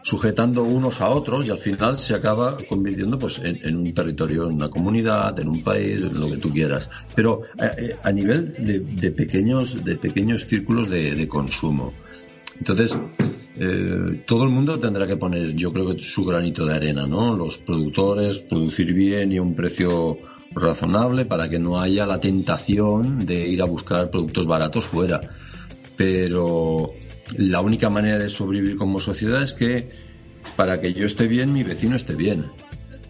sujetando 0.01 0.63
unos 0.63 1.01
a 1.01 1.09
otros 1.09 1.45
y 1.45 1.49
al 1.49 1.57
final 1.57 1.99
se 1.99 2.15
acaba 2.15 2.57
convirtiendo 2.69 3.19
pues 3.19 3.41
en, 3.43 3.75
un 3.75 3.93
territorio, 3.93 4.47
en 4.47 4.55
una 4.55 4.69
comunidad, 4.69 5.37
en 5.39 5.49
un 5.49 5.61
país, 5.61 6.01
en 6.01 6.17
lo 6.17 6.29
que 6.29 6.37
tú 6.37 6.49
quieras. 6.49 6.89
Pero 7.13 7.41
eh, 7.61 7.69
eh, 7.77 7.95
a, 8.01 8.11
nivel 8.13 8.53
de, 8.57 9.11
pequeños, 9.11 9.83
de 9.83 9.97
pequeños 9.97 10.45
círculos 10.45 10.87
de, 10.87 11.27
consumo. 11.27 11.93
Entonces, 12.57 12.97
todo 14.25 14.43
el 14.43 14.49
mundo 14.49 14.79
tendrá 14.79 15.05
que 15.05 15.17
poner, 15.17 15.53
yo 15.53 15.73
creo 15.73 15.93
que 15.93 16.01
su 16.01 16.23
granito 16.23 16.65
de 16.65 16.75
arena, 16.75 17.05
¿no? 17.05 17.35
Los 17.35 17.57
productores, 17.57 18.39
producir 18.39 18.93
bien 18.93 19.31
y 19.31 19.37
a 19.37 19.41
un 19.41 19.55
precio 19.55 20.17
razonable 20.53 21.25
para 21.25 21.49
que 21.49 21.59
no 21.59 21.79
haya 21.79 22.05
la 22.05 22.19
tentación 22.19 23.25
de 23.25 23.47
ir 23.47 23.61
a 23.61 23.65
buscar 23.65 24.09
productos 24.09 24.47
baratos 24.47 24.85
fuera. 24.85 25.19
Pero 25.95 26.93
la 27.35 27.61
única 27.61 27.89
manera 27.89 28.17
de 28.17 28.29
sobrevivir 28.29 28.77
como 28.77 28.99
sociedad 28.99 29.41
es 29.41 29.53
que 29.53 29.89
para 30.55 30.79
que 30.79 30.93
yo 30.93 31.05
esté 31.05 31.27
bien, 31.27 31.53
mi 31.53 31.63
vecino 31.63 31.95
esté 31.95 32.15
bien. 32.15 32.45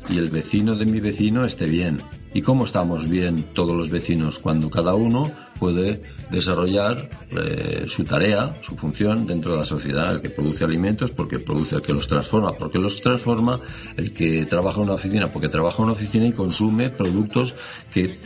Y 0.09 0.17
el 0.17 0.29
vecino 0.29 0.75
de 0.75 0.85
mi 0.85 0.99
vecino 1.01 1.43
esté 1.43 1.67
bien. 1.67 1.99
¿Y 2.33 2.41
cómo 2.41 2.65
estamos 2.65 3.09
bien 3.09 3.43
todos 3.53 3.75
los 3.75 3.89
vecinos? 3.89 4.39
Cuando 4.39 4.69
cada 4.69 4.93
uno 4.93 5.29
puede 5.59 6.01
desarrollar 6.29 7.09
eh, 7.31 7.85
su 7.87 8.05
tarea, 8.05 8.55
su 8.61 8.75
función 8.75 9.25
dentro 9.25 9.53
de 9.53 9.59
la 9.59 9.65
sociedad. 9.65 10.13
El 10.13 10.21
que 10.21 10.29
produce 10.29 10.63
alimentos 10.63 11.11
porque 11.11 11.39
produce 11.39 11.75
el 11.75 11.81
que 11.81 11.93
los 11.93 12.07
transforma, 12.07 12.53
porque 12.53 12.79
los 12.79 13.01
transforma 13.01 13.59
el 13.97 14.13
que 14.13 14.45
trabaja 14.45 14.77
en 14.77 14.83
una 14.83 14.93
oficina, 14.93 15.27
porque 15.27 15.49
trabaja 15.49 15.77
en 15.77 15.83
una 15.85 15.93
oficina 15.93 16.27
y 16.27 16.31
consume 16.31 16.89
productos 16.89 17.55
que 17.93 18.17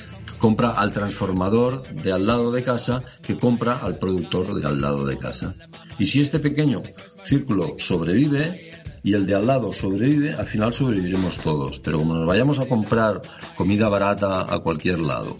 compra 0.42 0.72
al 0.72 0.92
transformador 0.92 1.84
de 1.84 2.12
al 2.12 2.26
lado 2.26 2.52
de 2.52 2.64
casa 2.64 3.04
que 3.22 3.38
compra 3.38 3.76
al 3.76 4.00
productor 4.00 4.60
de 4.60 4.68
al 4.68 4.82
lado 4.82 5.06
de 5.06 5.16
casa. 5.18 5.56
Y 6.00 6.08
si 6.08 6.20
este 6.20 6.40
pequeño 6.40 6.82
círculo 7.24 7.76
sobrevive 7.78 8.72
y 9.04 9.14
el 9.14 9.28
de 9.28 9.36
al 9.36 9.46
lado 9.46 9.72
sobrevive, 9.72 10.34
al 10.34 10.46
final 10.46 10.74
sobreviviremos 10.74 11.38
todos. 11.38 11.80
Pero 11.80 12.00
como 12.00 12.16
nos 12.16 12.26
vayamos 12.26 12.58
a 12.58 12.68
comprar 12.68 13.22
comida 13.56 13.88
barata 13.88 14.48
a 14.50 14.60
cualquier 14.60 15.00
lado 15.00 15.38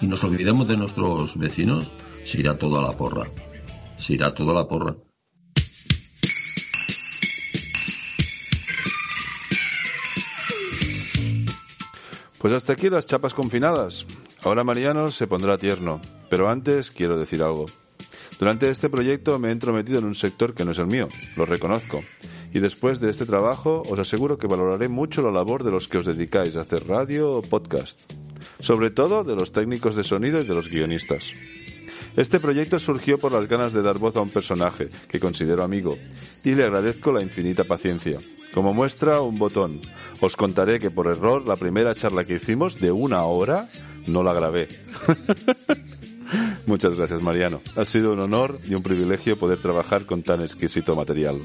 y 0.00 0.06
nos 0.06 0.22
olvidemos 0.22 0.68
de 0.68 0.76
nuestros 0.76 1.36
vecinos, 1.36 1.90
se 2.24 2.38
irá 2.38 2.56
todo 2.56 2.78
a 2.78 2.82
la 2.82 2.92
porra. 2.92 3.26
Se 3.96 4.14
irá 4.14 4.32
todo 4.32 4.52
a 4.52 4.54
la 4.54 4.68
porra. 4.68 4.94
Pues 12.38 12.52
hasta 12.52 12.72
aquí 12.72 12.88
las 12.88 13.06
chapas 13.06 13.34
confinadas. 13.34 14.06
Ahora 14.44 14.62
Mariano 14.62 15.10
se 15.10 15.26
pondrá 15.26 15.58
tierno, 15.58 16.00
pero 16.30 16.48
antes 16.48 16.90
quiero 16.90 17.18
decir 17.18 17.42
algo. 17.42 17.66
Durante 18.38 18.70
este 18.70 18.88
proyecto 18.88 19.38
me 19.40 19.48
he 19.48 19.52
entrometido 19.52 19.98
en 19.98 20.04
un 20.04 20.14
sector 20.14 20.54
que 20.54 20.64
no 20.64 20.70
es 20.70 20.78
el 20.78 20.86
mío, 20.86 21.08
lo 21.36 21.44
reconozco. 21.44 22.04
Y 22.54 22.60
después 22.60 23.00
de 23.00 23.10
este 23.10 23.26
trabajo 23.26 23.82
os 23.90 23.98
aseguro 23.98 24.38
que 24.38 24.46
valoraré 24.46 24.88
mucho 24.88 25.22
la 25.22 25.32
labor 25.32 25.64
de 25.64 25.72
los 25.72 25.88
que 25.88 25.98
os 25.98 26.06
dedicáis 26.06 26.54
a 26.54 26.60
hacer 26.60 26.86
radio 26.86 27.32
o 27.32 27.42
podcast. 27.42 27.98
Sobre 28.60 28.90
todo 28.90 29.24
de 29.24 29.34
los 29.34 29.50
técnicos 29.50 29.96
de 29.96 30.04
sonido 30.04 30.40
y 30.40 30.46
de 30.46 30.54
los 30.54 30.68
guionistas. 30.68 31.32
Este 32.18 32.40
proyecto 32.40 32.80
surgió 32.80 33.16
por 33.18 33.30
las 33.30 33.46
ganas 33.46 33.72
de 33.72 33.80
dar 33.80 33.98
voz 33.98 34.16
a 34.16 34.20
un 34.20 34.28
personaje 34.28 34.88
que 35.08 35.20
considero 35.20 35.62
amigo 35.62 35.96
y 36.42 36.56
le 36.56 36.64
agradezco 36.64 37.12
la 37.12 37.22
infinita 37.22 37.62
paciencia. 37.62 38.18
Como 38.52 38.74
muestra, 38.74 39.20
un 39.20 39.38
botón. 39.38 39.80
Os 40.20 40.34
contaré 40.34 40.80
que 40.80 40.90
por 40.90 41.06
error 41.06 41.46
la 41.46 41.54
primera 41.54 41.94
charla 41.94 42.24
que 42.24 42.34
hicimos 42.34 42.80
de 42.80 42.90
una 42.90 43.22
hora 43.22 43.68
no 44.08 44.24
la 44.24 44.32
grabé. 44.32 44.66
Muchas 46.66 46.96
gracias, 46.96 47.22
Mariano. 47.22 47.60
Ha 47.76 47.84
sido 47.84 48.12
un 48.14 48.18
honor 48.18 48.58
y 48.68 48.74
un 48.74 48.82
privilegio 48.82 49.38
poder 49.38 49.60
trabajar 49.60 50.04
con 50.04 50.24
tan 50.24 50.42
exquisito 50.42 50.96
material. 50.96 51.40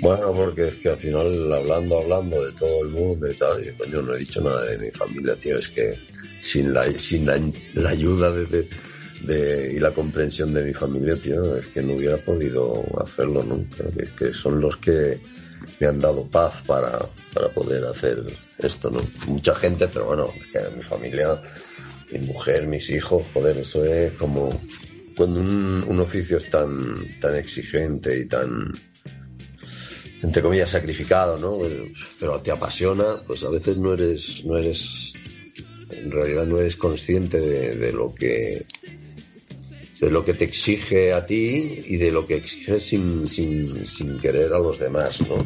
Bueno, 0.00 0.32
porque 0.32 0.68
es 0.68 0.76
que 0.76 0.90
al 0.90 0.98
final, 0.98 1.52
hablando, 1.52 1.98
hablando 1.98 2.46
de 2.46 2.52
todo 2.52 2.84
el 2.84 2.90
mundo 2.90 3.28
y 3.28 3.34
tal, 3.34 3.64
y 3.64 3.90
no 3.90 4.14
he 4.14 4.18
dicho 4.20 4.40
nada 4.40 4.64
de 4.64 4.78
mi 4.78 4.90
familia, 4.92 5.34
tío, 5.34 5.56
es 5.56 5.68
que 5.70 5.98
sin 6.40 6.72
la, 6.72 6.90
sin 6.98 7.26
la, 7.26 7.88
ayuda 7.88 8.32
de, 8.32 8.66
de, 9.22 9.72
y 9.74 9.80
la 9.80 9.92
comprensión 9.92 10.52
de 10.54 10.64
mi 10.64 10.72
familia, 10.72 11.16
tío, 11.16 11.56
es 11.56 11.66
que 11.68 11.82
no 11.82 11.94
hubiera 11.94 12.16
podido 12.18 12.84
hacerlo, 13.02 13.42
¿no? 13.42 13.58
Creo 13.76 14.16
que, 14.16 14.32
son 14.32 14.60
los 14.60 14.76
que 14.76 15.20
me 15.80 15.86
han 15.86 16.00
dado 16.00 16.26
paz 16.26 16.62
para, 16.66 16.98
para 17.34 17.48
poder 17.48 17.84
hacer 17.84 18.24
esto, 18.58 18.90
¿no? 18.90 19.00
Mucha 19.26 19.54
gente, 19.54 19.88
pero 19.88 20.06
bueno, 20.06 20.28
que 20.52 20.60
mi 20.74 20.82
familia, 20.82 21.40
mi 22.12 22.20
mujer, 22.20 22.66
mis 22.66 22.90
hijos, 22.90 23.26
joder, 23.32 23.58
eso 23.58 23.84
es 23.84 24.12
como 24.12 24.50
cuando 25.16 25.40
un, 25.40 25.84
un 25.88 26.00
oficio 26.00 26.38
es 26.38 26.48
tan, 26.48 27.04
tan 27.20 27.34
exigente 27.34 28.20
y 28.20 28.26
tan, 28.26 28.72
entre 30.22 30.42
comillas, 30.42 30.70
sacrificado, 30.70 31.38
¿no? 31.38 31.58
Pero 32.20 32.40
te 32.40 32.52
apasiona, 32.52 33.20
pues 33.26 33.42
a 33.42 33.50
veces 33.50 33.78
no 33.78 33.94
eres, 33.94 34.44
no 34.44 34.56
eres 34.56 35.12
en 35.90 36.10
realidad 36.10 36.46
no 36.46 36.58
eres 36.58 36.76
consciente 36.76 37.40
de, 37.40 37.92
lo 37.92 38.14
que 38.14 38.64
de 40.00 40.10
lo 40.10 40.24
que 40.24 40.34
te 40.34 40.44
exige 40.44 41.12
a 41.12 41.26
ti 41.26 41.84
y 41.86 41.96
de 41.96 42.12
lo 42.12 42.26
que 42.26 42.36
exige 42.36 42.78
sin, 42.78 43.28
sin, 43.28 43.86
sin 43.86 44.18
querer 44.20 44.52
a 44.52 44.58
los 44.58 44.78
demás, 44.78 45.20
¿no? 45.22 45.44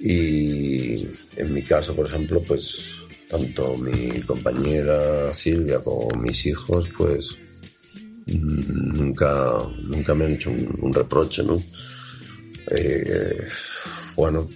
Y 0.00 1.06
en 1.36 1.52
mi 1.52 1.62
caso, 1.62 1.94
por 1.94 2.06
ejemplo, 2.06 2.42
pues 2.46 2.94
tanto 3.28 3.76
mi 3.78 4.20
compañera 4.20 5.32
Silvia 5.32 5.80
como 5.80 6.08
mis 6.20 6.46
hijos, 6.46 6.88
pues 6.96 7.36
nunca, 8.26 9.58
nunca 9.82 10.14
me 10.14 10.26
han 10.26 10.32
hecho 10.32 10.50
un, 10.50 10.92
reproche, 10.92 11.42
¿no? 11.42 11.60
Eh, 12.70 13.46
bueno, 14.16 14.46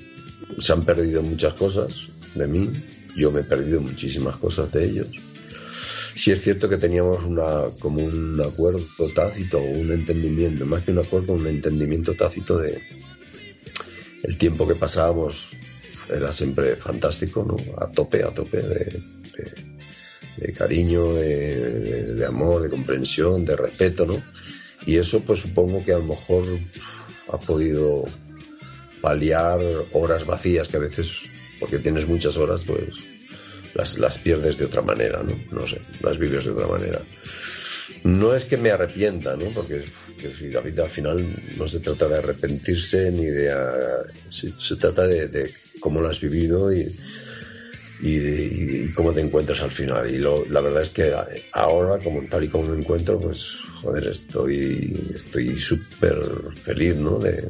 se 0.59 0.73
han 0.73 0.85
perdido 0.85 1.23
muchas 1.23 1.55
cosas 1.55 1.99
de 2.35 2.47
mí, 2.47 2.71
yo 3.19 3.33
me 3.33 3.41
he 3.41 3.45
perdido 3.45 3.81
muchísimas 3.81 4.37
cosas 4.37 4.73
de 4.73 4.85
ellos. 4.85 5.09
Sí 6.15 6.33
es 6.33 6.43
cierto 6.43 6.69
que 6.69 6.79
teníamos 6.79 7.25
una, 7.25 7.65
como 7.81 8.03
un 8.03 8.41
acuerdo 8.41 8.81
tácito 9.15 9.59
un 9.59 9.93
entendimiento, 9.93 10.67
más 10.67 10.85
que 10.85 10.93
un 10.93 10.99
acuerdo, 10.99 11.35
un 11.35 11.47
entendimiento 11.47 12.15
tácito 12.15 12.59
de 12.59 12.83
el 14.23 14.37
tiempo 14.37 14.67
que 14.67 14.75
pasábamos 14.75 15.51
era 16.09 16.33
siempre 16.33 16.77
fantástico, 16.77 17.45
¿no? 17.45 17.57
A 17.81 17.91
tope, 17.91 18.23
a 18.23 18.31
tope 18.31 18.63
de, 18.63 19.03
de, 20.39 20.53
cariño, 20.53 21.13
de, 21.13 22.15
de, 22.15 22.27
amor, 22.27 22.63
de 22.63 22.71
comprensión, 22.71 23.45
de 23.45 23.57
respeto, 23.57 24.07
¿no? 24.07 24.21
Y 24.87 24.97
eso 24.97 25.21
pues 25.21 25.41
supongo 25.41 25.85
que 25.85 25.93
a 25.93 25.99
lo 25.99 26.05
mejor 26.05 26.45
ha 27.31 27.39
podido 27.39 28.05
paliar 29.01 29.61
horas 29.93 30.25
vacías 30.27 30.69
que 30.69 30.79
a 30.79 30.81
veces 30.81 31.29
porque 31.59 31.79
tienes 31.79 32.07
muchas 32.07 32.37
horas, 32.37 32.63
pues 32.65 32.95
las, 33.75 33.99
las 33.99 34.19
pierdes 34.19 34.59
de 34.59 34.65
otra 34.67 34.83
manera, 34.83 35.23
¿no? 35.23 35.39
No 35.51 35.67
sé, 35.67 35.81
las 36.03 36.19
vives 36.19 36.45
de 36.45 36.51
otra 36.51 36.67
manera. 36.67 37.01
No 38.05 38.35
es 38.35 38.45
que 38.45 38.57
me 38.57 38.71
arrepienta, 38.71 39.37
¿no? 39.37 39.47
Porque 39.51 39.85
que 40.19 40.51
la 40.51 40.61
vida 40.61 40.85
al 40.85 40.91
final 40.91 41.27
no 41.57 41.67
se 41.69 41.81
trata 41.81 42.09
de 42.09 42.17
arrepentirse 42.17 43.11
ni 43.11 43.25
de... 43.27 43.51
ah, 43.53 44.03
se, 44.31 44.77
trata 44.77 45.07
de, 45.07 45.51
cómo 45.81 46.01
lo 46.01 46.09
has 46.09 46.21
vivido 46.21 46.73
y, 46.73 46.87
y, 48.03 48.89
cómo 48.93 49.13
te 49.13 49.21
encuentras 49.21 49.63
al 49.63 49.71
final. 49.71 50.09
Y 50.13 50.19
lo- 50.19 50.45
la 50.51 50.61
verdad 50.61 50.83
es 50.83 50.91
que 50.91 51.15
ahora, 51.53 51.99
como 52.03 52.23
tal 52.29 52.45
y 52.45 52.49
como 52.49 52.69
me 52.71 52.79
encuentro, 52.81 53.19
pues 53.19 53.57
joder, 53.83 54.09
estoy 54.09 55.11
estoy 55.15 55.59
súper 55.59 56.17
feliz, 56.63 56.97
¿no? 56.97 57.19
De, 57.19 57.49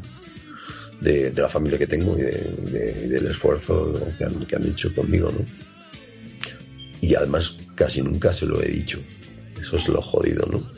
de, 1.00 1.32
la 1.34 1.48
familia 1.48 1.78
que 1.78 1.86
tengo 1.86 2.16
y, 2.18 2.22
de- 2.22 3.02
y 3.04 3.08
del 3.08 3.26
esfuerzo 3.26 4.00
que 4.16 4.24
han, 4.24 4.46
que 4.46 4.56
han 4.56 4.66
hecho 4.66 4.94
conmigo, 4.94 5.30
¿no? 5.32 5.44
Y 7.00 7.14
además 7.14 7.56
casi 7.74 8.02
nunca 8.02 8.32
se 8.32 8.46
lo 8.46 8.62
he 8.62 8.68
dicho. 8.68 8.98
Eso 9.60 9.76
es 9.76 9.88
lo 9.88 10.00
jodido, 10.00 10.46
¿no? 10.50 10.70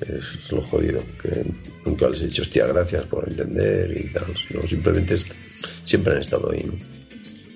Es 0.00 0.52
lo 0.52 0.62
jodido, 0.62 1.02
que 1.22 1.44
nunca 1.84 2.08
les 2.08 2.20
he 2.20 2.26
dicho, 2.26 2.42
hostia, 2.42 2.66
gracias 2.66 3.04
por 3.06 3.28
entender 3.28 3.98
y 3.98 4.12
tal. 4.12 4.26
No, 4.50 4.66
simplemente 4.66 5.16
siempre 5.84 6.14
han 6.14 6.20
estado 6.20 6.50
ahí, 6.50 6.64
¿no? 6.64 6.74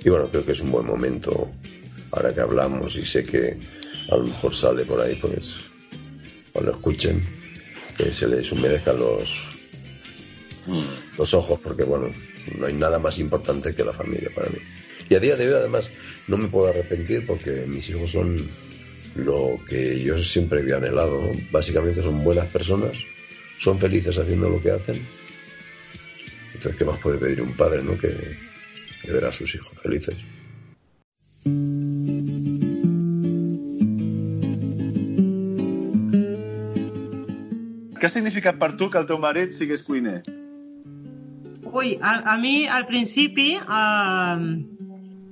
Y 0.02 0.08
bueno, 0.08 0.28
creo 0.30 0.44
que 0.44 0.52
es 0.52 0.60
un 0.60 0.72
buen 0.72 0.86
momento, 0.86 1.50
ahora 2.12 2.32
que 2.32 2.40
hablamos 2.40 2.96
y 2.96 3.04
sé 3.04 3.24
que 3.24 3.58
a 4.10 4.16
lo 4.16 4.24
mejor 4.24 4.54
sale 4.54 4.84
por 4.84 5.00
ahí, 5.00 5.16
pues, 5.16 5.56
cuando 6.52 6.72
lo 6.72 6.78
escuchen, 6.78 7.22
que 7.96 8.12
se 8.12 8.26
les 8.26 8.50
humedezcan 8.50 8.98
los, 8.98 9.36
los 11.18 11.34
ojos, 11.34 11.60
porque 11.60 11.84
bueno, 11.84 12.10
no 12.58 12.66
hay 12.66 12.72
nada 12.72 12.98
más 12.98 13.18
importante 13.18 13.74
que 13.74 13.84
la 13.84 13.92
familia 13.92 14.30
para 14.34 14.48
mí. 14.48 14.58
Y 15.10 15.16
a 15.16 15.18
día 15.18 15.34
de 15.34 15.48
hoy, 15.48 15.54
además, 15.54 15.90
no 16.28 16.38
me 16.38 16.46
puedo 16.46 16.68
arrepentir 16.68 17.26
porque 17.26 17.66
mis 17.66 17.90
hijos 17.90 18.12
son 18.12 18.36
lo 19.16 19.58
que 19.68 19.98
yo 19.98 20.16
siempre 20.16 20.60
había 20.60 20.76
anhelado. 20.76 21.20
¿no? 21.20 21.32
Básicamente 21.50 22.00
son 22.00 22.22
buenas 22.22 22.46
personas, 22.46 22.92
son 23.58 23.80
felices 23.80 24.16
haciendo 24.16 24.48
lo 24.48 24.60
que 24.60 24.70
hacen. 24.70 25.04
Entonces, 26.54 26.76
¿qué 26.78 26.84
más 26.84 26.98
puede 26.98 27.18
pedir 27.18 27.42
un 27.42 27.56
padre, 27.56 27.82
no? 27.82 27.98
Que, 27.98 28.14
que 29.02 29.10
ver 29.10 29.24
a 29.24 29.32
sus 29.32 29.52
hijos 29.52 29.72
felices. 29.82 30.14
Què 38.00 38.08
ha 38.08 38.12
significat 38.12 38.56
per 38.56 38.76
tu 38.80 38.86
que 38.88 38.96
el 38.96 39.06
teu 39.08 39.18
marit 39.20 39.52
sigués 39.52 39.82
cuiner? 39.84 40.22
Ui, 41.68 41.98
a, 42.00 42.32
a 42.32 42.36
mi 42.40 42.68
al 42.68 42.86
principi 42.88 43.56
eh, 43.60 44.36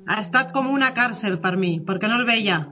ha 0.09 0.18
estat 0.22 0.54
com 0.56 0.70
una 0.72 0.90
càrcel 0.96 1.36
per 1.42 1.54
mi, 1.61 1.76
perquè 1.84 2.09
no 2.09 2.16
el 2.18 2.26
veia. 2.28 2.62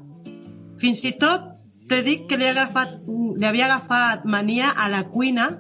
Fins 0.81 1.03
i 1.05 1.13
tot 1.21 1.53
te 1.91 2.01
dic 2.03 2.27
que 2.31 2.39
li, 2.41 2.49
agafat, 2.49 2.97
li 3.07 3.47
havia 3.47 3.69
agafat 3.69 4.25
mania 4.25 4.73
a 4.73 4.89
la 4.93 5.05
cuina 5.13 5.51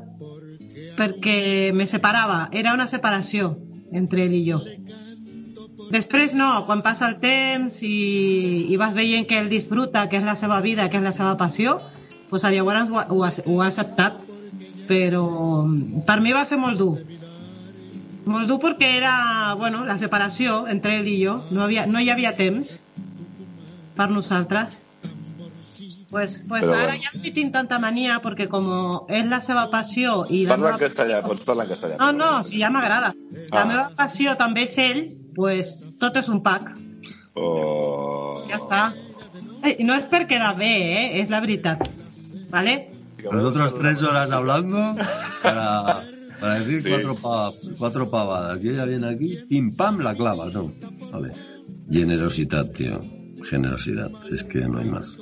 perquè 0.97 1.73
me 1.77 1.87
separava, 1.87 2.47
era 2.53 2.73
una 2.75 2.89
separació 2.89 3.53
entre 3.93 4.25
ell 4.25 4.35
i 4.39 4.45
jo. 4.49 4.63
Després 5.93 6.33
no, 6.35 6.49
quan 6.67 6.83
passa 6.83 7.07
el 7.11 7.19
temps 7.23 7.77
i, 7.85 8.67
i 8.73 8.79
vas 8.81 8.97
veient 8.97 9.29
que 9.29 9.39
ell 9.39 9.53
disfruta, 9.53 10.07
que 10.11 10.19
és 10.19 10.27
la 10.27 10.35
seva 10.35 10.59
vida, 10.65 10.89
que 10.91 10.99
és 10.99 11.05
la 11.05 11.13
seva 11.15 11.37
passió, 11.39 11.77
pues 12.31 12.43
llavors 12.43 12.91
ho, 12.91 13.05
ho, 13.05 13.21
ho 13.23 13.61
ha 13.61 13.69
acceptat. 13.69 14.25
Però 14.87 15.23
per 16.07 16.21
mi 16.23 16.33
va 16.35 16.45
ser 16.47 16.59
molt 16.63 16.79
dur. 16.79 16.95
Molt 18.27 18.49
dur 18.51 18.59
perquè 18.63 18.89
era, 18.99 19.55
bueno, 19.59 19.85
la 19.87 19.97
separació 19.99 20.65
entre 20.73 20.97
ell 21.01 21.07
i 21.09 21.21
jo. 21.23 21.37
No, 21.55 21.63
havia, 21.69 21.85
no 21.87 22.01
hi 22.03 22.11
havia 22.11 22.35
temps 22.39 22.81
per 23.97 24.09
nosaltres. 24.11 24.83
Pues, 26.11 26.41
pues 26.49 26.63
Però 26.63 26.75
ara 26.75 26.93
bueno. 26.95 27.03
ja 27.03 27.11
no 27.15 27.23
hi 27.27 27.33
tinc 27.35 27.53
tanta 27.53 27.79
mania 27.83 28.21
perquè 28.25 28.47
com 28.49 28.67
és 29.11 29.27
la 29.29 29.41
seva 29.43 29.67
passió 29.71 30.21
i 30.31 30.45
la 30.47 30.55
Parla 30.55 30.71
en 30.77 30.81
castellà, 30.81 31.19
pots 31.27 31.45
parlar 31.45 31.67
en 31.67 31.73
castellà. 31.75 31.97
No, 32.01 32.13
no, 32.15 32.29
si 32.47 32.61
ja 32.63 32.71
m'agrada. 32.71 33.13
La 33.53 33.63
Ah. 33.63 33.65
meva 33.67 33.87
passió 33.99 34.37
també 34.39 34.63
és 34.65 34.77
ell, 34.79 35.01
pues 35.35 35.89
tot 36.01 36.17
és 36.17 36.29
un 36.33 36.43
pack. 36.43 36.71
Oh. 37.35 38.43
Ja 38.49 38.57
està. 38.59 38.83
Eh, 39.63 39.77
no 39.85 39.95
és 39.99 40.07
per 40.07 40.27
quedar 40.27 40.55
bé, 40.57 40.73
eh? 41.03 41.21
És 41.21 41.29
la 41.29 41.41
veritat. 41.41 41.83
¿Vale? 42.51 42.89
Nosotros 43.31 43.75
tres 43.79 44.03
horas 44.03 44.31
hablando 44.31 44.95
para, 45.43 46.03
para 46.41 46.61
decir 46.61 46.83
Sí. 46.83 46.89
cuatro, 46.91 47.15
pa- 47.17 47.51
cuatro 47.79 48.11
pavadas. 48.11 48.65
Y 48.65 48.69
ella 48.71 48.85
viene 48.85 49.07
aquí, 49.09 49.37
pim 49.49 49.75
pam, 49.75 49.99
la 50.01 50.15
clava, 50.15 50.51
¿no? 50.53 50.73
Vale. 51.13 51.33
Generosidad, 51.91 52.71
tío. 52.71 53.01
Generosidad. 53.45 54.11
Es 54.31 54.43
que 54.45 54.61
no 54.67 54.79
hay 54.79 54.89
más. 54.89 55.19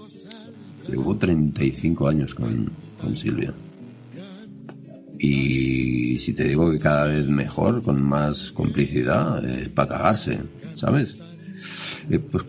Llevo 0.88 1.16
35 1.16 2.08
años 2.08 2.34
con, 2.34 2.70
con 3.00 3.16
Silvia. 3.16 3.52
Y 5.18 6.18
si 6.18 6.32
te 6.34 6.44
digo 6.44 6.70
que 6.70 6.78
cada 6.78 7.06
vez 7.06 7.26
mejor, 7.28 7.82
con 7.82 8.02
más 8.02 8.50
complicidad, 8.52 9.44
es 9.48 9.68
para 9.70 9.88
cagarse, 9.88 10.40
¿sabes? 10.74 11.16
Eh, 12.10 12.18
pues, 12.18 12.44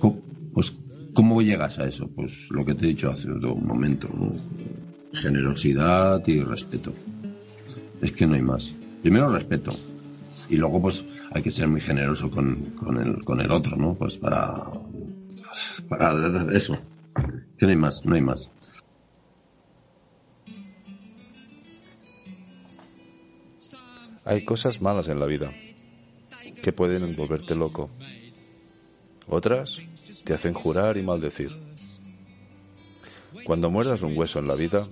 pues, 0.53 0.74
¿cómo 1.13 1.41
llegas 1.41 1.80
a 1.80 1.86
eso? 1.88 2.07
Pues 2.07 2.49
lo 2.51 2.66
que 2.66 2.74
te 2.74 2.86
he 2.86 2.89
dicho 2.89 3.11
hace 3.11 3.30
un 3.30 3.66
momento, 3.66 4.09
¿no? 4.13 4.34
generosidad 5.13 6.22
y 6.28 6.41
respeto. 6.41 6.93
Es 8.02 8.12
que 8.12 8.28
no 8.28 8.36
hay 8.36 8.41
más. 8.41 8.74
Primero 9.02 9.32
respeto. 9.32 9.72
Y 10.50 10.58
luego 10.58 10.82
pues 10.82 11.06
hay 11.32 11.41
que 11.41 11.52
ser 11.52 11.68
muy 11.68 11.82
generoso 11.82 12.30
con, 12.30 12.74
el, 13.00 13.24
con 13.24 13.41
el 13.41 13.52
otro, 13.52 13.76
¿no? 13.76 13.96
Pues 13.96 14.18
para, 14.18 14.64
para 15.89 16.56
eso. 16.56 16.78
Que 17.58 17.66
no 17.66 17.70
hay 17.70 17.78
más, 17.78 18.06
no 18.06 18.16
hay 18.16 18.22
más. 18.22 18.52
Hay 24.26 24.43
cosas 24.43 24.82
malas 24.82 25.08
en 25.08 25.20
la 25.20 25.28
vida 25.28 25.52
que 26.62 26.74
pueden 26.74 27.16
volverte 27.16 27.54
loco. 27.56 27.91
Otras 29.28 29.80
te 30.24 30.34
hacen 30.34 30.54
jurar 30.54 30.98
y 30.98 31.04
maldecir. 31.04 31.52
Cuando 33.46 33.70
muerdas 33.70 34.02
un 34.02 34.18
hueso 34.18 34.39
en 34.39 34.48
la 34.48 34.56
vida, 34.56 34.84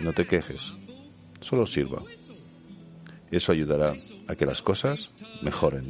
no 0.00 0.12
te 0.12 0.26
quejes, 0.26 0.74
solo 1.46 1.66
sirva. 1.66 2.02
Eso 3.30 3.52
ayudará 3.52 3.94
a 4.28 4.34
que 4.34 4.46
las 4.46 4.62
cosas 4.62 5.14
mejoren. 5.42 5.86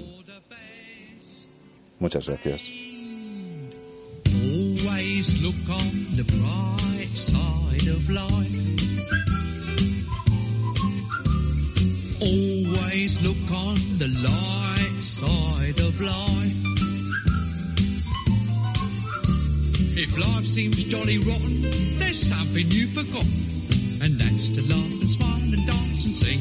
Muchas 1.98 2.26
gracias. 2.26 2.62
Always 4.26 5.42
look 5.42 5.70
on 5.70 6.16
the 6.16 6.24
bright 6.24 7.16
side 7.16 7.88
of 7.88 8.10
light 8.10 8.46
side 15.06 15.80
of 15.80 16.00
life. 16.00 16.62
If 19.96 20.18
life 20.18 20.44
seems 20.44 20.84
jolly 20.84 21.18
rotten, 21.18 21.62
there's 21.98 22.20
something 22.20 22.66
you've 22.70 22.90
forgotten, 22.90 23.45
and 24.02 24.20
that's 24.20 24.50
to 24.50 24.62
laugh 24.62 25.00
and 25.00 25.10
smile 25.10 25.52
and 25.54 25.66
dance 25.66 26.04
and 26.04 26.14
sing. 26.14 26.40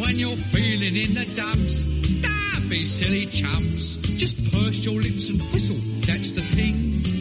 When 0.00 0.18
you're 0.18 0.36
feeling 0.36 0.96
in 0.96 1.14
the 1.14 1.26
dumps, 1.36 1.86
don't 1.86 2.68
be 2.68 2.84
silly 2.84 3.26
chumps. 3.26 3.96
Just 4.16 4.52
purse 4.52 4.84
your 4.84 5.00
lips 5.00 5.28
and 5.30 5.40
whistle, 5.52 5.78
that's 6.06 6.30
the 6.30 6.42
thing. 6.42 7.19